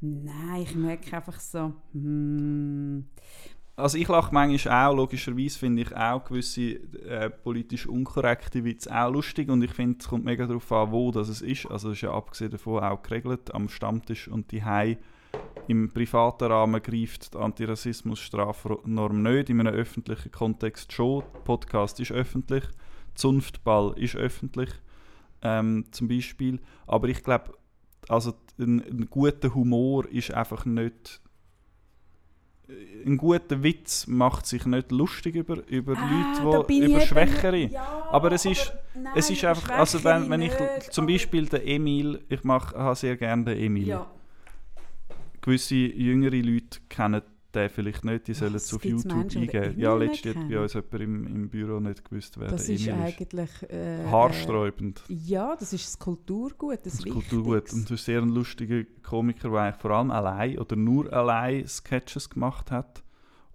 Nein, 0.00 0.62
ich 0.62 0.74
merke 0.74 1.16
einfach 1.16 1.38
so, 1.40 1.72
hm, 1.92 3.06
Also 3.74 3.96
ich 3.96 4.08
lache 4.08 4.34
manchmal 4.34 4.86
auch, 4.86 4.94
logischerweise 4.94 5.58
finde 5.58 5.82
ich 5.82 5.96
auch 5.96 6.24
gewisse 6.24 6.74
äh, 7.08 7.30
politisch 7.30 7.86
unkorrekte 7.86 8.64
Witze 8.64 8.94
auch 8.94 9.10
lustig 9.10 9.48
und 9.48 9.62
ich 9.62 9.72
finde, 9.72 9.96
es 9.98 10.08
kommt 10.08 10.26
mega 10.26 10.46
darauf 10.46 10.70
an, 10.72 10.92
wo 10.92 11.10
das 11.10 11.28
es 11.28 11.40
ist. 11.40 11.70
Also 11.70 11.90
es 11.90 11.96
ist 11.96 12.02
ja 12.02 12.12
abgesehen 12.12 12.50
davon 12.50 12.82
auch 12.84 13.02
geregelt 13.02 13.54
am 13.54 13.70
Stammtisch 13.70 14.28
und 14.28 14.52
die 14.52 14.62
Hai 14.62 14.98
im 15.68 15.90
privaten 15.90 16.44
Rahmen 16.52 16.82
greift 16.82 17.32
die 17.32 17.38
Antirassismus-Strafnorm 17.38 19.22
nicht, 19.22 19.48
in 19.48 19.60
einem 19.60 19.74
öffentlichen 19.74 20.30
Kontext 20.30 20.92
schon. 20.92 21.22
Der 21.34 21.40
Podcast 21.40 21.98
ist 22.00 22.12
öffentlich, 22.12 22.64
Zunftball 23.14 23.94
ist 23.96 24.16
öffentlich, 24.16 24.70
ähm, 25.40 25.86
zum 25.92 26.08
Beispiel. 26.08 26.60
Aber 26.86 27.08
ich 27.08 27.22
glaube, 27.22 27.54
also 28.08 28.34
ein, 28.58 28.80
ein 28.80 29.08
guter 29.08 29.54
Humor 29.54 30.06
ist 30.08 30.34
einfach 30.34 30.66
nicht 30.66 31.22
ein 33.04 33.16
guter 33.16 33.62
Witz 33.62 34.06
macht 34.06 34.46
sich 34.46 34.64
nicht 34.66 34.92
lustig 34.92 35.34
über, 35.34 35.66
über 35.68 35.94
Ah, 35.96 36.42
Leute, 36.42 36.66
die, 36.68 36.78
über 36.78 37.00
Schwächere. 37.00 37.56
Ja, 37.66 38.08
Aber 38.10 38.32
es 38.32 38.44
ist- 38.44 38.72
nein, 38.94 39.12
es 39.16 39.28
ist 39.30 39.44
einfach, 39.44 39.68
also 39.70 40.02
wenn, 40.04 40.30
wenn 40.30 40.42
ich 40.42 40.52
Schwächere 40.52 40.90
zum 40.90 41.06
nicht, 41.06 41.14
Beispiel 41.24 41.46
den 41.46 41.62
Emil, 41.66 42.24
ich 42.28 42.44
mache 42.44 42.76
habe 42.78 42.94
sehr 42.94 43.16
gerne 43.16 43.44
den 43.44 43.54
aber- 43.54 43.62
Emil. 43.62 43.86
Ja, 43.88 44.06
Gewisse 45.40 45.74
jüngere 45.74 46.36
Leute 46.40 46.78
kennen 46.88 47.22
den 47.54 47.68
vielleicht 47.70 48.04
nicht, 48.04 48.28
die 48.28 48.34
sollen 48.34 48.54
es 48.54 48.72
auf 48.72 48.84
YouTube 48.84 49.14
Menschen, 49.14 49.42
eingeben. 49.42 49.78
Ja, 49.78 49.94
letztens 49.94 50.36
hat 50.36 50.48
bei 50.48 50.60
uns 50.60 50.72
jemand 50.74 50.94
im, 50.94 51.26
im 51.26 51.48
Büro 51.48 51.80
nicht 51.80 52.04
gewusst, 52.04 52.38
wer 52.38 52.48
das 52.48 52.68
ist 52.68 52.86
Emil 52.86 53.00
ist. 53.00 53.20
eigentlich... 53.20 53.50
Äh, 53.70 54.04
Haarsträubend. 54.10 55.02
Äh, 55.08 55.14
ja, 55.14 55.56
das 55.56 55.72
ist 55.72 55.86
das 55.86 55.98
Kulturgut, 55.98 56.78
das, 56.84 56.98
Das 56.98 57.04
Kulturgut. 57.04 57.72
Und 57.72 57.88
du 57.88 57.94
bist 57.94 58.04
sehr 58.04 58.20
ein 58.20 58.30
lustiger 58.30 58.82
Komiker, 59.02 59.50
der 59.50 59.60
eigentlich 59.60 59.80
vor 59.80 59.90
allem 59.92 60.10
allein 60.10 60.58
oder 60.58 60.76
nur 60.76 61.12
allein 61.12 61.66
Sketches 61.66 62.30
gemacht 62.30 62.70
hat. 62.70 63.02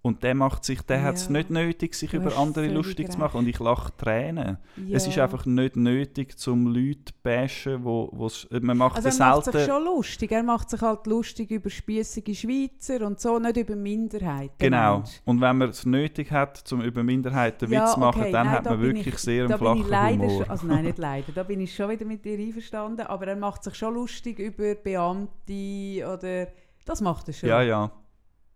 Und 0.07 0.23
der 0.23 0.33
macht 0.35 0.63
sich, 0.65 0.81
der 0.81 1.03
hat 1.03 1.15
es 1.15 1.25
Ja. 1.25 1.31
nicht 1.33 1.49
nötig, 1.49 1.93
sich 1.95 2.11
Du 2.11 2.17
über 2.17 2.37
andere 2.37 2.67
lustig 2.67 3.11
zu 3.11 3.17
machen. 3.19 3.37
Und 3.39 3.47
ich 3.47 3.59
lache 3.59 3.91
Tränen. 3.97 4.57
ja. 4.87 4.95
Es 4.95 5.05
ist 5.07 5.17
einfach 5.19 5.45
nicht 5.45 5.75
nötig, 5.75 6.37
zum 6.39 6.67
Leute 6.67 7.05
zu 7.05 7.13
bashen, 7.21 7.83
wo, 7.83 8.09
wo's, 8.13 8.47
man 8.61 8.77
macht 8.77 8.95
Also 8.95 9.09
es 9.09 9.19
er 9.19 9.29
macht 9.35 9.43
sich 9.45 9.53
selten. 9.53 9.69
schon 9.71 9.83
lustig. 9.85 10.31
Er 10.31 10.43
macht 10.43 10.69
sich 10.69 10.81
halt 10.81 11.05
lustig 11.07 11.51
über 11.51 11.69
spießige 11.69 12.33
Schweizer 12.33 13.05
und 13.05 13.19
so, 13.19 13.37
nicht 13.39 13.57
über 13.57 13.75
Minderheiten. 13.75 14.55
Genau. 14.57 14.97
Mensch. 14.97 15.21
Und 15.25 15.41
wenn 15.41 15.57
man 15.57 15.69
es 15.69 15.85
nötig 15.85 16.31
hat, 16.31 16.63
um 16.71 16.81
über 16.81 17.03
Minderheiten 17.03 17.71
Ja, 17.71 17.83
Witz 17.83 17.93
zu 17.93 17.99
machen, 17.99 18.21
okay, 18.21 18.31
dann 18.31 18.47
nein, 18.47 18.55
hat 18.55 18.65
man 18.65 18.81
wirklich 18.81 19.07
ich- 19.07 19.17
sehr 19.19 19.45
einen 19.45 19.57
flachen 19.57 19.85
leider 19.89 20.23
Humor. 20.23 20.45
also 20.49 20.65
nein, 20.67 20.85
nicht 20.85 20.97
leider, 20.97 21.31
da 21.33 21.43
bin 21.43 21.59
ich 21.59 21.75
schon 21.75 21.89
wieder 21.89 22.05
mit 22.05 22.23
dir 22.23 22.37
einverstanden, 22.39 23.05
aber 23.07 23.27
er 23.27 23.35
macht 23.35 23.63
sich 23.63 23.75
schon 23.75 23.93
lustig 23.93 24.39
über 24.39 24.73
Beamte 24.75 26.05
oder... 26.13 26.47
Das 26.85 27.01
macht 27.01 27.27
er 27.27 27.33
schon, 27.33 27.49
ja, 27.49 27.61
ja, 27.61 27.91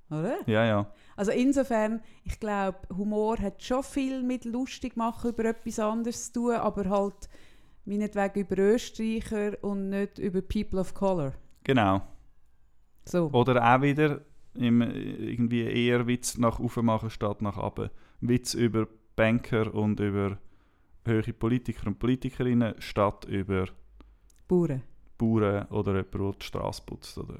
oder? 0.09 0.37
ja, 0.45 0.65
ja. 0.65 0.87
Also 1.15 1.31
insofern, 1.31 2.01
ich 2.23 2.39
glaube, 2.39 2.79
Humor 2.95 3.37
hat 3.37 3.61
schon 3.61 3.83
viel 3.83 4.23
mit 4.23 4.45
lustig 4.45 4.95
machen 4.97 5.31
über 5.31 5.45
etwas 5.45 5.79
anderes 5.79 6.31
zu 6.31 6.33
tun, 6.33 6.55
aber 6.55 6.89
halt 6.89 7.29
meinetwegen 7.85 8.41
über 8.41 8.57
Österreicher 8.57 9.57
und 9.61 9.89
nicht 9.89 10.19
über 10.19 10.41
People 10.41 10.79
of 10.79 10.93
Color. 10.93 11.33
Genau. 11.63 12.01
So. 13.05 13.29
Oder 13.31 13.75
auch 13.75 13.81
wieder 13.81 14.21
im, 14.53 14.81
irgendwie 14.81 15.63
eher 15.63 16.07
Witz 16.07 16.37
nach 16.37 16.59
oben 16.59 16.85
machen 16.85 17.09
statt 17.09 17.41
nach 17.41 17.57
unten. 17.57 17.89
Witz 18.21 18.53
über 18.53 18.87
Banker 19.15 19.73
und 19.73 19.99
über 19.99 20.37
höhere 21.05 21.33
Politiker 21.33 21.87
und 21.87 21.99
Politikerinnen 21.99 22.75
statt 22.79 23.25
über 23.25 23.67
Bauern. 24.47 24.83
Bauern 25.17 25.67
oder 25.67 25.95
jemanden, 25.95 26.21
der 26.21 26.31
die 26.33 26.45
Straße 26.45 26.83
putzt. 26.85 27.17
Oder 27.17 27.39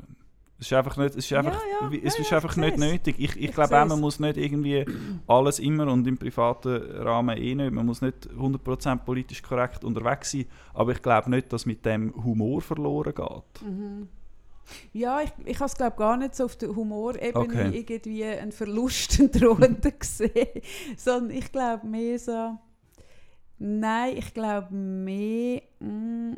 es 0.62 0.68
ist 0.68 0.74
einfach 0.74 0.96
nicht, 0.96 1.10
es 1.10 1.16
ist 1.18 1.30
Ja, 1.32 1.40
einfach, 1.40 1.60
ja, 1.82 1.92
wie- 1.92 2.04
es 2.04 2.16
ja, 2.16 2.22
ist 2.22 2.30
ja, 2.30 2.38
einfach 2.38 2.52
ich 2.52 2.58
nicht 2.58 2.78
nötig. 2.78 3.16
Ich, 3.18 3.36
ich 3.36 3.44
Ich 3.46 3.52
glaube 3.52 3.82
auch, 3.82 3.88
man 3.88 4.00
muss 4.00 4.20
nicht 4.20 4.38
irgendwie 4.38 4.86
alles 5.28 5.60
immer 5.60 5.92
und 5.92 6.08
im 6.08 6.18
privaten 6.18 6.80
Rahmen 7.02 7.36
eh 7.38 7.56
nicht. 7.56 7.72
Man 7.72 7.86
muss 7.88 8.02
nicht 8.02 8.30
100% 8.38 9.04
politisch 9.04 9.42
korrekt 9.42 9.84
unterwegs 9.84 10.32
sein. 10.32 10.46
Aber 10.74 10.92
ich 10.92 11.02
glaube 11.02 11.30
nicht, 11.32 11.52
dass 11.52 11.66
mit 11.66 11.84
dem 11.86 12.14
Humor 12.24 12.62
verloren 12.62 13.14
geht. 13.14 13.62
Mhm. 13.68 14.08
Ja, 14.94 15.22
ich, 15.22 15.32
ich 15.46 15.56
habe 15.58 15.66
es 15.66 15.76
glaube 15.76 15.98
gar 15.98 16.16
nicht 16.16 16.36
so 16.36 16.46
auf 16.46 16.56
der 16.56 16.74
Humorebene 16.76 17.34
Okay. 17.34 17.86
irgendwie 17.90 18.24
einen 18.26 18.52
Verlust 18.52 19.20
drohenden 19.42 19.94
gesehen, 20.00 20.62
sondern 20.96 21.36
ich 21.36 21.52
glaube 21.52 21.88
mehr 21.88 22.18
so, 22.20 22.58
nein, 23.58 24.16
ich 24.18 24.34
glaube 24.34 24.74
mehr, 24.74 25.62
mm, 25.80 26.34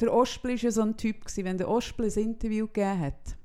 der 0.00 0.12
Ospel 0.12 0.52
war 0.52 0.58
ja 0.58 0.70
so 0.70 0.82
ein 0.82 0.96
Typ, 0.96 1.24
gewesen, 1.24 1.44
wenn 1.44 1.58
der 1.58 1.68
Ospel 1.68 2.06
ein 2.06 2.22
Interview 2.22 2.66
gegeben 2.66 3.00
hat, 3.00 3.36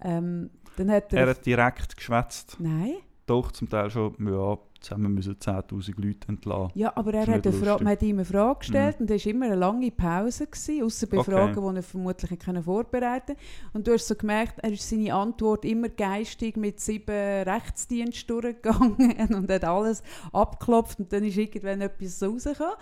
ähm, 0.00 0.50
dann 0.76 0.90
hat 0.90 1.12
er... 1.12 1.20
Er 1.20 1.30
hat 1.30 1.46
direkt 1.46 1.96
geschwätzt. 1.96 2.56
nein? 2.58 2.94
Doch, 3.26 3.52
zum 3.52 3.70
Teil 3.70 3.90
schon, 3.90 4.14
ja, 4.20 4.58
zusammen 4.80 5.14
müssen 5.14 5.34
10'000 5.34 5.94
Leute 5.96 6.28
entlassen. 6.28 6.78
Ja, 6.78 6.92
aber 6.94 7.14
er 7.14 7.20
hat 7.22 7.28
nicht 7.28 7.46
eine 7.46 7.56
Fra 7.56 7.72
lustig. 7.72 7.80
Mhm. 7.80 7.84
man 7.84 7.92
hat 7.92 8.02
ihm 8.02 8.16
eine 8.16 8.24
Frage 8.26 8.58
gestellt 8.58 8.96
und 9.00 9.10
es 9.10 9.24
war 9.24 9.32
immer 9.32 9.46
eine 9.46 9.54
lange 9.54 9.90
Pause, 9.90 10.46
ausser 10.82 11.06
bei 11.06 11.18
Okay. 11.18 11.30
Fragen, 11.30 11.70
die 11.70 11.76
er 11.76 11.82
vermutlich 11.82 12.38
können 12.38 12.62
vorbereiten 12.62 13.34
konnte. 13.34 13.42
Und 13.72 13.86
du 13.86 13.94
hast 13.94 14.06
so 14.08 14.14
gemerkt, 14.14 14.58
er 14.58 14.72
ist 14.72 14.86
seine 14.88 15.14
Antwort 15.14 15.64
immer 15.64 15.88
geistig 15.88 16.58
mit 16.58 16.80
sieben 16.80 17.08
Rechtsdiensten 17.48 18.26
durchgegangen 18.28 19.28
und 19.34 19.50
hat 19.50 19.64
alles 19.64 20.02
abgeklopft 20.32 21.00
und 21.00 21.10
dann 21.10 21.24
ist 21.24 21.38
irgendwann 21.38 21.80
etwas 21.80 22.22
rausgekommen. 22.22 22.74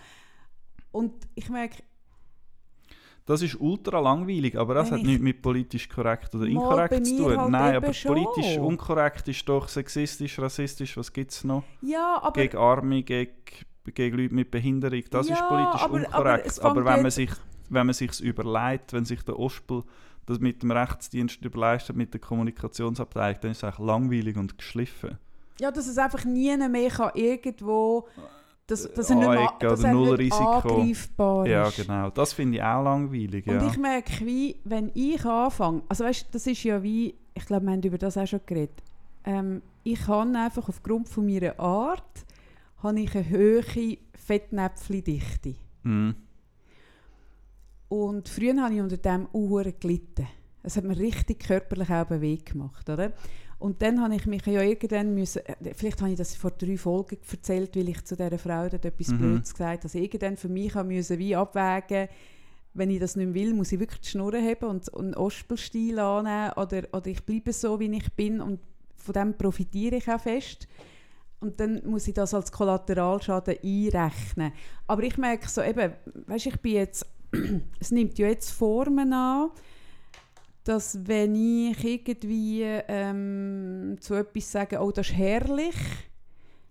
Und 0.91 1.15
ich 1.37 1.49
merke, 1.49 1.85
Das 3.25 3.41
ist 3.41 3.61
ultra 3.61 4.01
langweilig, 4.01 4.59
aber 4.59 4.75
das 4.75 4.87
Wenn 4.87 4.95
hat 4.95 5.01
ich- 5.01 5.07
nichts 5.07 5.23
mit 5.23 5.43
politisch 5.43 5.89
korrekt 5.89 6.35
oder 6.35 6.45
inkorrekt 6.47 7.07
zu 7.07 7.17
tun. 7.17 7.39
halt 7.39 7.51
Nein, 7.51 7.77
aber 7.77 7.93
schon. 7.93 8.15
politisch 8.15 8.59
unkorrekt 8.59 9.29
ist 9.29 9.49
doch 9.49 9.69
sexistisch, 9.69 10.39
rassistisch, 10.41 10.97
was 10.97 11.13
gibt 11.13 11.31
es 11.31 11.45
noch? 11.45 11.63
ja, 11.83 12.19
aber... 12.21 12.41
gegen 12.41 12.57
Arme, 12.57 13.03
gegen, 13.05 13.33
gegen 13.95 14.17
Leute 14.19 14.35
mit 14.35 14.51
Behinderung, 14.51 15.03
das 15.11 15.27
ist 15.29 15.39
Ja, 15.39 15.47
politisch 15.47 15.83
aber- 15.83 15.85
aber 15.85 16.07
unkorrekt. 16.07 16.61
Aber, 16.63 16.75
fängt 16.75 16.87
wenn 16.87 17.03
man 17.03 17.11
sich 17.11 17.31
wenn 17.69 17.87
man 17.87 17.95
sich 17.95 18.21
überlegt, 18.21 18.93
wenn 18.93 19.05
sich 19.07 19.23
der 19.23 19.39
Ospel 19.39 19.83
das 20.27 20.39
mit 20.41 20.63
dem 20.63 20.73
Rechtsdienst 20.73 21.43
überleistet, 21.45 21.97
mit 21.97 22.13
der 22.13 22.21
Kommunikationsabteilung, 22.21 23.39
dann 23.41 23.51
ist 23.53 23.59
es 23.59 23.65
eigentlich 23.65 23.79
langweilig 23.87 24.37
und 24.37 24.59
geschliffen. 24.59 25.17
Ja, 25.61 25.71
dass 25.71 25.87
es 25.87 25.97
einfach 25.97 26.25
nie 26.25 26.55
mehr 26.69 26.91
kann 26.91 27.13
irgendwo... 27.15 28.07
Dass, 28.67 28.93
dass 28.95 29.11
er 29.11 29.17
nicht 29.17 29.29
mehr, 29.29 29.39
Anecken 29.41 29.69
dass 29.69 29.81
oder 29.81 29.89
er 29.89 30.17
nicht 30.19 30.33
angreifbar 30.33 31.47
Ja, 31.47 31.69
genau. 31.71 32.11
Das 32.11 32.33
finde 32.33 32.59
ich 32.59 32.63
auch 32.63 32.83
langweilig. 32.83 33.47
Und 33.47 33.55
Ja. 33.55 33.67
ich 33.67 33.77
merke, 33.77 34.25
wie, 34.25 34.57
wenn 34.65 34.91
ich 34.95 35.25
anfange, 35.25 35.83
also 35.89 36.05
weißt, 36.05 36.29
das 36.33 36.47
ist 36.47 36.63
ja 36.63 36.83
wie, 36.83 37.15
ich 37.35 37.45
glaube, 37.45 37.67
wir 37.67 37.73
haben 37.73 37.83
über 37.83 37.99
das 37.99 38.17
auch 38.17 38.27
schon 38.27 38.41
geredet, 38.47 38.83
ähm, 39.25 39.63
ich 39.85 40.07
habe 40.07 40.39
einfach 40.39 40.69
aufgrund 40.69 41.09
von 41.09 41.27
meiner 41.27 41.59
Art, 41.59 42.25
habe 42.83 43.01
ich 43.01 43.15
eine 43.15 43.29
hohe 43.31 43.99
Fettnäpfchendichte. 44.15 45.55
Mhm. 45.83 46.15
Und 47.89 48.29
früher 48.29 48.57
habe 48.63 48.75
ich 48.75 48.81
unter 48.81 48.97
dem 48.97 49.27
Uhren 49.33 49.75
gelitten. 49.79 50.27
Es 50.63 50.77
hat 50.77 50.85
mir 50.85 50.97
richtig 50.99 51.41
körperlich 51.41 51.91
auch 51.91 52.09
einen 52.11 52.21
Weg 52.21 52.53
gemacht, 52.53 52.89
oder? 52.89 53.13
Und 53.63 53.81
dann 53.81 54.03
habe 54.03 54.17
ich 54.17 54.27
mich 54.27 54.45
ja 54.45 54.61
irgendwann 54.61 55.15
müssen, 55.15 55.47
äh, 55.47 55.73
vielleicht 55.75 56.01
habe 56.01 56.11
ich 56.11 56.19
das 56.19 56.35
vor 56.35 56.51
drei 56.51 56.77
Folgen 56.77 57.19
erzählt, 57.31 57.77
weil 57.77 57.89
ich 57.91 58.05
zu 58.05 58.17
dieser 58.17 58.39
Frau 58.39 58.69
dort 58.69 58.85
etwas 58.85 59.09
Mhm. 59.09 59.19
Blödes 59.19 59.53
gesagt 59.53 59.71
habe, 59.71 59.83
dass 59.83 59.95
ich 59.95 60.03
irgendwann 60.03 60.37
für 60.37 60.49
mich 60.49 60.75
müssen 60.75 61.19
wie 61.19 61.37
abwägen 61.37 62.09
wenn 62.75 62.91
ich 62.91 63.01
das 63.01 63.17
nicht 63.17 63.35
will, 63.35 63.53
muss 63.55 63.71
ich 63.71 63.79
wirklich 63.79 64.01
die 64.01 64.09
Schnur 64.09 64.33
haben 64.33 64.65
und, 64.65 64.89
und 64.89 65.05
einen 65.05 65.15
Ospelstil 65.15 65.99
annehmen 65.99 66.53
oder, 66.57 66.83
oder 66.93 67.07
ich 67.07 67.23
bleibe 67.23 67.53
so, 67.53 67.79
wie 67.79 67.95
ich 67.95 68.13
bin 68.15 68.41
und 68.41 68.61
von 68.97 69.13
dem 69.13 69.37
profitiere 69.37 69.97
ich 69.97 70.09
auch 70.11 70.21
fest. 70.21 70.67
Und 71.41 71.61
dann 71.61 71.83
muss 71.85 72.09
ich 72.09 72.15
das 72.15 72.35
als 72.35 72.51
Kollateralschaden 72.51 73.59
einrechnen. 73.63 74.53
Aber 74.87 75.03
ich 75.03 75.19
merke 75.19 75.49
so 75.49 75.61
eben, 75.61 75.93
weißt, 76.27 76.47
ich 76.47 76.61
bin 76.61 76.73
jetzt, 76.73 77.07
es 77.81 77.91
nimmt 77.91 78.19
ja 78.19 78.29
jetzt 78.29 78.51
Formen 78.51 79.13
an, 79.13 79.51
dass 80.65 80.99
wenn 81.07 81.35
ich 81.35 81.85
irgendwie 81.85 82.63
ähm, 82.63 83.97
zu 84.01 84.15
etwas 84.15 84.53
sage, 84.53 84.81
oh, 84.81 84.91
das 84.91 85.09
ist 85.09 85.17
herrlich, 85.17 85.75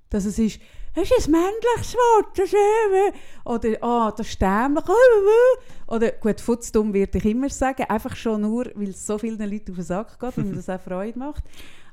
dass 0.09 0.25
es 0.25 0.39
ist, 0.39 0.59
das 0.93 1.09
ist 1.09 1.27
ein 1.27 1.31
männliches 1.31 1.95
Wort, 1.95 2.37
das 2.37 2.45
ist, 2.47 2.53
äh, 2.53 3.11
oder 3.45 3.83
ah, 3.83 4.11
das 4.15 4.27
ist 4.29 4.41
dämlich, 4.41 4.85
äh, 4.85 4.91
äh. 4.91 5.93
oder 5.93 6.11
gut, 6.11 6.41
futzdumm 6.41 6.93
würde 6.93 7.17
ich 7.17 7.25
immer 7.25 7.49
sagen, 7.49 7.83
einfach 7.83 8.15
schon 8.15 8.41
nur, 8.41 8.65
weil 8.75 8.89
es 8.89 9.05
so 9.05 9.17
vielen 9.17 9.37
Leuten 9.39 9.71
auf 9.71 9.77
den 9.77 9.83
Sack 9.83 10.19
geht 10.19 10.37
und 10.37 10.49
mir 10.49 10.55
das 10.55 10.69
auch 10.69 10.81
Freude 10.81 11.17
macht. 11.19 11.43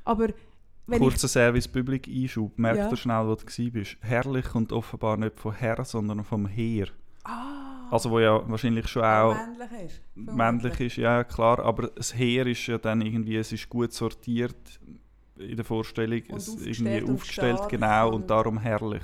Aber 0.04 0.28
wenn 0.88 1.02
ich 1.02 1.08
Kurzer 1.08 1.28
Service-Public-Einschub. 1.28 2.58
Merk 2.58 2.76
Ja. 2.76 2.96
schnell, 2.96 3.26
wo 3.26 3.34
du 3.34 3.44
warst. 3.44 3.96
Herrlich 4.00 4.54
und 4.54 4.72
offenbar 4.72 5.18
nicht 5.18 5.38
von 5.38 5.52
Herr, 5.52 5.84
sondern 5.84 6.24
vom 6.24 6.46
Heer. 6.46 6.88
Ah, 7.24 7.67
Also 7.90 8.10
wo 8.10 8.18
ja 8.20 8.42
wahrscheinlich 8.48 8.86
schon 8.88 9.02
auch 9.02 9.34
männlich 9.34 9.84
ist. 9.86 10.02
männlich 10.14 10.80
ist, 10.80 10.96
ja 10.96 11.24
klar, 11.24 11.58
aber 11.60 11.88
das 11.88 12.14
Heer 12.14 12.46
ist 12.46 12.66
ja 12.66 12.78
dann 12.78 13.00
irgendwie, 13.00 13.36
es 13.36 13.50
ist 13.52 13.68
gut 13.68 13.92
sortiert 13.92 14.56
in 15.38 15.56
der 15.56 15.64
Vorstellung, 15.64 16.20
Und 16.28 16.38
es 16.38 16.48
ist 16.48 16.56
aufgestellt 16.58 17.02
irgendwie 17.02 17.12
aufgestellt, 17.14 17.68
genau, 17.68 18.12
und- 18.14 18.28
darum 18.28 18.58
herrlich. 18.58 19.02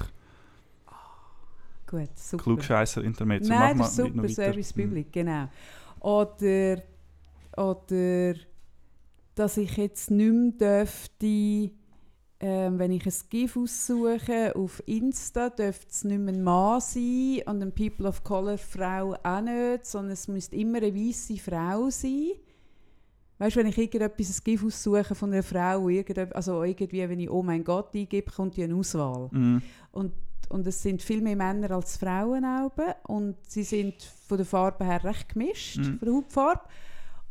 Gut, 1.87 2.09
super. 2.19 2.43
Klugscheisser 2.43 3.05
Intermezzo, 3.05 3.53
Nein, 3.53 3.77
mach 3.77 3.87
das 3.87 3.99
ist 3.99 4.05
super. 4.15 4.29
Service 4.29 4.75
Mhm. 4.77 4.83
Public, 4.83 5.13
genau. 5.13 5.49
Oder, 6.01 6.83
oder 7.57 8.35
dass 9.35 9.57
ich 9.57 9.77
jetzt 9.77 10.11
nicht 10.11 10.33
mehr 10.61 10.83
dürfte, 10.85 11.71
ähm, 12.47 12.79
wenn 12.79 12.93
ich 12.93 13.07
ein 13.07 13.15
GIF 13.31 13.57
aussuche 13.57 14.55
auf 14.55 14.83
Insta, 14.85 15.49
dürfte 15.49 15.87
es 15.91 16.05
nicht 16.05 16.19
mehr 16.19 16.35
ein 16.35 16.43
Mann 16.43 16.79
sein 16.79 17.41
und 17.47 17.63
ein 17.63 17.73
People 17.73 18.07
of 18.07 18.23
Color 18.23 18.59
Frau 18.59 19.17
auch 19.23 19.41
nicht, 19.41 19.87
sondern 19.87 20.13
es 20.13 20.29
müsste 20.29 20.55
immer 20.55 20.77
eine 20.77 20.95
weiße 20.95 21.39
Frau 21.39 21.89
sein. 21.89 22.33
Weißt 23.39 23.57
du, 23.57 23.61
wenn 23.61 23.69
ich 23.69 23.79
irgendetwas 23.79 24.29
ein 24.29 24.45
GIF 24.45 24.63
aussuche 24.63 25.15
von 25.15 25.33
einer 25.33 25.43
Frau, 25.43 25.89
also 26.35 26.63
irgendwie, 26.65 27.09
wenn 27.09 27.19
ich 27.19 27.31
«Oh 27.31 27.43
mein 27.43 27.65
Gott» 27.65 27.95
eingebe, 27.95 28.31
kommt 28.31 28.59
ja 28.59 28.65
eine 28.65 28.75
Auswahl. 28.75 29.31
Mhm. 29.33 29.63
Und, 29.93 30.13
und 30.51 30.67
es 30.67 30.83
sind 30.83 31.01
viel 31.01 31.23
mehr 31.23 31.37
Männer 31.37 31.71
als 31.71 31.97
Frauen 31.97 32.45
auch. 32.45 32.73
Und 33.05 33.37
sie 33.49 33.63
sind 33.63 33.95
von 34.29 34.37
der 34.37 34.45
Farbe 34.45 34.85
her 34.85 35.03
recht 35.03 35.31
gemischt, 35.31 35.79
Mhm. 35.79 35.99
von 35.99 36.07
der 36.07 36.15
Hautfarbe. 36.15 36.61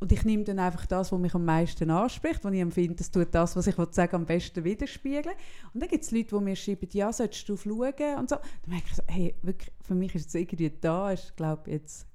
Und 0.03 0.11
ich 0.11 0.25
nehme 0.25 0.43
dann 0.43 0.59
einfach 0.59 0.85
das, 0.85 1.13
was 1.13 1.17
mich 1.17 1.33
am 1.33 1.45
meisten 1.45 1.89
anspricht, 1.89 2.43
wo 2.43 2.49
ich 2.49 2.59
empfinde, 2.59 2.95
das 2.95 3.09
tut 3.09 3.29
das, 3.31 3.55
was 3.55 3.67
ich 3.67 3.75
sagen 3.91 4.15
am 4.17 4.25
besten 4.25 4.61
widerspiegeln. 4.65 5.33
Und 5.73 5.81
dann 5.81 5.87
gibt 5.87 6.03
es 6.03 6.11
Leute, 6.11 6.35
die 6.37 6.43
mir 6.43 6.57
schreiben, 6.57 6.89
ja, 6.91 7.13
solltest 7.13 7.47
du 7.47 7.55
schauen 7.55 8.17
und 8.19 8.29
so. 8.29 8.35
Dann 8.35 8.43
merke 8.67 8.87
ich 8.89 8.95
so, 8.95 9.03
hey, 9.07 9.33
wirklich, 9.43 9.71
für 9.79 9.95
mich 9.95 10.13
ist 10.13 10.27
es 10.27 10.35
irgendwie 10.35 10.73
da, 10.81 11.09
ist, 11.09 11.37
glaube 11.37 11.71
jetzt 11.71 12.05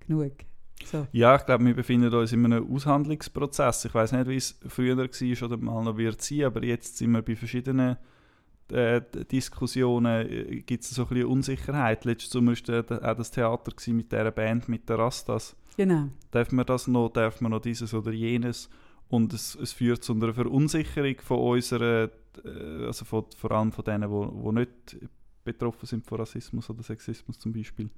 genug. 0.00 0.32
So. 0.84 1.06
Ja, 1.12 1.36
ich 1.36 1.46
glaube, 1.46 1.64
wir 1.64 1.74
befinden 1.74 2.12
uns 2.12 2.32
in 2.32 2.44
einem 2.44 2.70
Aushandlungsprozess. 2.70 3.86
Ich 3.86 3.94
weiß 3.94 4.12
nicht, 4.12 4.28
wie 4.28 4.36
es 4.36 4.60
früher 4.68 4.98
war 4.98 5.42
oder 5.46 5.56
mal 5.56 5.82
noch 5.82 5.96
wird 5.96 6.20
sein, 6.20 6.44
aber 6.44 6.62
jetzt 6.62 6.98
sind 6.98 7.12
wir 7.12 7.22
bei 7.22 7.34
verschiedenen 7.34 7.96
äh, 8.72 9.00
Diskussionen, 9.30 10.28
äh, 10.30 10.60
gibt 10.62 10.84
es 10.84 10.90
so 10.90 11.02
ein 11.02 11.08
bisschen 11.08 11.26
Unsicherheit. 11.26 12.04
Letztes 12.04 12.30
Sommer 12.30 12.52
war 12.52 13.10
auch 13.12 13.16
das 13.16 13.30
Theater 13.30 13.72
mit 13.92 14.12
dieser 14.12 14.30
Band, 14.30 14.68
mit 14.68 14.88
der 14.88 14.98
Rastas. 14.98 15.56
Genau. 15.76 16.08
Darf 16.30 16.50
man 16.52 16.66
das 16.66 16.86
noch, 16.88 17.08
darf 17.10 17.40
man 17.40 17.52
noch 17.52 17.60
dieses 17.60 17.94
oder 17.94 18.10
jenes? 18.12 18.68
Und 19.08 19.32
es, 19.32 19.54
es 19.54 19.72
führt 19.72 20.04
zu 20.04 20.12
einer 20.12 20.34
Verunsicherung 20.34 21.14
von 21.22 21.38
unserer, 21.38 22.10
äh, 22.44 22.86
also 22.86 23.04
von, 23.04 23.24
vor 23.36 23.52
allem 23.52 23.72
von 23.72 23.84
denen, 23.84 24.02
die 24.02 24.10
wo, 24.10 24.28
wo 24.32 24.52
nicht 24.52 24.70
betroffen 25.44 25.86
sind 25.86 26.04
von 26.06 26.18
Rassismus 26.20 26.68
oder 26.68 26.82
Sexismus 26.82 27.38
zum 27.38 27.52
Beispiel. 27.52 27.88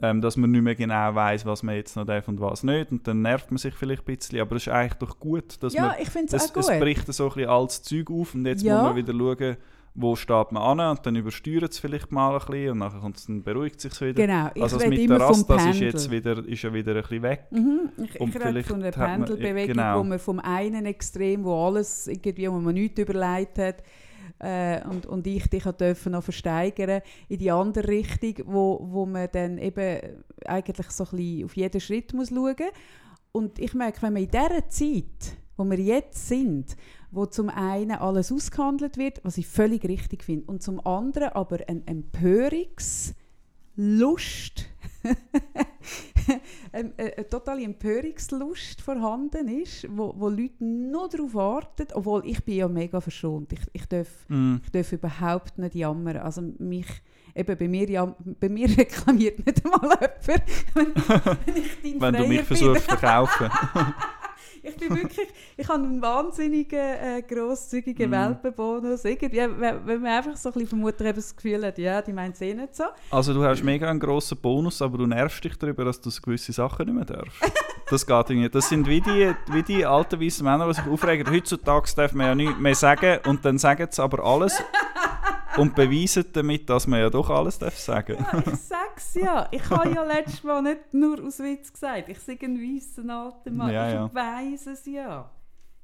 Ähm, 0.00 0.20
dass 0.20 0.36
man 0.36 0.52
nicht 0.52 0.62
mehr 0.62 0.76
genau 0.76 1.12
weiß, 1.12 1.44
was 1.44 1.64
man 1.64 1.74
jetzt 1.74 1.96
noch 1.96 2.04
darf 2.06 2.28
und 2.28 2.40
was 2.40 2.62
nicht. 2.62 2.92
Und 2.92 3.08
dann 3.08 3.20
nervt 3.22 3.50
man 3.50 3.58
sich 3.58 3.74
vielleicht 3.74 4.02
ein 4.06 4.14
bisschen, 4.16 4.38
aber 4.40 4.54
es 4.54 4.62
ist 4.68 4.72
eigentlich 4.72 4.94
doch 4.94 5.18
gut, 5.18 5.60
dass 5.60 5.74
Ja, 5.74 5.88
man, 5.88 5.96
ich 6.00 6.08
finde 6.08 6.36
es 6.36 6.44
es, 6.44 6.52
auch 6.52 6.56
es 6.56 6.68
gut. 6.68 6.78
bricht 6.78 7.12
so 7.12 7.24
ein 7.24 7.28
bisschen 7.34 7.50
alles 7.50 7.82
Zeug 7.82 8.08
auf 8.12 8.32
und 8.32 8.46
jetzt 8.46 8.62
Ja. 8.62 8.76
muss 8.76 8.84
man 8.84 8.96
wieder 8.96 9.12
schauen, 9.12 9.56
wo 10.00 10.14
steht 10.14 10.52
man 10.52 10.78
an 10.78 10.90
und 10.96 11.04
dann 11.04 11.16
übersteuert 11.16 11.72
es 11.72 11.78
vielleicht 11.80 12.12
mal 12.12 12.32
ein 12.32 12.38
bisschen 12.38 12.70
und 12.70 12.78
nachher 12.78 13.00
kommt's, 13.00 13.26
dann 13.26 13.42
beruhigt 13.42 13.76
es 13.76 13.82
sich 13.82 14.00
wieder. 14.00 14.26
Genau, 14.26 14.50
ich 14.54 14.62
also 14.62 14.78
das 14.78 14.88
mit 14.88 15.10
der 15.10 15.20
Rast, 15.20 15.50
das 15.50 15.66
ist 15.66 15.80
jetzt 15.80 16.10
wieder, 16.10 16.46
ist 16.46 16.62
ja 16.62 16.72
wieder 16.72 16.94
ein 16.94 17.02
bisschen 17.02 17.22
weg. 17.22 17.46
Mhm. 17.50 17.90
Ich, 18.04 18.20
Und 18.20 18.28
ich 18.34 18.44
rede 18.44 18.62
von 18.62 18.80
man- 18.80 18.92
Pendelbewegung, 18.92 19.76
genau. 19.76 19.98
wo 19.98 20.04
man 20.04 20.18
vom 20.20 20.38
einen 20.38 20.86
Extrem, 20.86 21.42
wo 21.44 21.66
alles 21.66 22.06
irgendwie, 22.06 22.48
wo 22.48 22.58
man 22.58 22.74
nichts 22.74 23.00
überlegt 23.00 23.58
hat, 23.58 23.82
äh, 24.40 24.86
und, 24.88 25.06
und 25.06 25.26
ich 25.26 25.48
dich 25.48 25.64
dürfen 25.64 26.12
noch 26.12 26.22
versteigern 26.22 27.02
in 27.28 27.38
die 27.38 27.50
andere 27.50 27.88
Richtung, 27.88 28.34
wo, 28.46 28.78
wo 28.80 29.04
man 29.04 29.28
dann 29.32 29.58
eben 29.58 29.98
eigentlich 30.44 30.90
so 30.90 31.04
ein 31.04 31.10
bisschen 31.10 31.44
auf 31.44 31.56
jeden 31.56 31.80
Schritt 31.80 32.14
muss 32.14 32.28
schauen 32.28 32.54
Und 33.32 33.58
ich 33.58 33.74
merke, 33.74 34.00
wenn 34.02 34.12
man 34.12 34.22
in 34.22 34.30
dieser 34.30 34.68
Zeit, 34.68 35.36
wo 35.56 35.64
wir 35.64 35.78
jetzt 35.78 36.28
sind, 36.28 36.76
wo 37.10 37.26
zum 37.26 37.48
einen 37.48 37.92
alles 37.92 38.30
ausgehandelt 38.32 38.96
wird, 38.98 39.20
was 39.24 39.38
ich 39.38 39.46
völlig 39.46 39.84
richtig 39.84 40.22
finde, 40.24 40.46
und 40.46 40.62
zum 40.62 40.84
anderen 40.86 41.30
aber 41.30 41.58
ein 41.68 41.86
Empörungslust, 41.86 43.14
eine, 46.72 46.92
eine, 46.98 47.14
eine 47.16 47.28
totale 47.28 47.62
Empörungslust 47.62 48.80
vorhanden 48.82 49.48
ist, 49.48 49.86
wo, 49.90 50.12
wo 50.16 50.28
Leute 50.28 50.62
nur 50.64 51.08
darauf 51.08 51.34
warten, 51.34 51.86
obwohl 51.94 52.26
ich 52.26 52.44
bin 52.44 52.56
ja 52.56 52.68
mega 52.68 53.00
verschont. 53.00 53.52
Ich, 53.52 53.60
ich, 53.72 53.86
darf, 53.86 54.08
Mm. 54.28 54.56
ich 54.64 54.70
darf 54.70 54.92
überhaupt 54.92 55.56
nicht 55.58 55.74
jammern. 55.74 56.18
Also 56.18 56.42
mich, 56.58 56.86
eben 57.34 57.56
bei 57.56 57.68
mir, 57.68 57.88
jam, 57.88 58.14
bei 58.38 58.48
mir 58.48 58.68
reklamiert 58.76 59.44
nicht 59.46 59.64
einmal 59.64 59.80
jemand, 59.82 60.26
wenn, 60.26 60.42
wenn 61.46 61.56
ich 61.56 61.70
dein 61.82 62.00
Wenn 62.00 62.12
du 62.12 62.18
Freier 62.18 62.28
mich 62.28 62.38
bin. 62.38 62.46
versuchst 62.46 62.82
zu 62.90 62.96
verkaufen. 62.96 63.50
Ich 64.68 64.76
bin 64.76 64.96
wirklich, 64.96 65.28
ich 65.56 65.68
habe 65.68 65.82
einen 65.82 66.02
wahnsinnigen, 66.02 66.78
äh, 66.78 67.22
grosszügigen 67.26 68.10
Mm. 68.10 68.12
Welpenbonus. 68.12 69.04
Irgendwie, 69.04 69.38
wenn, 69.38 70.02
man 70.02 70.06
einfach 70.06 70.36
so 70.36 70.50
ein 70.50 70.52
bisschen 70.52 70.68
vermutlich 70.68 71.08
eben 71.08 71.16
das 71.16 71.34
Gefühl 71.34 71.64
hat, 71.66 71.78
ja, 71.78 72.02
die 72.02 72.12
meint 72.12 72.34
es 72.34 72.40
eh 72.40 72.54
nicht 72.54 72.74
so. 72.74 72.84
Also 73.10 73.34
du 73.34 73.44
hast 73.44 73.62
mega 73.62 73.88
einen 73.88 74.00
grossen 74.00 74.38
Bonus, 74.38 74.82
aber 74.82 74.98
du 74.98 75.06
nervst 75.06 75.42
dich 75.42 75.56
darüber, 75.56 75.84
dass 75.84 76.00
du 76.00 76.10
gewisse 76.10 76.52
Sachen 76.52 76.86
nicht 76.86 76.94
mehr 76.94 77.04
darfst. 77.04 77.32
Das 77.90 78.06
geht 78.06 78.30
irgendwie. 78.30 78.50
Das 78.50 78.68
sind 78.68 78.86
wie 78.86 79.00
die, 79.00 79.32
wie 79.50 79.62
die 79.62 79.86
alten 79.86 80.20
weißen 80.20 80.44
Männer, 80.44 80.66
die 80.68 80.74
sich 80.74 80.86
aufregen. 80.86 81.32
Heutzutage 81.32 81.90
darf 81.96 82.12
man 82.12 82.26
ja 82.26 82.34
nichts 82.34 82.58
mehr 82.58 82.74
sagen 82.74 83.20
und 83.26 83.44
dann 83.44 83.58
sagen 83.58 83.88
sie 83.90 84.02
aber 84.02 84.22
alles 84.24 84.62
und 85.58 85.74
beweisen 85.74 86.24
damit, 86.32 86.68
dass 86.68 86.86
man 86.86 87.00
ja 87.00 87.10
doch 87.10 87.30
alles 87.30 87.58
darf 87.58 87.78
sagen. 87.78 88.16
Ja, 88.18 88.42
ich 88.46 88.60
sag's 88.60 89.14
ja. 89.14 89.48
Ich 89.50 89.68
habe 89.70 89.90
ja 89.94 90.02
letztes 90.04 90.44
Mal 90.44 90.62
nicht 90.62 90.92
nur 90.94 91.22
aus 91.24 91.38
Witz 91.40 91.72
gesagt. 91.72 92.08
Ich 92.08 92.18
sage 92.20 92.46
ein 92.46 92.58
weißen 92.58 93.08
alter 93.10 93.50
Mann. 93.50 93.72
Ja, 93.72 93.88
ich 93.88 93.94
ja. 93.94 94.14
weiß 94.14 94.66
es 94.68 94.86
ja. 94.86 95.30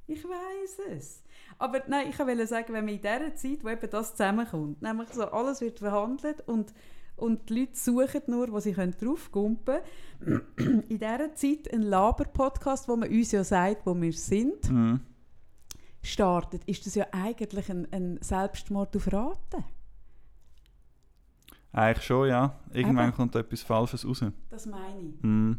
Ich 0.07 0.25
weiß 0.25 0.97
es. 0.97 1.23
Aber 1.59 1.83
nein, 1.87 2.09
ich 2.11 2.19
wollte 2.19 2.47
sagen, 2.47 2.73
wenn 2.73 2.85
man 2.85 2.95
in 2.95 3.01
dieser 3.01 3.35
Zeit, 3.37 3.63
wo 3.63 3.69
eben 3.69 3.91
das 3.91 4.13
zusammenkommt, 4.13 4.83
nämlich 4.83 5.09
so 5.11 5.25
alles 5.25 5.61
wird 5.61 5.79
verhandelt 5.79 6.43
und, 6.47 6.75
und 7.17 7.49
die 7.49 7.61
Leute 7.61 7.77
suchen 7.77 8.23
nur, 8.27 8.51
wo 8.53 8.61
sie 8.61 8.73
können 8.73 8.95
draufkumpen 9.01 9.79
können, 10.25 10.43
in 10.89 10.99
dieser 10.99 11.35
Zeit 11.35 11.73
ein 11.73 11.83
Laber-Podcast, 11.83 12.89
wo 12.89 12.97
man 12.97 13.09
uns 13.09 13.33
ja 13.33 13.45
sagt, 13.45 13.87
wo 13.87 13.95
wir 14.01 14.13
sind, 14.13 14.71
Mhm. 14.71 15.01
Startet, 16.05 16.65
ist 16.65 16.87
das 16.87 16.95
ja 16.95 17.07
eigentlich 17.13 17.71
ein, 17.71 17.87
ein 17.93 18.19
Selbstmord 18.21 18.97
auf 18.97 19.13
Raten. 19.13 19.65
Eigentlich 21.73 22.07
schon, 22.07 22.29
ja. 22.29 22.57
Irgendwann 22.73 23.09
Eben. 23.09 23.17
kommt 23.17 23.35
etwas 23.35 23.63
Falsches 23.63 24.07
raus. 24.07 24.25
Das 24.49 24.67
meine 24.67 25.09
ich. 25.09 25.23
Mhm. 25.23 25.59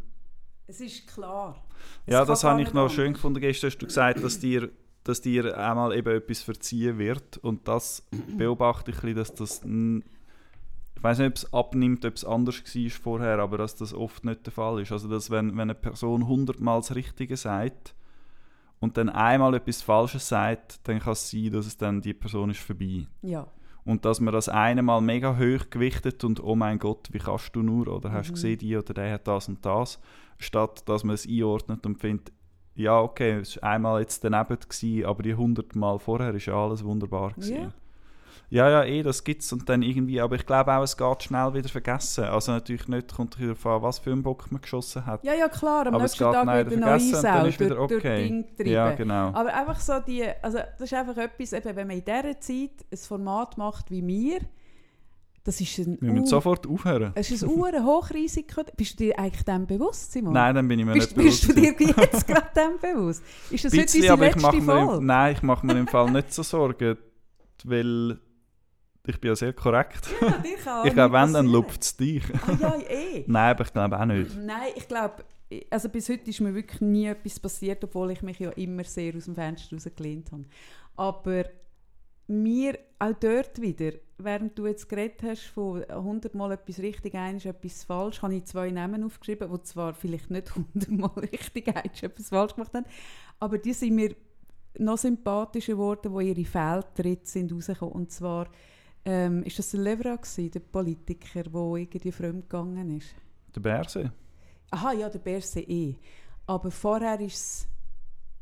Es 0.68 0.80
ist 0.80 1.08
klar. 1.08 1.62
Ja, 2.08 2.20
kann 2.20 2.28
das 2.28 2.44
habe 2.44 2.62
ich 2.62 2.74
noch 2.74 2.84
anders. 2.84 2.94
schön 2.94 3.14
gefunden. 3.14 3.42
Gestern 3.42 3.70
hast 3.70 3.80
du 3.80 3.86
gesagt, 3.86 4.24
dass 4.24 4.40
dir, 4.40 4.70
dass 5.04 5.22
dir 5.22 5.58
einmal 5.58 5.96
eben 5.96 6.16
etwas 6.16 6.42
verziehen 6.42 6.98
wird. 6.98 7.38
Und 7.38 7.68
das 7.68 8.08
beobachte 8.38 8.92
ich, 8.92 9.04
ein 9.04 9.14
bisschen, 9.14 9.18
dass 9.18 9.34
das. 9.34 9.62
Ich 10.96 11.04
weiß 11.04 11.20
nicht, 11.20 11.28
ob 11.28 11.36
es 11.36 11.54
abnimmt, 11.54 12.06
ob 12.06 12.16
es 12.16 12.24
anders 12.24 12.56
war 12.56 12.90
vorher, 12.90 13.40
aber 13.40 13.58
dass 13.58 13.76
das 13.76 13.94
oft 13.94 14.24
nicht 14.24 14.46
der 14.46 14.54
Fall 14.54 14.82
ist. 14.82 14.94
Also, 14.94 15.10
dass 15.10 15.30
wenn, 15.30 15.52
wenn 15.52 15.62
eine 15.62 15.76
Person 15.76 16.28
hundertmal 16.28 16.80
das 16.80 16.96
Richtige 16.96 17.36
sagt 17.36 17.94
und 18.80 18.98
dann 18.98 19.10
einmal 19.10 19.54
etwas 19.56 19.82
Falsches 19.82 20.28
sagt, 20.28 20.88
dann 20.88 21.00
kann 21.00 21.14
es 21.14 21.30
sein, 21.32 21.52
dass 21.52 21.66
es 21.66 21.78
dann 21.78 22.02
die 22.02 22.14
Person 22.14 22.50
ist 22.50 22.60
vorbei. 22.60 23.08
Ja. 23.22 23.48
Und 23.84 24.04
dass 24.04 24.20
man 24.20 24.34
das 24.34 24.50
eine 24.50 24.82
Mal 24.82 25.00
mega 25.02 25.38
hoch 25.38 25.70
gewichtet 25.70 26.24
und 26.24 26.44
oh 26.44 26.56
mein 26.56 26.80
Gott, 26.80 27.08
wie 27.12 27.20
kannst 27.20 27.56
du 27.56 27.62
nur? 27.62 27.88
Oder 27.88 28.12
hast 28.12 28.28
du 28.30 28.32
Mhm. 28.32 28.36
gesehen, 28.36 28.58
die 28.58 28.76
oder 28.78 28.94
der 28.94 29.14
hat 29.14 29.28
das 29.28 29.48
und 29.48 29.64
das? 29.66 30.00
Statt 30.38 30.88
dass 30.90 31.04
man 31.04 31.14
es 31.14 31.28
einordnet 31.28 31.86
und 31.86 31.98
findet, 32.00 32.32
ja 32.74 33.00
okay, 33.00 33.40
es 33.40 33.62
war 33.62 33.70
einmal 33.72 34.02
jetzt 34.02 34.24
daneben, 34.24 34.58
gewesen, 34.60 35.06
aber 35.06 35.24
die 35.24 35.36
hundert 35.36 35.76
Mal 35.76 36.00
vorher 36.00 36.34
ist 36.34 36.48
ja 36.48 36.56
alles 36.56 36.84
wunderbar. 36.84 37.32
Gewesen. 37.34 37.56
Ja. 37.62 37.72
Ja, 38.56 38.70
ja, 38.70 38.84
eh, 38.86 39.04
das 39.04 39.26
gibt's 39.26 39.52
und 39.52 39.68
dann 39.68 39.82
irgendwie, 39.82 40.22
aber 40.22 40.36
ich 40.38 40.46
glaube 40.46 40.72
auch, 40.74 40.82
es 40.82 40.96
geht 40.96 41.24
schnell 41.24 41.54
wieder 41.54 41.68
vergessen. 41.68 42.24
Also 42.24 42.54
natürlich 42.54 42.88
nicht, 42.88 43.14
kommt 43.14 43.38
darauf 43.38 43.66
an, 43.66 43.82
was 43.82 44.00
für 44.00 44.14
einen 44.14 44.24
Bock 44.24 44.50
man 44.50 44.62
geschossen 44.62 45.06
hat. 45.06 45.26
Ja, 45.26 45.34
ja, 45.34 45.50
klar, 45.50 45.88
am 45.88 45.94
aber 45.96 46.04
nächsten 46.04 46.20
Tag 46.24 46.48
wird 46.48 46.72
er 46.72 46.78
noch 46.78 46.88
einsaut, 46.88 47.48
ist 47.48 47.60
wieder 47.60 47.76
durch, 47.76 47.90
durch 47.90 48.06
okay. 48.06 48.24
Ding 48.24 48.46
treiben. 48.56 48.72
Ja, 48.72 48.92
genau. 48.92 49.34
Aber 49.34 49.54
einfach 49.54 49.82
so 49.82 50.00
die, 50.00 50.24
also 50.42 50.60
das 50.78 50.90
ist 50.90 50.94
einfach 50.94 51.18
etwas, 51.18 51.52
eben, 51.52 51.76
wenn 51.76 51.88
man 51.88 51.98
in 51.98 52.06
dieser 52.06 52.40
Zeit 52.40 52.86
ein 52.90 52.98
Format 52.98 53.58
macht 53.58 53.92
wie 53.92 54.08
wir, 54.08 54.40
das 55.44 55.60
ist 55.60 55.78
ein, 55.78 55.98
Wir 56.00 56.14
müssen 56.14 56.26
sofort 56.28 56.66
aufhören. 56.66 57.12
es 57.14 57.30
ist 57.30 57.44
ein 57.44 57.86
Hochrisiko. 57.86 58.64
Bist 58.78 58.94
du 58.94 59.04
dir 59.04 59.20
eigentlich 59.20 59.44
dem 59.44 59.68
bewusst, 59.68 60.14
Simon? 60.14 60.32
Nein, 60.32 60.56
dann 60.56 60.68
bin 60.68 60.80
ich 60.80 60.86
mir 60.86 60.94
Bist, 60.94 61.16
nicht 61.18 61.18
bewusst. 61.18 61.48
bist 61.54 61.58
du 61.58 61.76
dir 61.76 61.94
jetzt 62.04 62.26
gerade 62.26 62.48
dem 62.56 62.80
bewusst? 62.80 63.22
Ist 63.52 63.66
das 63.66 63.74
Ein 63.74 63.80
heute 63.80 63.86
bisschen, 63.92 64.12
unsere 64.12 64.26
letzte 64.26 64.48
mir 64.48 64.58
im, 64.58 64.64
Folge? 64.64 65.06
nein, 65.06 65.34
ich 65.34 65.44
mache 65.44 65.66
mir 65.66 65.78
im 65.78 65.88
Fall 65.88 66.10
nicht 66.10 66.34
so 66.34 66.42
Sorgen, 66.42 66.98
weil 67.66 68.18
ich 69.08 69.20
bin 69.20 69.30
ja 69.30 69.36
sehr 69.36 69.54
korrekt. 69.54 70.10
Ja, 70.22 70.38
dir 70.38 70.58
kann 70.58 70.88
ich 70.88 70.94
glaube, 70.94 71.14
wenn, 71.14 71.34
dann 71.34 71.48
lupft 71.48 71.82
es 71.82 71.98
dich. 71.98 72.24
Ah, 72.48 72.58
ja, 72.60 72.76
eh. 72.90 73.24
nein, 73.28 73.52
aber 73.52 73.66
ich 73.66 73.74
glaube 73.74 74.00
auch 74.00 74.06
nicht. 74.06 74.38
Nein, 74.38 74.72
ich 74.76 74.88
glaube, 74.88 75.24
also 75.70 75.90
bis 75.90 76.10
heute 76.10 76.30
ist 76.30 76.42
mir 76.42 76.54
wirklich 76.54 76.82
nie 76.82 77.08
etwas 77.08 77.40
passiert, 77.40 77.84
obwohl 77.84 78.12
ich 78.12 78.22
mich 78.22 78.40
ja 78.40 78.50
immer 78.52 78.84
sehr 78.84 79.16
aus 79.16 79.26
dem 79.26 79.36
Fenster 79.36 79.76
rausgelehnt 79.76 80.32
habe. 80.32 80.46
Aber 80.96 81.46
mir 82.28 82.80
auch 83.00 83.14
dort 83.20 83.62
wieder, 83.62 83.92
während 84.18 84.58
du 84.58 84.66
jetzt 84.66 84.90
geredet 84.90 85.22
hast 85.24 85.44
von 85.44 85.84
100 85.84 86.34
Mal 86.34 86.54
etwas 86.54 86.80
richtig, 86.80 87.14
eins 87.16 87.46
etwas 87.46 87.84
falsch, 87.84 88.22
habe 88.22 88.36
ich 88.36 88.46
zwei 88.46 88.72
Namen 88.72 89.04
aufgeschrieben, 89.04 89.50
die 89.52 89.64
zwar 89.64 89.94
vielleicht 89.94 90.32
nicht 90.32 90.52
100 90.76 90.90
Mal 90.90 91.12
richtig, 91.22 91.68
eins 91.76 92.02
etwas 92.02 92.30
falsch 92.30 92.56
gemacht 92.56 92.74
haben, 92.74 92.86
aber 93.40 93.58
die 93.58 93.74
sind 93.74 93.96
mir 93.96 94.16
noch 94.78 94.98
sympathischer 94.98 95.74
geworden, 95.74 96.12
wo 96.12 96.20
ihre 96.20 96.44
Fehltritte 96.44 97.28
sind 97.28 97.52
rausgekommen. 97.52 97.94
Und 97.94 98.12
zwar 98.12 98.48
ähm, 99.06 99.44
ist 99.44 99.60
das 99.60 99.72
der 99.72 99.82
Levra 99.82 100.16
gewesen, 100.16 100.52
der 100.52 100.60
Politiker, 100.60 101.44
der 101.44 101.62
irgendwie 101.76 102.12
fremd 102.12 102.50
gegangen 102.50 102.98
ist. 102.98 103.14
Der 103.56 103.62
Berse? 103.62 104.12
Aha, 104.72 104.94
ja, 104.94 105.10
der 105.10 105.20
Berse 105.20 105.60
eh. 105.62 105.96
Aber 106.48 106.72
vorher 106.72 107.20
ist 107.20 107.36
es... 107.36 107.68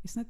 Ist 0.02 0.16
nicht... 0.16 0.28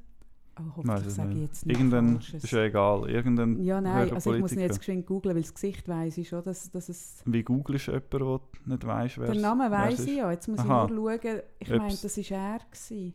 Oh, 0.57 0.77
hoffentlich 0.77 1.13
sage 1.13 1.33
ich 1.33 1.41
jetzt 1.41 1.67
nicht 1.67 1.77
Irgendein, 1.77 2.17
ist 2.17 2.51
ja 2.53 2.63
egal, 2.63 3.11
irgendein 3.11 3.61
Ja, 3.65 3.81
nein, 3.81 4.13
also 4.13 4.33
ich 4.35 4.41
muss 4.41 4.53
ihn 4.53 4.61
jetzt 4.61 4.79
geschwind 4.79 5.05
googlen, 5.05 5.35
weil 5.35 5.43
das 5.43 5.53
Gesicht 5.53 5.89
weiss 5.89 6.17
ich 6.17 6.29
schon, 6.29 6.45
dass, 6.45 6.71
dass 6.71 6.89
es... 6.89 7.23
Wie 7.25 7.43
googelst 7.43 7.89
du 7.89 7.93
jemanden, 7.93 8.19
der 8.19 8.41
nicht 8.67 8.87
weiss, 8.87 9.19
wer 9.19 9.27
Den 9.27 9.37
es- 9.37 9.43
Namen 9.43 9.71
wer 9.73 9.79
es 9.87 9.93
weiss 9.93 10.01
ist? 10.01 10.09
ich 10.09 10.17
ja, 10.17 10.31
jetzt 10.31 10.47
muss 10.49 10.59
Aha. 10.61 10.85
ich 10.85 10.91
nur 10.93 11.11
schauen. 11.21 11.41
Ich 11.59 11.71
meine, 11.71 11.97
das 12.01 12.17
war 12.17 12.39
er, 12.39 12.59
gewesen, 12.71 13.15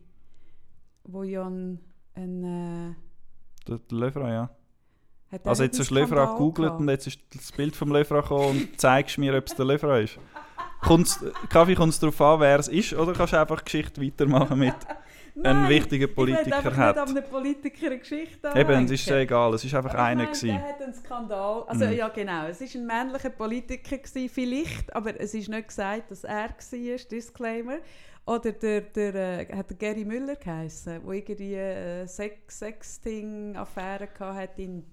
wo 1.04 1.22
ja 1.22 1.46
ein... 1.46 1.80
ein 2.14 2.44
äh, 2.44 2.94
Der, 3.66 3.80
Lefra, 3.90 4.30
ja. 4.30 4.50
Also 5.44 5.62
nicht 5.62 5.72
jetzt 5.72 5.80
hast 5.80 5.90
du 5.90 5.94
Skandal 5.94 6.24
gegoogelt 6.32 6.72
und 6.80 6.88
jetzt 6.88 7.06
ist 7.06 7.20
das 7.34 7.52
Bild 7.52 7.76
vom 7.76 7.92
Lefra 7.92 8.20
gekommen 8.20 8.48
und 8.50 8.80
zeigst 8.80 9.18
mir, 9.18 9.36
ob 9.36 9.46
es 9.46 9.54
der 9.54 9.64
Lefra 9.66 9.98
ist. 9.98 10.18
Kommt's, 10.82 11.22
Kaffee, 11.50 11.74
kommt 11.74 11.92
es 11.92 12.00
darauf 12.00 12.20
an, 12.20 12.40
wer 12.40 12.58
es 12.58 12.68
ist, 12.68 12.94
oder 12.94 13.12
kannst 13.12 13.32
du 13.34 13.40
einfach 13.40 13.62
Geschichte 13.64 14.00
weitermachen 14.02 14.58
mit 14.58 14.74
einem 15.44 15.68
wichtigen 15.68 16.08
Ich 16.08 16.14
Politiker 16.14 16.56
einfach 16.56 16.76
hat? 16.76 16.96
nicht 16.96 17.08
an 17.08 17.16
einem 17.18 17.30
Politiker 17.30 17.86
eine 17.86 17.98
Geschichte 17.98 18.50
Eben, 18.56 18.84
es 18.86 18.90
ist 18.90 19.10
egal, 19.10 19.54
es 19.54 19.64
ist 19.64 19.74
einfach 19.74 19.90
Aber 19.94 20.00
ich 20.00 20.06
einer 20.06 20.26
gewesen. 20.26 20.48
Der 20.48 20.62
hat 20.68 20.82
einen 20.82 20.94
Skandal. 20.94 21.64
Also 21.66 21.84
Mhm. 21.84 21.92
ja 21.92 22.08
genau, 22.08 22.46
es 22.46 22.60
ist 22.62 22.74
ein 22.74 22.86
männlicher 22.86 23.30
Politiker 23.30 23.98
gewesen, 23.98 24.28
vielleicht, 24.28 24.96
aber 24.96 25.20
es 25.20 25.34
ist 25.34 25.48
nicht 25.48 25.68
gesagt, 25.68 26.10
dass 26.10 26.24
er 26.24 26.48
war, 26.48 26.98
Disclaimer. 27.10 27.76
Oder 28.26 28.52
der, 28.52 28.80
der, 28.82 29.14
äh, 29.14 29.56
hat 29.56 29.70
der 29.70 29.76
Gary 29.76 30.04
Müller 30.04 30.36
geheißen, 30.36 31.02
der 31.04 31.12
irgendwie 31.12 31.54
äh, 31.54 32.06
Sex 32.06 32.58
Sexting-Affäre 32.58 34.08
hatte 34.18 34.62
in 34.62 34.84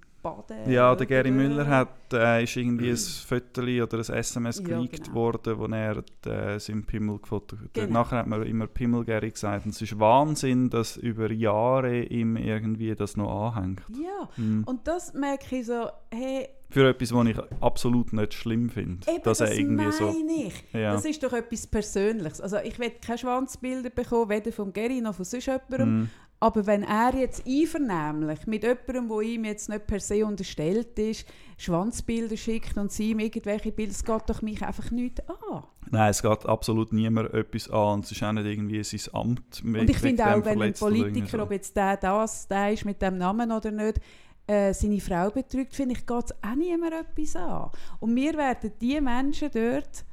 Baden. 0.48 0.72
Ja, 0.72 0.96
der 0.96 1.06
Gary 1.08 1.32
Müller 1.32 1.68
hat, 1.68 1.90
äh, 2.14 2.44
ist 2.44 2.56
irgendwie 2.56 2.90
ein 2.90 2.98
Foto 3.28 3.62
oder 3.62 3.98
ein 3.98 4.14
SMS 4.14 4.60
Ja, 4.60 4.64
geleakt 4.66 5.04
genau. 5.06 5.16
worden, 5.16 5.58
wo 5.60 5.66
er 5.66 6.04
äh, 6.26 6.60
seinen 6.60 6.84
Pimmel 6.86 7.20
gefotografiert 7.20 7.70
hat. 7.78 7.88
Genau. 7.88 8.00
Nachher 8.00 8.18
hat 8.20 8.28
man 8.28 8.44
immer 8.44 8.68
Pimmel 8.68 9.04
Gary 9.06 9.32
gesagt. 9.32 9.66
Und 9.66 9.72
es 9.76 9.82
ist 9.82 10.00
Wahnsinn, 10.00 10.70
dass 10.70 10.98
über 10.98 11.32
Jahre 11.32 12.04
ihm 12.04 12.38
irgendwie 12.38 12.94
das 12.96 13.18
noch 13.18 13.54
anhängt. 13.54 13.82
Ja, 13.94 14.30
Mhm. 14.38 14.64
und 14.66 14.88
das 14.88 15.14
merke 15.14 15.58
ich 15.58 15.66
so, 15.66 15.88
hey, 16.12 16.48
Für 16.70 16.90
etwas, 16.90 17.14
was 17.14 17.28
ich 17.28 17.38
absolut 17.62 18.12
nicht 18.14 18.34
schlimm 18.34 18.70
finde. 18.70 19.10
Eben, 19.10 19.24
dass 19.24 19.38
das 19.38 19.52
er 19.52 19.58
irgendwie 19.58 19.92
so. 19.92 20.06
meine 20.06 20.48
ich. 20.48 20.64
Ja. 20.74 20.92
Das 20.94 21.06
ist 21.06 21.24
doch 21.24 21.32
etwas 21.34 21.66
Persönliches. 21.68 22.42
Also 22.42 22.58
ich 22.58 22.78
will 22.78 22.92
keine 23.06 23.18
Schwanzbilder 23.18 23.90
bekommen, 23.90 24.30
weder 24.30 24.52
vom 24.52 24.74
Gary 24.74 25.00
noch 25.00 25.16
von 25.16 25.24
sonst 25.26 25.46
jemandem. 25.46 26.00
Mhm. 26.00 26.10
Aber 26.40 26.68
wenn 26.68 26.84
er 26.84 27.16
jetzt 27.16 27.48
einvernehmlich 27.48 28.46
mit 28.46 28.62
jemandem, 28.62 29.10
der 29.10 29.22
ihm 29.22 29.46
jetzt 29.46 29.70
nicht 29.70 29.88
per 29.88 30.00
se 30.00 30.24
unterstellt 30.24 30.98
ist, 31.00 31.26
Schwanzbilder 31.58 32.38
schickt 32.38 32.78
und 32.78 32.92
sie 32.92 33.12
ihm 33.12 33.20
irgendwelche 33.20 33.72
Bilder, 33.72 33.92
es 33.92 34.04
geht 34.04 34.22
doch 34.28 34.44
mich 34.44 34.62
einfach 34.62 34.92
nicht 34.92 35.28
an. 35.28 35.64
Nein, 35.90 36.12
es 36.12 36.22
geht 36.22 36.46
absolut 36.46 36.94
niemand 36.94 37.34
etwas 37.34 37.70
an 37.72 37.94
und 37.96 38.06
es 38.06 38.12
ist 38.12 38.22
auch 38.22 38.34
nicht 38.34 38.46
irgendwie 38.46 38.84
sein 38.84 39.14
Amt. 39.14 39.64
Und 39.64 39.90
ich 39.90 39.98
finde 39.98 40.28
auch, 40.28 40.46
wenn 40.46 40.62
ein 40.62 40.74
Politiker, 40.74 41.38
so. 41.38 41.44
ob 41.44 41.52
jetzt 41.52 41.76
der 41.76 41.98
das, 41.98 42.48
der 42.48 42.74
ist 42.74 42.86
mit 42.86 43.02
dem 43.02 43.18
Namen 43.18 43.52
oder 43.52 43.72
nicht, 43.72 44.00
äh, 44.46 44.74
seine 44.74 45.00
Frau 45.00 45.32
betrügt, 45.32 45.76
finde 45.76 45.96
ich, 45.96 46.06
geht 46.06 46.26
es 46.26 46.32
auch 46.44 46.56
niemand 46.56 46.94
etwas 46.94 47.36
an. 47.36 47.72
Und 48.00 48.16
wir 48.16 48.34
werden 48.36 48.72
die 48.80 49.02
Menschen 49.02 49.50
dort, 49.52 50.06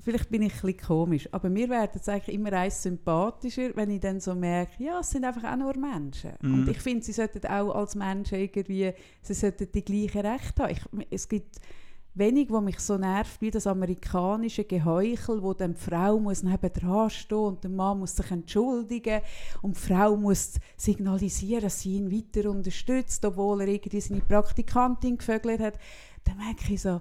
vielleicht 0.00 0.30
bin 0.30 0.42
ich 0.42 0.54
ein 0.54 0.60
bisschen 0.60 0.86
komisch, 0.86 1.28
aber 1.32 1.48
mir 1.48 1.68
werden 1.68 2.00
es 2.00 2.08
eigentlich 2.08 2.34
immer 2.34 2.52
eins 2.52 2.82
sympathischer, 2.82 3.74
wenn 3.74 3.90
ich 3.90 4.00
dann 4.00 4.20
so 4.20 4.34
merke, 4.34 4.82
ja, 4.82 5.00
es 5.00 5.10
sind 5.10 5.24
einfach 5.24 5.44
auch 5.44 5.56
nur 5.56 5.76
Menschen. 5.76 6.32
Mhm. 6.40 6.54
Und 6.54 6.68
ich 6.68 6.78
finde, 6.78 7.04
sie 7.04 7.12
sollten 7.12 7.46
auch 7.46 7.74
als 7.74 7.94
Menschen 7.94 8.38
irgendwie, 8.38 8.92
sie 9.22 9.34
sollten 9.34 9.68
die 9.72 9.84
gleichen 9.84 10.26
Rechte 10.26 10.62
haben. 10.62 10.72
Ich, 10.72 11.06
es 11.10 11.28
gibt 11.28 11.60
wenig, 12.16 12.50
was 12.50 12.62
mich 12.62 12.80
so 12.80 12.96
nervt, 12.96 13.40
wie 13.40 13.50
das 13.50 13.66
amerikanische 13.66 14.64
Geheuchel, 14.64 15.42
wo 15.42 15.52
dann 15.52 15.74
die 15.74 15.80
Frau 15.80 16.18
muss 16.18 16.42
nebendran 16.42 17.10
stehen 17.10 17.38
und 17.38 17.62
der 17.62 17.70
Mann 17.70 17.98
muss 17.98 18.16
sich 18.16 18.30
entschuldigen 18.30 19.20
und 19.62 19.76
die 19.76 19.80
Frau 19.80 20.16
muss 20.16 20.54
signalisieren, 20.76 21.62
dass 21.62 21.80
sie 21.80 21.96
ihn 21.96 22.10
weiter 22.10 22.50
unterstützt, 22.50 23.24
obwohl 23.24 23.60
er 23.60 23.68
irgendwie 23.68 24.00
seine 24.00 24.22
Praktikantin 24.22 25.18
gevögelt 25.18 25.60
hat. 25.60 25.78
Dann 26.24 26.38
merke 26.38 26.72
ich 26.72 26.80
so, 26.80 27.00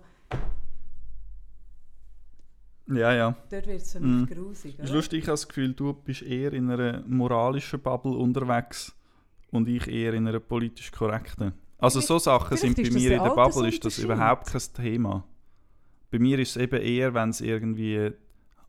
Ja, 2.87 3.13
ja. 3.13 3.35
dort 3.49 3.67
wird 3.67 3.81
es 3.81 3.93
für 3.93 3.99
mich 3.99 4.29
grusig. 4.29 4.75
Es 4.77 4.85
ist 4.89 4.93
lustig, 4.93 5.19
ich 5.19 5.25
habe 5.25 5.33
das 5.33 5.47
Gefühl, 5.47 5.73
du 5.73 5.93
bist 5.93 6.21
eher 6.21 6.53
in 6.53 6.69
einer 6.69 7.01
moralischen 7.07 7.79
Bubble 7.79 8.11
unterwegs 8.11 8.95
und 9.51 9.67
ich 9.67 9.87
eher 9.87 10.13
in 10.13 10.27
einer 10.27 10.39
politisch 10.39 10.91
korrekten. 10.91 11.53
Also 11.77 11.99
so 11.99 12.19
Sachen 12.19 12.57
sind 12.57 12.77
bei 12.77 12.89
mir 12.89 13.17
in 13.17 13.23
der 13.23 13.31
Bubble 13.31 13.67
ist 13.67 13.83
das 13.83 13.97
überhaupt 13.99 14.47
kein 14.47 14.61
Thema. 14.73 15.23
Bei 16.11 16.19
mir 16.19 16.39
ist 16.39 16.51
es 16.51 16.57
eben 16.57 16.81
eher, 16.81 17.13
wenn 17.13 17.29
es 17.29 17.41
irgendwie 17.41 18.11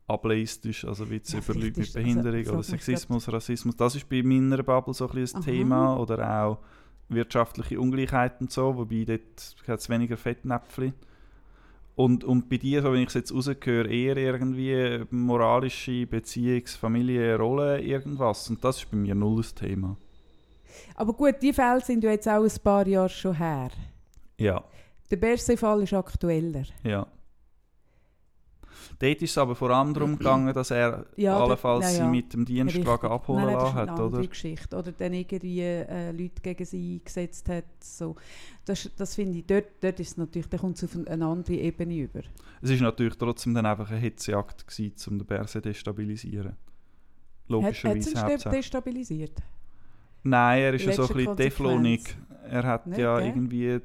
ableist 0.07 0.65
ist, 0.65 0.85
also 0.85 1.09
wie 1.09 1.21
Ja, 1.23 1.39
über 1.39 1.53
Leute 1.53 1.79
mit 1.79 1.87
also, 1.87 1.99
Behinderung 1.99 2.43
frag 2.43 2.53
oder 2.53 2.63
Sexismus, 2.63 3.31
Rassismus. 3.31 3.75
Das 3.75 3.95
ist 3.95 4.09
bei 4.09 4.23
meiner 4.23 4.63
Bubble 4.63 4.93
so 4.93 5.07
ein, 5.07 5.13
bisschen 5.13 5.39
ein. 5.39 5.45
Thema 5.45 5.97
oder 5.97 6.43
auch 6.43 6.59
wirtschaftliche 7.09 7.79
Ungleichheit 7.79 8.41
und 8.41 8.51
so, 8.51 8.75
wobei 8.75 9.05
dort 9.05 9.55
hat 9.67 9.79
es 9.79 9.89
weniger 9.89 10.17
Fettnäpfchen. 10.17 10.93
Und, 11.97 12.23
und 12.23 12.47
bei 12.47 12.57
dir, 12.57 12.83
so 12.83 12.93
wenn 12.93 13.01
ich 13.01 13.07
es 13.07 13.15
jetzt 13.15 13.33
rausgehöre, 13.33 13.89
eher 13.89 14.17
irgendwie 14.17 15.03
moralische 15.09 16.05
Beziehungs-, 16.05 16.77
Familie, 16.77 17.35
Rolle, 17.37 17.81
irgendwas. 17.81 18.47
Und 18.51 18.63
das 18.63 18.77
ist 18.77 18.91
bei 18.91 18.97
mir 18.97 19.15
null 19.15 19.37
das 19.37 19.55
Thema. 19.55 19.97
Aber 20.93 21.11
gut, 21.13 21.35
die 21.41 21.51
Fälle 21.51 21.81
sind 21.81 22.03
ja 22.03 22.11
jetzt 22.11 22.27
auch 22.29 22.43
ein 22.43 22.51
paar 22.63 22.87
Jahre 22.87 23.09
schon 23.09 23.33
her. 23.35 23.69
Ja, 24.37 24.63
Der 25.09 25.15
Berse-Fall 25.17 25.81
ist 25.83 25.93
aktueller. 25.93 26.65
ja. 26.83 27.07
Dort 28.99 29.21
ist 29.21 29.31
es 29.31 29.37
aber 29.37 29.55
vor 29.55 29.69
allem 29.69 29.93
darum 29.93 30.17
gegangen, 30.17 30.53
dass 30.53 30.71
er 30.71 31.05
Ja, 31.17 31.37
allenfalls 31.37 31.81
dort- 31.85 31.91
ja, 31.93 31.97
sie 31.97 32.03
ja. 32.03 32.07
mit 32.09 32.33
dem 32.33 32.45
Dienstwagen 32.45 33.09
abholen 33.11 33.45
Nein, 33.45 33.53
nein, 33.55 33.63
lassen 33.63 33.75
hat, 33.75 33.99
oder? 33.99 34.25
Geschichte. 34.27 34.75
Oder 34.75 34.91
dann 34.91 35.13
irgendwie 35.13 35.61
äh, 35.61 36.11
Leute 36.11 36.41
gegen 36.41 36.65
sie 36.65 36.95
eingesetzt 36.99 37.49
hat. 37.49 37.65
So. 37.81 38.15
Das, 38.65 38.89
das 38.97 39.15
finde 39.15 39.39
ich, 39.39 39.45
dort, 39.45 39.65
dort 39.81 39.99
ist 39.99 40.09
es 40.09 40.17
natürlich, 40.17 40.47
da 40.49 40.57
kommt 40.57 40.77
es 40.77 40.83
auf 40.83 40.97
eine- 41.07 41.25
andere 41.25 41.53
Ebene 41.55 41.95
über. 41.97 42.21
Es 42.61 42.69
ist 42.69 42.81
natürlich 42.81 43.15
trotzdem 43.17 43.53
dann 43.53 43.65
einfach 43.65 43.89
eine 43.91 43.99
Hitzejagd 43.99 44.67
gewesen, 44.67 45.11
um 45.11 45.17
den 45.19 45.27
Berse 45.27 45.53
zu 45.53 45.61
destabilisieren. 45.61 46.51
Hat, 46.51 46.57
hat 46.57 47.49
Logischerweise 47.49 48.13
es 48.13 48.43
ihn 48.45 48.51
destabilisiert? 48.51 49.31
Nein, 50.23 50.61
er 50.61 50.73
ist 50.73 50.85
ja 50.85 50.91
so 50.93 51.03
ein 51.07 51.13
bisschen 51.15 51.37
teflonig. 51.37 52.17
Er 52.49 52.63
hat 52.63 52.87
Nicht, 52.87 52.99
ja 52.99 53.17
gell? 53.19 53.27
irgendwie 53.27 53.79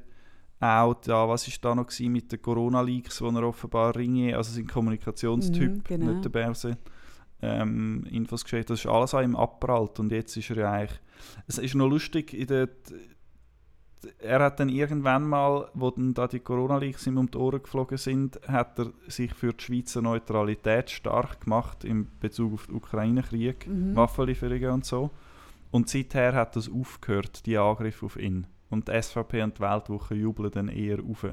auch, 0.63 0.93
da, 0.95 1.27
was 1.27 1.47
ist 1.47 1.63
da 1.63 1.75
noch 1.75 1.87
gewesen 1.87 2.11
mit 2.11 2.31
den 2.31 2.41
Corona-Leaks, 2.41 3.21
wo 3.21 3.27
er 3.27 3.43
offenbar 3.43 3.95
Ringe, 3.95 4.35
also 4.35 4.53
sein 4.53 4.67
Kommunikationstyp, 4.67 5.71
Mhm, 5.71 5.83
genau. 5.83 6.11
nicht 6.11 6.23
der 6.25 6.29
Berse, 6.29 6.77
ähm, 7.41 8.05
Infos 8.09 8.43
geschickt. 8.43 8.69
Das 8.69 8.79
ist 8.79 8.87
alles 8.87 9.13
an 9.13 9.25
ihm 9.25 9.35
abprallt 9.35 9.99
und 9.99 10.11
jetzt 10.11 10.37
ist 10.37 10.49
er 10.51 10.57
ja 10.57 10.71
eigentlich, 10.71 10.99
es 11.47 11.57
ist 11.57 11.75
noch 11.75 11.89
lustig, 11.89 12.33
in 12.33 12.47
der, 12.47 12.69
er 14.19 14.39
hat 14.41 14.59
dann 14.59 14.69
irgendwann 14.69 15.27
mal, 15.27 15.69
wo 15.73 15.89
dann 15.91 16.13
da 16.13 16.27
die 16.27 16.39
Corona-Leaks 16.39 17.07
ihm 17.07 17.17
um 17.17 17.29
die 17.29 17.37
Ohren 17.37 17.61
geflogen 17.61 17.97
sind, 17.97 18.39
hat 18.47 18.79
er 18.79 18.91
sich 19.07 19.33
für 19.33 19.53
die 19.53 19.63
Schweizer 19.63 20.01
Neutralität 20.01 20.89
stark 20.89 21.41
gemacht 21.41 21.83
in 21.83 22.07
Bezug 22.19 22.53
auf 22.53 22.67
den 22.67 22.75
Ukraine-Krieg. 22.75 23.67
Mhm. 23.67 23.95
Waffenlieferungen 23.95 24.71
und 24.71 24.85
so. 24.85 25.11
Und 25.71 25.89
seither 25.89 26.33
hat 26.33 26.55
das 26.55 26.69
aufgehört, 26.69 27.45
die 27.45 27.57
Angriffe 27.57 28.05
auf 28.05 28.17
ihn. 28.17 28.45
Und 28.73 28.87
die 28.87 29.01
SVP 29.01 29.41
und 29.43 29.57
die 29.57 29.61
Weltwoche 29.61 30.15
jubeln 30.15 30.51
dann 30.51 30.67
eher 30.67 30.99
auf. 30.99 31.25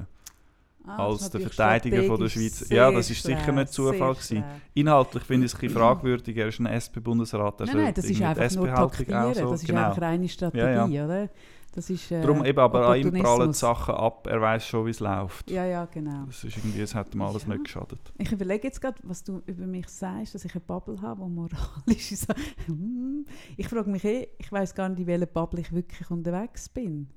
Ah, 0.83 1.05
als 1.09 1.29
der 1.29 1.41
Verteidiger 1.41 2.01
von 2.03 2.19
der 2.19 2.29
Schweiz. 2.29 2.67
Ja, 2.69 2.89
das 2.91 3.09
ist 3.11 3.21
sicher 3.21 3.51
nicht 3.51 3.71
Zufall 3.71 4.13
gewesen. 4.15 4.43
Inhaltlich 4.73 5.23
finde 5.23 5.45
ich 5.45 5.51
es 5.51 5.55
ein 5.57 5.61
bisschen 5.61 5.77
fragwürdig. 5.79 6.35
Er 6.37 6.47
ist 6.47 6.59
ein 6.59 6.65
SP-Bundesrat. 6.65 7.59
Nein, 7.59 7.69
nein, 7.77 7.93
das 7.93 8.05
ist 8.05 8.19
einfach 8.21 8.55
nur 8.55 8.67
taktieren. 8.67 9.13
auch 9.15 9.33
so- 9.35 9.51
Das 9.51 9.61
ist 9.61 9.67
genau. 9.67 9.87
einfach 9.89 10.01
reine 10.01 10.27
Strategie, 10.27 10.93
Ja, 10.95 11.05
oder? 11.05 11.29
Das 11.73 11.89
ist, 11.89 12.11
äh, 12.11 12.19
Darum 12.21 12.43
eben, 12.43 12.59
aber 12.59 12.85
an 12.89 12.97
ihm 12.99 13.13
prallen 13.13 13.51
die. 13.51 13.57
Sachen 13.57 13.93
ab. 13.95 14.27
Er 14.27 14.41
weiß 14.41 14.65
schon, 14.65 14.85
wie 14.87 14.89
es 14.89 14.99
läuft. 14.99 15.49
Ja, 15.51 15.65
ja, 15.65 15.85
genau. 15.85 16.25
Das 16.25 16.43
ist 16.43 16.57
irgendwie, 16.57 16.81
es 16.81 16.93
hat 16.95 17.13
ihm 17.15 17.21
alles 17.21 17.43
Ja. 17.43 17.49
nicht 17.49 17.63
geschadet. 17.63 17.99
Ich 18.17 18.29
überlege 18.31 18.67
jetzt 18.67 18.81
gerade, 18.81 18.97
was 19.03 19.23
du 19.23 19.41
über 19.45 19.65
mich 19.67 19.87
sagst, 19.87 20.35
dass 20.35 20.43
ich 20.43 20.53
eine 20.53 20.59
Bubble 20.61 20.99
habe, 21.01 21.21
die 21.23 21.29
moralisch 21.29 21.55
ist. 22.11 22.27
Hm. 22.65 23.25
ich 23.55 23.69
frage 23.69 23.89
mich 23.89 24.03
eh, 24.03 24.27
ich 24.39 24.51
weiß 24.51 24.73
gar 24.75 24.89
nicht, 24.89 24.99
in 24.99 25.07
welcher 25.07 25.27
Bubble 25.27 25.61
ich 25.61 25.71
wirklich 25.71 26.09
unterwegs 26.11 26.67
bin. 26.67 27.07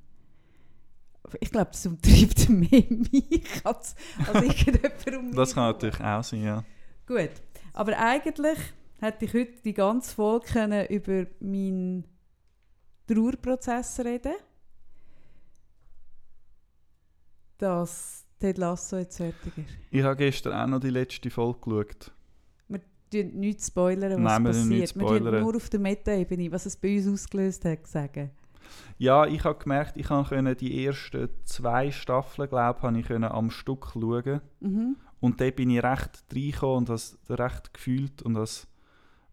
Ich 1.40 1.50
glaube, 1.50 1.70
das 1.72 1.86
umtreibt 1.86 2.48
mehr 2.48 2.84
mich 2.88 3.60
als, 3.64 3.94
als 4.26 4.42
irgendjemand 4.42 5.06
um 5.16 5.26
mich 5.26 5.36
Das 5.36 5.54
kann 5.54 5.72
natürlich 5.72 6.00
auch 6.00 6.22
sein, 6.22 6.42
ja. 6.42 6.64
Gut, 7.06 7.30
aber 7.72 7.98
eigentlich 7.98 8.58
hätte 9.00 9.24
ich 9.24 9.34
heute 9.34 9.62
die 9.64 9.74
ganze 9.74 10.14
Folge 10.14 10.46
können 10.46 10.86
über 10.86 11.26
meinen 11.40 12.04
Trauerprozess 13.06 14.00
reden 14.00 14.34
dass 17.58 18.26
Ted 18.38 18.58
Lasso 18.58 18.98
jetzt 18.98 19.16
fertig 19.16 19.56
ist? 19.56 19.68
Ich 19.90 20.02
habe 20.02 20.16
gestern 20.16 20.52
auch 20.52 20.66
noch 20.66 20.80
die 20.80 20.90
letzte 20.90 21.30
Folge 21.30 21.60
geschaut. 21.60 22.12
Wir 22.68 22.80
tun 23.10 23.40
nichts 23.40 23.68
spoilern, 23.68 24.22
was 24.24 24.32
Nein, 24.32 24.44
wir 24.44 24.50
passiert. 24.50 24.70
Wir 24.70 24.86
tun 24.86 25.16
spoilern. 25.16 25.42
nur 25.42 25.56
auf 25.56 25.70
der 25.70 25.80
Meta-Ebene, 25.80 26.52
was 26.52 26.66
es 26.66 26.76
bei 26.76 26.96
uns 26.96 27.08
ausgelöst 27.08 27.64
hat, 27.64 27.86
sagen. 27.86 28.30
Ja, 28.98 29.26
ich 29.26 29.44
habe 29.44 29.58
gemerkt, 29.58 29.96
ich 29.96 30.06
konnte 30.06 30.54
die 30.54 30.84
ersten 30.86 31.28
zwei 31.44 31.90
Staffeln, 31.90 32.48
glaube 32.48 32.98
ich, 32.98 33.10
am 33.10 33.50
Stück 33.50 33.86
schauen. 33.92 34.40
Mhm. 34.60 34.96
Und 35.20 35.40
da 35.40 35.50
bin 35.50 35.70
ich 35.70 35.82
recht 35.82 36.24
reingekommen 36.32 36.76
und 36.78 36.88
das 36.88 37.18
recht 37.28 37.72
gefühlt. 37.74 38.22
Und, 38.22 38.34
das 38.34 38.66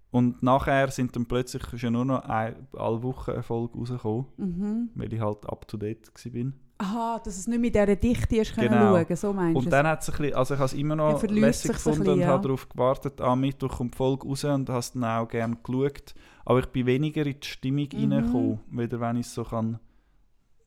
und 0.09 0.41
nachher 0.41 0.89
sind 0.89 1.15
dann 1.15 1.25
plötzlich 1.25 1.63
ja 1.81 1.91
nur 1.91 2.05
noch 2.05 2.23
ein, 2.23 2.67
alle 2.73 3.03
Wochen 3.03 3.31
eine 3.31 3.43
Folge 3.43 3.77
rausgekommen, 3.77 4.25
Mhm. 4.37 4.89
weil 4.95 5.13
ich 5.13 5.19
halt 5.19 5.47
up 5.49 5.67
to 5.67 5.77
date 5.77 6.07
war. 6.33 6.51
Aha, 6.81 7.21
dass 7.23 7.37
es 7.37 7.47
nicht 7.47 7.59
mit 7.59 7.75
dieser 7.75 7.95
Dichte 7.95 8.41
können 8.43 8.69
Genau. 8.69 8.95
schauen, 9.03 9.15
so 9.15 9.33
meinst 9.33 9.55
du 9.55 9.59
Und 9.59 9.69
dann 9.71 9.85
hat 9.87 10.01
es 10.01 10.09
ein 10.09 10.17
bisschen, 10.17 10.33
also 10.35 10.53
ich 10.55 10.59
habe 10.59 10.65
es 10.65 10.73
immer 10.73 10.95
noch 10.95 11.23
lässig 11.23 11.73
gefunden 11.73 11.99
bisschen, 11.99 12.13
und 12.13 12.19
ja. 12.21 12.27
habe 12.27 12.43
darauf 12.43 12.67
gewartet, 12.69 13.21
am 13.21 13.39
Mittwoch 13.41 13.77
kommt 13.77 13.93
die 13.93 13.97
Folge 13.97 14.27
raus 14.27 14.43
und 14.45 14.67
habe 14.69 14.79
es 14.79 14.91
dann 14.93 15.03
auch 15.03 15.27
gerne 15.27 15.57
geschaut. 15.63 16.15
Aber 16.45 16.59
ich 16.59 16.65
bin 16.67 16.85
weniger 16.87 17.25
in 17.25 17.39
die 17.39 17.47
Stimmung 17.47 17.87
Mhm. 17.93 18.11
reingekommen, 18.13 18.59
weder 18.71 18.99
wenn 18.99 19.17
ich 19.17 19.27
es 19.27 19.33
so 19.35 19.43
kann 19.43 19.79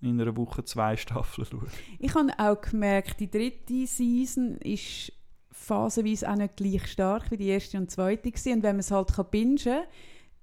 in 0.01 0.21
einer 0.21 0.37
Woche 0.37 0.62
zwei 0.65 0.97
Staffeln 0.97 1.47
schauen. 1.51 1.67
Ich 1.99 2.15
habe 2.15 2.31
auch 2.39 2.61
gemerkt, 2.61 3.19
die 3.21 3.31
dritte 3.31 3.87
Season 3.87 4.59
ist 4.59 5.12
phasenweise 5.51 6.31
auch 6.31 6.37
nicht 6.37 6.57
gleich 6.57 6.87
stark 6.89 7.31
wie 7.31 7.37
die 7.39 7.49
erste 7.49 7.79
und 7.79 7.91
zweite 7.91 8.31
gewesen. 8.31 8.53
Und 8.55 8.62
wenn 8.62 8.77
man 8.77 8.81
es 8.81 8.91
halt 8.91 9.15
kann 9.15 9.27
bingen 9.31 9.57
kann, 9.57 9.85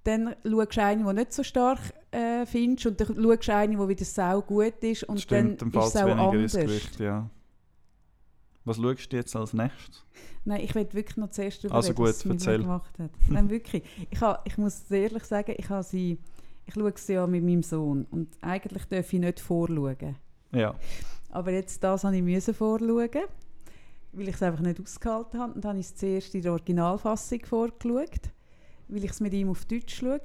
dann 0.04 0.36
schaust 0.44 0.78
du 0.78 0.84
eine, 0.84 1.04
die 1.06 1.14
nicht 1.14 1.34
so 1.34 1.44
stark 1.44 1.80
äh, 2.12 2.46
findest 2.46 2.88
und 2.88 3.00
dann 3.00 3.08
schaust 3.08 3.48
du 3.48 3.54
eine, 3.54 3.78
die 3.78 3.88
wieder 3.88 4.06
sau 4.06 4.42
gut 4.42 4.84
ist 4.84 5.04
und 5.04 5.22
Stimmt, 5.22 5.62
dann 5.62 5.70
ist 5.70 5.96
es 5.96 5.96
auch 5.96 6.18
anders. 6.18 6.54
Gewicht, 6.54 7.00
ja. 7.00 7.30
Was 8.66 8.78
schaust 8.78 9.12
du 9.12 9.16
jetzt 9.18 9.36
als 9.36 9.54
nächstes? 9.54 10.04
Nein, 10.46 10.62
ich 10.62 10.74
will 10.76 10.88
wirklich 10.92 11.18
noch 11.18 11.30
zuerst 11.30 11.64
darüber 11.64 11.76
Also 11.76 11.90
reden, 11.90 11.98
gut, 11.98 12.08
was 12.08 12.26
erzähl. 12.26 12.60
gemacht 12.60 13.00
hat. 13.00 13.12
Nein, 13.30 13.50
wirklich. 13.50 13.84
Ich, 14.10 14.22
ha, 14.22 14.42
ich 14.46 14.58
muss 14.58 14.90
ehrlich 14.90 15.24
sagen, 15.24 15.54
ich, 15.58 15.70
ha 15.70 15.82
sie, 15.84 16.18
ich 16.66 16.74
schaue 16.74 16.94
sie 16.96 17.14
ja 17.14 17.28
mit 17.28 17.44
meinem 17.44 17.64
Sohn 17.64 18.06
und 18.12 18.38
eigentlich 18.42 18.86
darf 18.86 19.12
ich 19.14 19.20
nicht 19.20 19.40
vorschauen. 19.40 20.16
Ja. 20.52 20.76
Aber 21.30 21.52
jetzt 21.52 21.84
das 21.84 22.04
habe 22.04 22.16
ich 22.16 22.24
müssen 22.24 22.54
vorschauen, 22.54 23.10
weil 24.12 24.28
ich 24.28 24.36
es 24.36 24.44
einfach 24.44 24.62
nicht 24.62 24.80
ausgehalten 24.82 25.40
habe. 25.40 25.54
Und 25.54 25.64
dann 25.64 25.70
habe 25.70 25.80
ich 25.80 25.86
es 25.88 25.96
zuerst 25.96 26.36
in 26.36 26.42
der 26.42 26.52
Originalfassung 26.52 27.40
vorgeschaut, 27.46 28.30
weil 28.92 29.04
ich 29.04 29.12
es 29.12 29.20
mit 29.20 29.34
ihm 29.34 29.50
auf 29.50 29.66
Deutsch 29.66 29.96
schaue. 30.00 30.22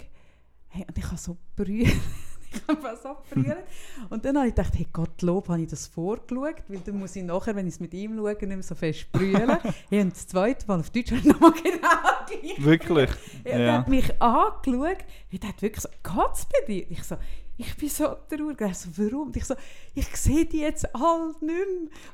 Hey, 0.68 0.84
und 0.86 0.98
ich 0.98 1.04
habe 1.06 1.16
so 1.16 1.36
brüllt. 1.54 1.86
ich 2.52 2.62
habe 2.68 2.98
so 3.02 3.16
brüllt. 3.30 3.64
Und 4.10 4.24
dann 4.24 4.36
habe 4.36 4.48
ich 4.48 4.54
gedacht, 4.54 4.74
hey 4.76 4.86
Gottlob, 4.92 5.48
habe 5.48 5.62
ich 5.62 5.68
das 5.68 5.86
vorgeschaut, 5.86 6.62
weil 6.68 6.78
dann 6.84 6.98
muss 6.98 7.16
ich 7.16 7.22
nachher, 7.24 7.54
wenn 7.56 7.66
ich 7.66 7.74
es 7.74 7.80
mit 7.80 7.94
ihm 7.94 8.16
schaue, 8.16 8.32
nicht 8.32 8.42
mehr 8.46 8.62
so 8.62 8.74
fest 8.74 9.10
brüllen. 9.12 9.58
hey, 9.90 10.00
und 10.02 10.12
das 10.12 10.26
zweite 10.26 10.66
Mal 10.66 10.80
auf 10.80 10.90
Deutsch 10.90 11.10
habe 11.12 11.20
ich 11.20 11.26
nochmal 11.26 11.52
genau 11.62 11.88
gleich 12.26 12.64
Wirklich? 12.64 13.10
er 13.44 13.60
ja. 13.60 13.72
hat 13.78 13.88
mich 13.88 14.20
angeschaut, 14.20 15.04
er 15.30 15.48
hat 15.48 15.62
wirklich 15.62 15.80
so, 15.82 15.88
geht's 16.02 16.46
bei 16.46 16.66
dir? 16.66 16.90
Ich 16.90 17.02
so, 17.04 17.16
ich 17.58 17.74
bin 17.76 17.88
so 17.88 18.04
traurig. 18.28 18.60
Er 18.60 18.74
so, 18.74 18.90
warum? 18.96 19.28
Und 19.28 19.36
ich 19.36 19.44
so, 19.44 19.54
ich 19.94 20.14
sehe 20.16 20.44
die 20.44 20.60
jetzt 20.60 20.94
alle 20.94 21.28
nicht 21.28 21.42
mehr. 21.42 21.56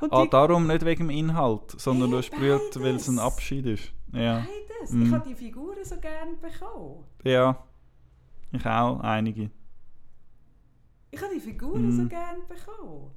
Und 0.00 0.12
Ah, 0.12 0.22
die, 0.22 0.30
darum 0.30 0.66
nicht 0.66 0.84
wegen 0.84 1.09
dem 1.09 1.11
Inhalt, 1.11 1.72
sondern 1.80 2.11
du 2.11 2.16
Hey, 2.18 2.22
hast 2.22 2.30
brüllt, 2.30 2.80
weil 2.80 2.94
es 2.96 3.09
ein. 3.09 3.18
Abschied 3.18 3.66
ist. 3.66 3.92
Ja. 4.12 4.40
beides. 4.40 4.61
Mhm. 4.91 5.03
Ich 5.07 5.12
habe 5.12 5.28
die 5.28 5.35
Figuren 5.35 5.85
so 5.85 5.97
gerne 5.99 6.33
bekommen. 6.35 7.05
Ja. 7.24 7.62
Ich 8.53 8.66
auch, 8.66 9.01
einige. 9.01 9.51
Ich 11.11 11.20
habe 11.22 11.35
die 11.35 11.41
Figuren 11.41 11.87
Mhm. 11.87 11.93
so 12.03 12.09
gerne 12.09 12.41
bekommen. 12.43 13.11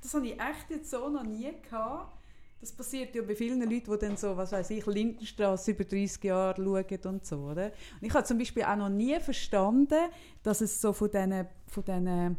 Das 0.00 0.14
habe 0.14 0.26
ich 0.26 0.32
echt 0.40 0.70
jetzt 0.70 0.90
so 0.90 1.08
noch 1.08 1.24
nie 1.24 1.50
gehabt. 1.62 2.14
Das 2.60 2.72
passiert 2.72 3.14
ja 3.14 3.22
bei 3.22 3.36
vielen 3.36 3.60
Leuten, 3.60 3.90
die 3.92 3.98
dann 3.98 4.16
so, 4.16 4.36
was 4.36 4.50
weiß 4.52 4.70
ich, 4.70 4.84
Lindenstraße 4.84 5.70
über 5.70 5.84
30 5.84 6.24
Jahre 6.24 6.56
schauen 6.56 7.14
und 7.14 7.24
so, 7.24 7.36
oder? 7.38 7.66
Und 8.00 8.06
ich 8.06 8.12
habe 8.12 8.24
zum 8.24 8.36
Beispiel 8.38 8.64
auch 8.64 8.76
noch 8.76 8.88
nie 8.88 9.18
verstanden, 9.20 10.08
dass 10.42 10.60
es 10.60 10.80
so 10.80 10.92
von 10.92 11.08
diesen, 11.10 11.46
von 11.66 11.84
diesen 11.84 12.36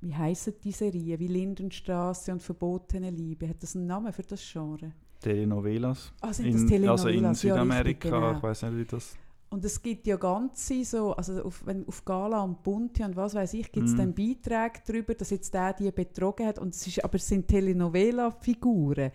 wie 0.00 0.14
heissen 0.14 0.54
die 0.62 0.72
Serien, 0.72 1.18
wie 1.18 1.26
Lindenstraße 1.26 2.32
und 2.32 2.42
Verbotene 2.42 3.10
Liebe, 3.10 3.48
hat 3.48 3.62
das 3.62 3.74
einen 3.76 3.86
Namen 3.86 4.12
für 4.12 4.22
das 4.22 4.40
Genre? 4.50 4.92
Telenovelas. 5.20 6.12
Ah, 6.20 6.32
sind 6.32 6.52
das 6.54 6.62
In, 6.62 6.68
Telenovelas? 6.68 7.00
also 7.04 7.08
in 7.16 7.22
Ja, 7.24 7.30
richtig, 7.30 7.50
Südamerika, 7.50 8.08
genau. 8.10 8.32
ich 8.36 8.42
weiß 8.42 8.62
nicht, 8.62 8.76
wie 8.76 8.84
das. 8.84 9.16
Und 9.50 9.64
es 9.64 9.80
gibt 9.80 10.06
ja 10.06 10.16
ganze 10.16 10.84
so, 10.84 11.12
also 11.14 11.42
auf, 11.42 11.64
wenn, 11.64 11.86
auf 11.88 12.04
Gala 12.04 12.42
und 12.42 12.62
Bunte 12.62 13.02
und 13.04 13.16
was 13.16 13.34
weiß 13.34 13.54
ich, 13.54 13.72
gibt 13.72 13.86
es 13.86 13.92
Mhm. 13.94 13.96
dann 13.96 14.14
Beiträge 14.14 14.80
darüber, 14.86 15.14
dass 15.14 15.30
jetzt 15.30 15.54
der 15.54 15.72
die 15.72 15.90
betrogen 15.90 16.46
hat. 16.46 16.58
Und 16.58 16.74
es 16.74 16.86
ist, 16.86 17.02
aber 17.02 17.14
es 17.14 17.26
sind 17.26 17.48
Telenovela-Figuren. 17.48 19.10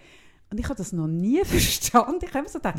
Und 0.50 0.60
ich 0.60 0.66
habe 0.66 0.76
das 0.76 0.92
noch 0.94 1.08
nie 1.08 1.42
verstanden. 1.46 2.20
Ich 2.24 2.30
habe 2.30 2.40
immer 2.40 2.50
so 2.50 2.60
gedacht, 2.60 2.78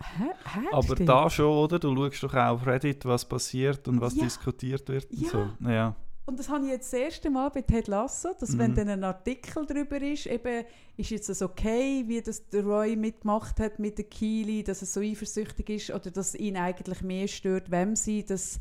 hä? 0.00 0.24
hä 0.54 0.60
Aber 0.72 0.82
stimmt. 0.94 1.08
da 1.08 1.28
schon, 1.30 1.46
oder? 1.46 1.78
Du 1.78 1.94
schaust 1.94 2.22
doch 2.22 2.34
auch 2.34 2.52
auf 2.54 2.66
Reddit, 2.66 3.04
was 3.04 3.24
passiert 3.28 3.86
und 3.88 4.00
was 4.00 4.14
Ja. 4.16 4.24
diskutiert 4.24 4.88
wird. 4.88 5.10
Und 5.10 5.20
Ja. 5.20 5.28
so. 5.28 5.48
ja. 5.68 5.94
Und 6.28 6.38
das 6.38 6.50
habe 6.50 6.66
ich 6.66 6.72
jetzt 6.72 6.92
das 6.92 7.00
erste 7.00 7.30
Mal 7.30 7.48
bei 7.48 7.62
Ted 7.62 7.88
Lasso, 7.88 8.34
dass 8.38 8.58
wenn 8.58 8.72
Mhm. 8.72 8.76
dann 8.76 8.88
ein 8.90 9.04
Artikel 9.04 9.64
darüber 9.64 9.98
ist, 10.02 10.26
eben, 10.26 10.66
ist 10.98 11.08
jetzt 11.08 11.30
das 11.30 11.40
okay, 11.40 12.04
wie 12.06 12.20
das 12.20 12.46
der 12.50 12.64
Roy 12.64 12.96
mitgemacht 12.96 13.58
hat 13.58 13.78
mit 13.78 13.96
der 13.96 14.04
Keely, 14.04 14.62
dass 14.62 14.82
er 14.82 14.88
so 14.88 15.00
eifersüchtig 15.00 15.70
ist 15.70 15.90
oder 15.90 16.10
dass 16.10 16.34
ihn 16.34 16.58
eigentlich 16.58 17.00
mehr 17.00 17.28
stört, 17.28 17.70
wem 17.70 17.96
sie 17.96 18.26
das, 18.26 18.58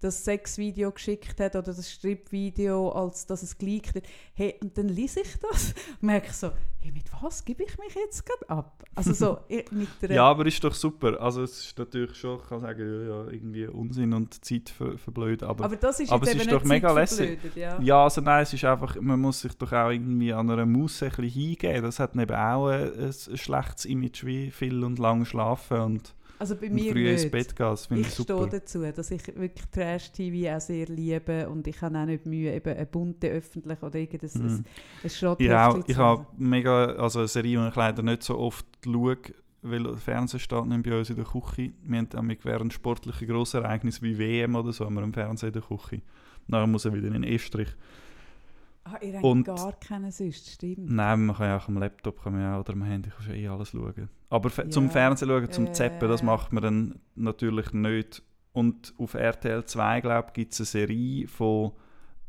das 0.00 0.24
Sexvideo 0.24 0.90
geschickt 0.92 1.38
hat 1.40 1.54
oder 1.56 1.72
das 1.74 1.90
Stripvideo, 1.90 2.90
als 2.90 3.26
dass 3.26 3.42
es 3.42 3.56
geleakt 3.58 3.94
wird. 3.94 4.06
Hey, 4.34 4.54
und 4.62 4.76
dann 4.76 4.88
lese 4.88 5.20
ich 5.20 5.36
das 5.38 5.74
und 6.00 6.02
merke 6.06 6.32
so, 6.32 6.50
hey, 6.78 6.90
mit 6.92 7.04
was 7.22 7.44
gebe 7.44 7.62
ich 7.64 7.76
mich 7.78 7.94
jetzt 7.94 8.24
gerade 8.24 8.48
ab? 8.48 8.82
Also 8.94 9.12
so 9.12 9.38
ich- 9.48 9.70
mit 9.72 9.88
der... 10.00 10.12
ja, 10.12 10.24
aber 10.24 10.46
ist 10.46 10.62
doch 10.64 10.74
super. 10.74 11.20
Also 11.20 11.42
es 11.42 11.66
ist 11.66 11.78
natürlich 11.78 12.14
schon, 12.16 12.38
ich 12.40 12.48
kann 12.48 12.60
sagen, 12.60 13.08
ja, 13.08 13.26
irgendwie 13.30 13.66
Unsinn 13.66 14.12
und 14.14 14.42
Zeit 14.44 14.70
ver 14.70 14.96
verblöden. 14.98 15.46
Aber, 15.46 15.64
aber 15.66 15.76
das 15.76 16.00
ist 16.00 16.10
aber 16.10 16.26
es 16.26 16.34
ist 16.34 16.50
doch 16.50 16.62
nicht 16.62 16.68
mega 16.68 16.94
zeitverblödet, 16.94 17.56
Ja. 17.56 17.80
ja, 17.80 18.04
also 18.04 18.20
nein, 18.22 18.42
es 18.42 18.52
ist 18.54 18.64
einfach, 18.64 18.96
man 19.00 19.20
muss 19.20 19.40
sich 19.40 19.52
doch 19.54 19.72
auch 19.72 19.90
irgendwie 19.90 20.32
an 20.32 20.48
einer 20.50 20.66
Maus 20.66 21.02
ein 21.02 21.10
bisschen 21.10 21.28
hingeben. 21.28 21.82
Das 21.82 21.98
hat 22.00 22.14
eben 22.16 22.34
auch 22.34 22.68
ein, 22.68 22.92
ein 22.98 23.36
schlechtes 23.36 23.84
Image 23.84 24.24
wie 24.24 24.50
viel 24.50 24.82
und 24.82 24.98
lang 24.98 25.24
schlafen 25.26 25.78
und, 25.80 26.14
Also 26.40 26.56
bei 26.56 26.70
mir 26.70 26.92
früh 26.92 27.08
ins 27.10 27.22
nicht. 27.24 27.32
Bett 27.32 27.54
gehen. 27.54 27.66
Das 27.66 27.86
finde 27.86 28.00
ich, 28.00 28.08
Ich 28.08 28.14
super. 28.14 28.46
stehe 28.48 28.60
dazu, 28.60 28.82
dass 28.92 29.10
ich 29.10 29.26
wirklich 29.28 29.66
Trash-TV 29.70 30.56
auch 30.56 30.60
sehr 30.60 30.86
liebe 30.86 31.48
und 31.50 31.66
ich 31.66 31.80
habe 31.82 31.98
auch 31.98 32.06
nicht 32.06 32.24
Mühe, 32.24 32.54
eben 32.54 32.74
eine 32.76 32.86
bunte 32.86 33.28
öffentlich 33.28 33.82
oder 33.82 33.98
irgendein 33.98 34.30
Mhm. 34.42 34.48
ein, 34.48 34.64
ein 35.04 35.10
Schrott 35.10 35.40
Ich, 35.40 35.52
auch, 35.52 35.84
ich 35.86 35.96
habe 35.98 36.26
mega, 36.38 36.86
also 36.96 37.18
eine 37.20 37.28
Serie, 37.28 37.60
die 37.60 37.68
ich 37.68 37.76
leider 37.76 38.02
nicht 38.02 38.22
so 38.22 38.38
oft 38.38 38.64
schaue, 38.82 39.18
weil 39.62 39.82
der 39.82 39.96
Fernseher 39.98 40.40
steht 40.40 40.64
nicht 40.66 40.82
bei 40.82 40.98
uns 40.98 41.10
in 41.10 41.16
der 41.16 41.26
Küche. 41.26 41.72
Wir 41.84 41.98
haben 41.98 42.08
nämlich 42.14 42.42
während 42.44 42.72
sportlichen 42.72 43.28
Grossereignissen 43.28 44.02
wie 44.08 44.18
WM 44.18 44.54
oder 44.54 44.72
so, 44.72 44.86
haben 44.86 44.94
wir 44.94 45.02
einen 45.02 45.12
Fernseher 45.12 45.48
in 45.48 45.52
der 45.52 45.62
Küche. 45.62 46.00
Nachher 46.46 46.66
muss 46.66 46.86
er 46.86 46.94
wieder 46.94 47.08
in 47.08 47.12
den 47.12 47.24
Estrich. 47.24 47.68
Ah, 48.84 48.96
ihr 49.02 49.12
habt 49.16 49.24
und- 49.24 49.44
gar 49.44 49.74
keinen 49.78 50.10
sonst, 50.10 50.48
stimmt. 50.52 50.90
Nein, 50.90 51.26
man 51.26 51.36
kann 51.36 51.46
ja 51.48 51.58
auch 51.58 51.68
am 51.68 51.76
Laptop 51.76 52.22
kann 52.22 52.32
man 52.32 52.40
ja, 52.40 52.58
oder 52.58 52.72
am 52.72 52.82
Handy 52.82 53.10
kannst 53.10 53.28
du 53.28 53.32
ja 53.34 53.36
eh 53.36 53.48
alles 53.48 53.68
schauen. 53.68 54.08
Aber 54.30 54.50
Ja. 54.56 54.70
zum 54.70 54.90
Fernsehen 54.90 55.28
schauen, 55.28 55.50
zum 55.50 55.66
Ja, 55.66 55.72
Zappen, 55.72 56.08
das 56.08 56.22
macht 56.22 56.52
man 56.52 56.62
dann 56.62 57.00
natürlich 57.16 57.72
nicht. 57.72 58.22
Und 58.52 58.94
auf 58.98 59.14
RTL 59.14 59.64
2, 59.64 60.00
glaube 60.00 60.28
ich, 60.28 60.34
gibt 60.34 60.52
es 60.52 60.60
eine 60.60 60.66
Serie 60.66 61.26
von 61.28 61.72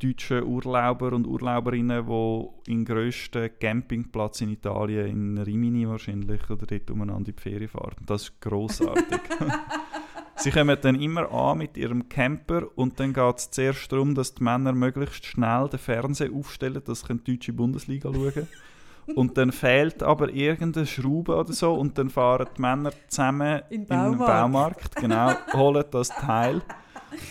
deutschen 0.02 0.44
Urlauber 0.44 1.14
und 1.14 1.28
Urlauberinnen, 1.28 2.06
die 2.08 2.72
im 2.72 2.86
grössten 2.86 3.52
Campingplatz 3.60 4.42
in 4.42 4.50
Italien, 4.50 5.08
in 5.08 5.38
Rimini 5.38 5.88
wahrscheinlich, 5.88 6.50
oder 6.50 6.66
dort 6.66 6.90
umeinander 6.90 7.30
in 7.30 7.36
die 7.36 7.42
Ferien 7.42 7.68
fahren. 7.70 7.96
Das 8.06 8.24
ist 8.24 8.42
grossartig. 8.42 9.20
Sie 10.38 10.50
kommen 10.50 10.76
dann 10.82 11.00
immer 11.00 11.32
an 11.32 11.60
mit 11.60 11.78
ihrem 11.78 12.10
Camper 12.10 12.64
und 12.76 13.00
dann 13.00 13.14
geht 13.14 13.38
es 13.38 13.52
zuerst 13.52 13.92
darum, 13.92 14.16
dass 14.16 14.34
die 14.34 14.44
Männer 14.44 14.74
möglichst 14.74 15.24
schnell 15.26 15.70
den 15.70 15.78
Fernseher 15.78 16.34
aufstellen, 16.34 16.82
dass 16.84 17.02
sie 17.02 17.14
die 17.20 17.36
deutsche 17.38 17.54
Bundesliga 17.54 18.12
schauen 18.12 18.34
können. 18.34 18.48
Und 19.16 19.38
dann 19.38 19.52
fehlt 19.52 20.04
aber 20.04 20.30
irgendeine 20.32 20.86
Schraube 20.86 21.36
oder 21.36 21.54
so 21.54 21.74
und 21.74 21.98
dann 21.98 22.10
fahren 22.10 22.48
die 22.56 22.62
Männer 22.62 22.92
zusammen 23.08 23.62
In 23.70 23.82
in 23.82 23.86
den 23.86 23.88
Baumarkt. 23.88 24.96
Baumarkt, 24.96 24.96
genau, 24.96 25.32
holen 25.54 25.86
das 25.92 26.10
Teil. 26.10 26.62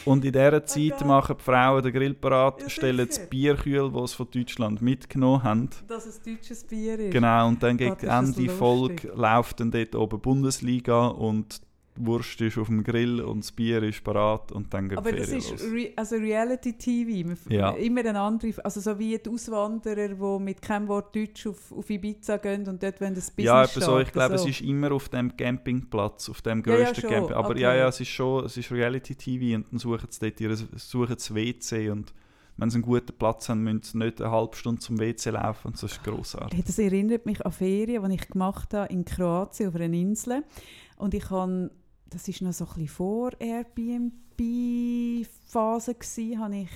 Und 0.05 0.25
in 0.25 0.33
dieser 0.33 0.65
Zeit 0.67 0.99
Gott. 0.99 1.07
machen 1.07 1.37
die 1.39 1.43
Frauen 1.43 1.83
den 1.83 1.93
Grill 1.93 2.15
parat, 2.15 2.61
Ja, 2.63 2.69
stellen 2.69 3.07
das 3.07 3.17
sicher. 3.17 3.29
Bier 3.29 3.57
kühl, 3.57 3.91
das 3.91 4.11
sie 4.11 4.17
von 4.17 4.29
Deutschland 4.31 4.83
mitgenommen 4.83 5.43
haben. 5.43 5.69
Dass 5.89 6.07
es 6.07 6.21
deutsches 6.21 6.65
Bier 6.65 6.99
ist. 6.99 7.13
Genau, 7.13 7.49
und 7.49 7.63
dann 7.63 7.77
gegen 7.79 7.97
das 7.99 8.37
Ende. 8.37 8.53
Folge 8.53 9.13
läuft 9.15 9.61
dann 9.61 9.71
dort 9.71 9.95
oben 9.95 10.21
Bundesliga 10.21 11.07
und 11.07 11.63
Wurst 12.07 12.41
ist 12.41 12.59
auf 12.59 12.69
dem 12.69 12.83
Grill 12.83 13.21
und 13.21 13.45
das 13.45 13.53
Bier 13.53 13.83
ist 13.83 14.03
parat 14.03 14.53
und 14.53 14.73
dann 14.73 14.89
geht 14.89 14.99
Aber 14.99 15.13
die 15.13 15.19
das 15.19 15.29
Ferien 15.29 15.55
ist. 15.55 15.65
Re 15.65 15.93
also 15.97 16.17
Reality-TV. 16.17 17.35
Ja. 17.49 17.71
Immer 17.73 18.01
eine 18.01 18.21
andere, 18.21 18.53
also 18.65 18.81
so 18.81 18.99
wie 18.99 19.19
die 19.19 19.31
Auswanderer, 19.31 20.09
die 20.09 20.43
mit 20.43 20.63
keinem 20.63 20.89
Wort 20.89 21.15
Deutsch 21.15 21.47
auf, 21.47 21.73
auf 21.73 21.89
Ibiza 21.91 22.37
gehen 22.39 22.67
und 22.69 22.83
dort 22.83 23.01
wollen 23.01 23.15
das 23.15 23.31
Business 23.31 23.47
Ja, 23.47 23.65
etwa 23.65 23.81
so. 23.81 23.99
Ich 24.01 24.13
glaube, 24.13 24.39
so. 24.39 24.45
es 24.45 24.51
ist 24.51 24.61
immer 24.63 24.93
auf 24.93 25.09
dem 25.09 25.37
Campingplatz, 25.37 26.29
auf 26.29 26.43
dem 26.43 26.63
Ja, 26.65 26.73
ja, 26.73 26.85
grössten 26.85 27.01
schon, 27.03 27.11
Camping. 27.11 27.37
Aber 27.37 27.51
okay. 27.51 27.61
ja, 27.61 27.75
ja, 27.75 27.89
es 27.89 28.01
ist 28.01 28.09
schon, 28.09 28.45
es 28.45 28.57
ist 28.57 28.71
Reality-TV 28.71 29.57
und 29.57 29.67
dann 29.71 29.79
suchen 29.79 30.09
sie 30.11 30.21
dort 30.21 30.41
ihr, 30.41 30.57
suchen 30.57 31.15
das 31.15 31.35
WC 31.35 31.91
und 31.91 32.13
wenn 32.61 32.69
sie 32.69 32.77
einen 32.77 32.83
guten 32.83 33.17
Platz 33.17 33.49
haben, 33.49 33.63
müssen 33.63 33.83
sie 33.83 33.99
nicht 33.99 34.21
eine 34.21 34.31
halbe 34.31 34.55
Stunde 34.55 34.81
zum 34.81 34.99
WC 34.99 35.31
laufen 35.31 35.69
und 35.69 35.83
das 35.83 35.93
ist 35.93 36.05
grossartig. 36.05 36.63
Das 36.63 36.79
erinnert 36.79 37.25
mich 37.25 37.45
an 37.45 37.53
Ferien, 37.53 38.05
die 38.05 38.15
ich 38.17 38.29
gemacht 38.29 38.75
habe 38.75 38.93
in 38.93 39.07
Kroatien 39.07 39.71
auf 39.71 39.75
einer 39.77 39.95
Insel. 39.95 40.45
Und 40.97 41.15
ich 41.15 41.31
habe, 41.31 41.71
das 42.11 42.29
ist 42.29 42.43
noch 42.43 42.53
so 42.53 42.65
ein 42.65 42.71
bisschen 42.71 42.89
vor 42.89 43.31
Airbnb-Phase 43.39 45.95
gewesen, 45.95 46.39
habe 46.39 46.57
ich 46.57 46.69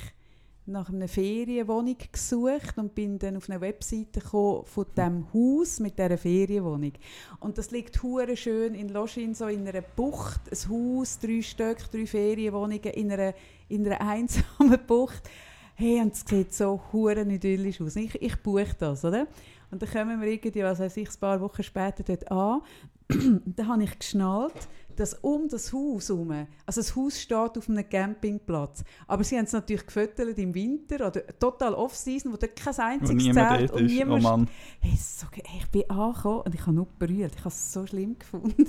nach 0.67 0.89
einer 0.89 1.09
Ferienwohnung 1.09 1.97
gesucht 2.11 2.79
und 2.79 2.95
bin 2.95 3.19
dann 3.19 3.37
auf 3.37 3.51
eine 3.51 3.61
Webseite 3.61 4.21
gekommen 4.21 4.65
von 4.65 4.87
dem 4.97 5.27
Haus 5.35 5.79
mit 5.79 5.99
dieser 5.99 6.17
Ferienwohnung. 6.17 6.93
Und 7.41 7.59
das 7.59 7.71
liegt 7.71 8.03
hure 8.03 8.35
schön 8.37 8.75
in 8.75 8.89
Loschin, 8.89 9.35
so 9.35 9.49
in 9.49 9.69
einer 9.69 9.83
Bucht, 9.83 10.41
ein 10.51 10.71
Haus, 10.71 11.19
drei 11.19 11.43
Stück, 11.43 11.91
drei 11.91 12.07
Ferienwohnungen 12.07 12.93
in 12.95 13.13
einer, 13.13 13.35
in 13.69 13.87
einer 13.87 14.01
einsamen 14.09 14.79
Bucht. 14.87 15.29
Hey, 15.75 16.01
und 16.01 16.15
es 16.15 16.25
sieht 16.27 16.55
so 16.55 16.81
hure 16.93 17.23
idyllisch 17.23 17.81
aus. 17.81 17.97
Ich, 17.97 18.15
ich 18.23 18.43
buche 18.43 18.75
das, 18.79 19.05
oder? 19.05 19.27
Und 19.71 19.83
dann 19.83 19.91
kommen 19.91 20.21
wir 20.21 20.29
irgendwie, 20.29 20.63
was 20.63 20.79
weiß 20.79 20.97
ich, 20.99 21.09
ein 21.09 21.21
paar 21.21 21.41
Wochen 21.41 21.63
später 21.63 22.05
dort 22.05 22.31
an. 22.31 22.63
dann 23.45 23.69
habe 23.69 23.83
ich 23.83 23.99
geschnallt, 23.99 24.69
dass 24.97 25.15
um 25.15 25.49
das 25.49 25.73
Haus 25.73 26.09
herum, 26.09 26.47
also 26.67 26.81
das 26.81 26.97
Haus 26.97 27.21
steht 27.21 27.59
auf 27.59 27.69
einem 27.69 27.89
Campingplatz, 27.89 28.85
aber 29.07 29.25
sie 29.25 29.37
haben 29.37 29.45
es 29.45 29.53
natürlich 29.53 29.87
gefüttert 29.87 30.39
im 30.39 30.55
Winter 30.55 31.07
oder 31.07 31.27
total 31.39 31.75
off-season, 31.75 32.33
wo 32.33 32.37
dort 32.37 32.57
kein 32.57 32.75
einziges 32.77 33.35
Zelt 33.35 33.71
und 33.71 33.87
niemand... 33.87 34.25
Oh 34.25 34.29
Mann. 34.29 34.49
Hey, 34.81 34.97
so, 34.97 35.27
hey, 35.33 35.61
ich 35.61 35.71
bin 35.71 35.89
angekommen 35.91 36.43
und 36.43 36.55
ich 36.55 36.61
habe 36.63 36.73
nur 36.73 36.87
berührt. 36.99 37.33
Ich 37.35 37.41
habe 37.41 37.49
es 37.49 37.73
so 37.73 37.87
schlimm 37.87 38.19
gefunden. 38.19 38.67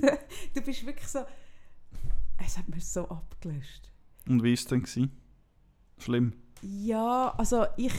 du 0.54 0.62
bist 0.62 0.86
wirklich 0.86 1.08
so... 1.08 1.20
Es 2.46 2.58
hat 2.58 2.68
mir 2.68 2.82
so 2.82 3.08
abgelöscht. 3.08 3.92
Und 4.28 4.44
wie 4.44 4.50
war 4.50 4.54
es 4.54 4.66
denn? 4.66 4.82
Gewesen? 4.82 5.12
Schlimm? 5.98 6.34
Ja, 6.62 7.34
also 7.38 7.66
ich, 7.78 7.94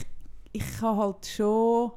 ich 0.51 0.79
kann 0.79 0.97
halt 0.97 1.25
schon 1.25 1.91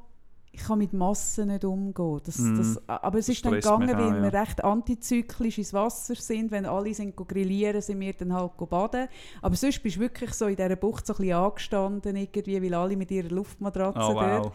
ich 0.53 0.63
kann 0.63 0.79
mit 0.79 0.91
Massen 0.91 1.47
nicht 1.47 1.63
umgehen. 1.63 2.19
Das, 2.25 2.37
Mhm. 2.37 2.57
das, 2.57 2.89
aber 2.89 3.19
es 3.19 3.29
ist 3.29 3.45
dann 3.45 3.53
gegangen, 3.53 3.87
weil 3.97 4.09
auch, 4.11 4.21
wir 4.23 4.31
ja. 4.33 4.41
recht 4.41 4.63
antizyklisch 4.63 5.57
ins 5.57 5.73
Wasser 5.73 6.15
sind. 6.15 6.51
Wenn 6.51 6.65
alle 6.65 6.93
sind 6.93 7.15
grillieren, 7.15 7.81
sind 7.81 7.99
wir 8.01 8.13
dann 8.13 8.33
halt 8.33 8.51
baden. 8.69 9.07
Aber 9.41 9.55
sonst 9.55 9.81
bist 9.81 9.95
du 9.95 10.01
wirklich 10.01 10.33
so 10.33 10.47
in 10.47 10.57
dieser 10.57 10.75
Bucht 10.75 11.07
so 11.07 11.13
ein 11.13 11.17
bisschen 11.17 11.35
angestanden, 11.37 12.15
irgendwie, 12.17 12.61
weil 12.61 12.73
alle 12.73 12.97
mit 12.97 13.11
ihrer 13.11 13.29
Luftmatratze 13.29 13.99
Oh 13.99 14.13
dort. 14.13 14.45
wow. 14.45 14.53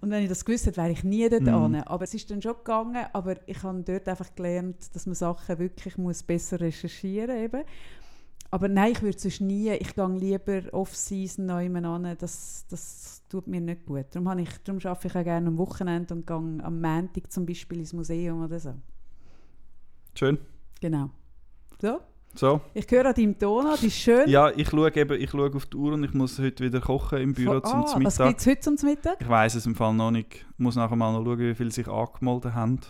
Und 0.00 0.10
wenn 0.10 0.22
ich 0.22 0.28
das 0.28 0.44
gewusst 0.44 0.66
hätte, 0.66 0.78
wäre 0.78 0.90
ich 0.90 1.04
nie 1.04 1.28
dort 1.28 1.42
hin. 1.44 1.82
Aber 1.86 2.04
es 2.04 2.14
ist 2.14 2.30
dann 2.30 2.40
schon 2.40 2.54
gegangen. 2.54 3.04
Aber 3.12 3.34
ich 3.46 3.62
habe 3.62 3.82
dort 3.82 4.08
einfach 4.08 4.34
gelernt, 4.34 4.76
dass 4.94 5.06
man 5.06 5.14
Sachen 5.14 5.58
wirklich 5.58 5.98
muss 5.98 6.22
besser 6.22 6.60
recherchieren 6.60 7.50
muss. 7.52 7.62
Aber 8.52 8.68
nein, 8.68 8.92
ich 8.92 9.00
würde 9.02 9.18
sonst 9.18 9.40
nie, 9.40 9.70
ich 9.70 9.94
gehe 9.94 10.06
lieber 10.18 10.62
off-season 10.74 11.46
noch 11.46 11.56
an. 11.56 12.16
Das, 12.18 12.66
das 12.68 13.22
tut 13.30 13.46
mir 13.46 13.62
nicht 13.62 13.86
gut. 13.86 14.04
Darum, 14.10 14.28
habe 14.28 14.42
ich, 14.42 14.50
darum 14.62 14.78
arbeite 14.84 15.08
ich 15.08 15.16
auch 15.16 15.24
gerne 15.24 15.48
am 15.48 15.56
Wochenende 15.56 16.12
und 16.14 16.26
gehe 16.26 16.36
am 16.36 16.80
Montag 16.80 17.32
zum 17.32 17.46
Beispiel 17.46 17.78
ins 17.78 17.94
Museum 17.94 18.44
oder 18.44 18.60
so. 18.60 18.74
Schön. 20.14 20.38
Genau. 20.82 21.08
So, 21.80 22.00
So. 22.34 22.60
ich 22.74 22.86
höre 22.90 23.06
an 23.06 23.14
deinem 23.14 23.38
Ton 23.38 23.64
an, 23.64 23.72
das 23.72 23.84
ist 23.84 23.96
schön. 23.96 24.28
Ja, 24.28 24.50
ich 24.54 24.68
schaue 24.68 24.94
eben, 24.94 25.18
ich 25.18 25.30
schaue 25.30 25.50
auf 25.54 25.64
die 25.64 25.76
Uhr 25.78 25.94
und 25.94 26.04
ich 26.04 26.12
muss 26.12 26.38
heute 26.38 26.62
wieder 26.62 26.82
kochen 26.82 27.20
im 27.22 27.32
Büro 27.32 27.52
Von- 27.62 27.86
zum 27.86 28.02
ah, 28.02 28.04
was 28.04 28.18
Mittag. 28.18 28.28
gibt 28.28 28.40
es 28.42 28.46
heute 28.46 28.60
zum 28.76 28.88
Mittag? 28.88 29.16
Ich 29.18 29.28
weiß 29.30 29.54
es 29.54 29.64
im 29.64 29.74
Fall 29.74 29.94
noch 29.94 30.10
nicht. 30.10 30.34
Ich 30.34 30.58
muss 30.58 30.76
nachher 30.76 30.94
mal 30.96 31.10
noch 31.12 31.24
schauen, 31.24 31.38
wie 31.38 31.54
viele 31.54 31.70
sich 31.70 31.88
angemeldet 31.88 32.52
haben. 32.52 32.80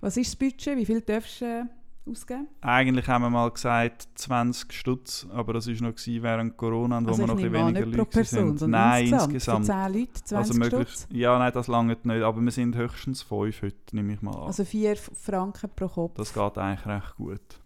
Was 0.00 0.16
ist 0.16 0.32
das 0.32 0.36
Budget? 0.36 0.76
Wie 0.76 0.84
viel 0.84 1.00
darfst 1.02 1.40
du 1.40 1.44
äh, 1.44 1.64
ausgeben? 2.06 2.48
Eigentlich 2.60 3.06
haben 3.08 3.22
wir 3.22 3.30
mal 3.30 3.50
gesagt 3.50 4.08
20 4.14 4.72
Stutz, 4.72 5.26
aber 5.30 5.52
das 5.54 5.66
war 5.66 5.74
noch 5.74 5.94
gewesen 5.94 6.22
während 6.22 6.56
Corona, 6.56 7.02
wo 7.04 7.08
Also 7.08 7.20
wir 7.22 7.26
noch 7.28 7.36
ein 7.36 7.50
bisschen 7.50 7.66
weniger 7.66 7.86
Leute 7.86 8.04
Person, 8.06 8.48
sind. 8.48 8.58
sondern 8.58 8.80
Nein, 8.80 9.02
insgesamt. 9.06 9.32
insgesamt. 9.34 9.66
Für 9.66 9.72
10 9.72 10.00
Leute, 10.00 10.12
20 10.24 10.36
also 10.36 10.54
möglichst, 10.58 10.98
Stutz? 11.04 11.16
ja, 11.16 11.38
nein, 11.38 11.52
das 11.52 11.66
lange 11.68 11.96
nicht, 12.02 12.22
aber 12.22 12.40
wir 12.40 12.50
sind 12.50 12.76
höchstens 12.76 13.22
5 13.22 13.62
heute, 13.62 13.76
nehme 13.96 14.12
ich 14.14 14.22
mal 14.22 14.34
an. 14.34 14.46
Also 14.46 14.64
4 14.64 14.96
Franken 14.96 15.70
pro 15.74 15.88
Kopf. 15.88 16.14
das 16.16 16.32
geht 16.34 16.58
eigentlich 16.58 16.86
recht 16.86 17.16
gut. 17.16 17.60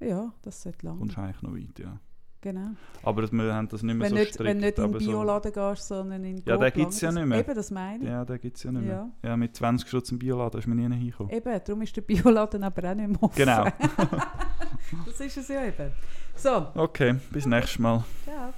Ja, 0.00 0.32
das 0.42 0.62
sollte 0.62 0.86
lang. 0.86 0.98
Kommst 0.98 1.16
eigentlich 1.18 1.42
noch 1.42 1.54
weit, 1.54 1.78
ja. 1.78 1.98
Genau. 2.42 2.68
Aber 3.02 3.22
das- 3.22 3.32
wir 3.32 3.52
haben 3.54 3.68
das 3.68 3.82
nicht 3.82 3.94
mehr 3.94 4.04
Wenn 4.04 4.10
so 4.10 4.14
nicht, 4.20 4.34
strikt. 4.34 4.48
wenn 4.48 4.56
nicht 4.58 4.78
in 4.78 4.84
den 4.84 4.90
aber 4.90 5.00
so, 5.00 5.10
Bioladen 5.10 5.52
gehst, 5.52 5.88
sondern 5.88 6.24
in 6.24 6.36
Ja, 6.38 6.56
den 6.56 6.60
Coop 6.60 6.74
gibt's 6.74 7.00
ja 7.00 7.10
nicht 7.10 7.26
mehr. 7.26 7.38
Eben, 7.40 7.54
das 7.54 7.70
meine 7.70 8.04
ich. 8.04 8.08
Ja, 8.10 8.24
den 8.24 8.40
gibt 8.40 8.56
es 8.56 8.62
ja 8.62 8.72
nicht 8.72 8.84
mehr. 8.84 9.08
Ja. 9.22 9.28
Ja. 9.30 9.36
mit 9.36 9.56
20 9.56 9.88
Stutz 9.88 10.10
im 10.12 10.18
Bioladen 10.18 10.60
ist 10.60 10.66
man 10.66 10.76
nie 10.76 10.82
hingekommen. 10.96 11.32
Eben, 11.32 11.60
darum 11.64 11.82
ist 11.82 11.96
der 11.96 12.02
Bioladen 12.02 12.62
aber 12.62 12.90
auch 12.90 12.94
nicht 12.94 13.08
mehr 13.08 13.22
offen. 13.22 13.36
Genau. 13.36 13.64
das 15.06 15.20
ist 15.20 15.36
es 15.38 15.48
ja 15.48 15.64
eben. 15.64 15.90
So, 16.36 16.66
Okay, 16.74 17.16
bis 17.30 17.46
nächstes 17.46 17.78
Mal. 17.78 18.04
ciao. 18.24 18.52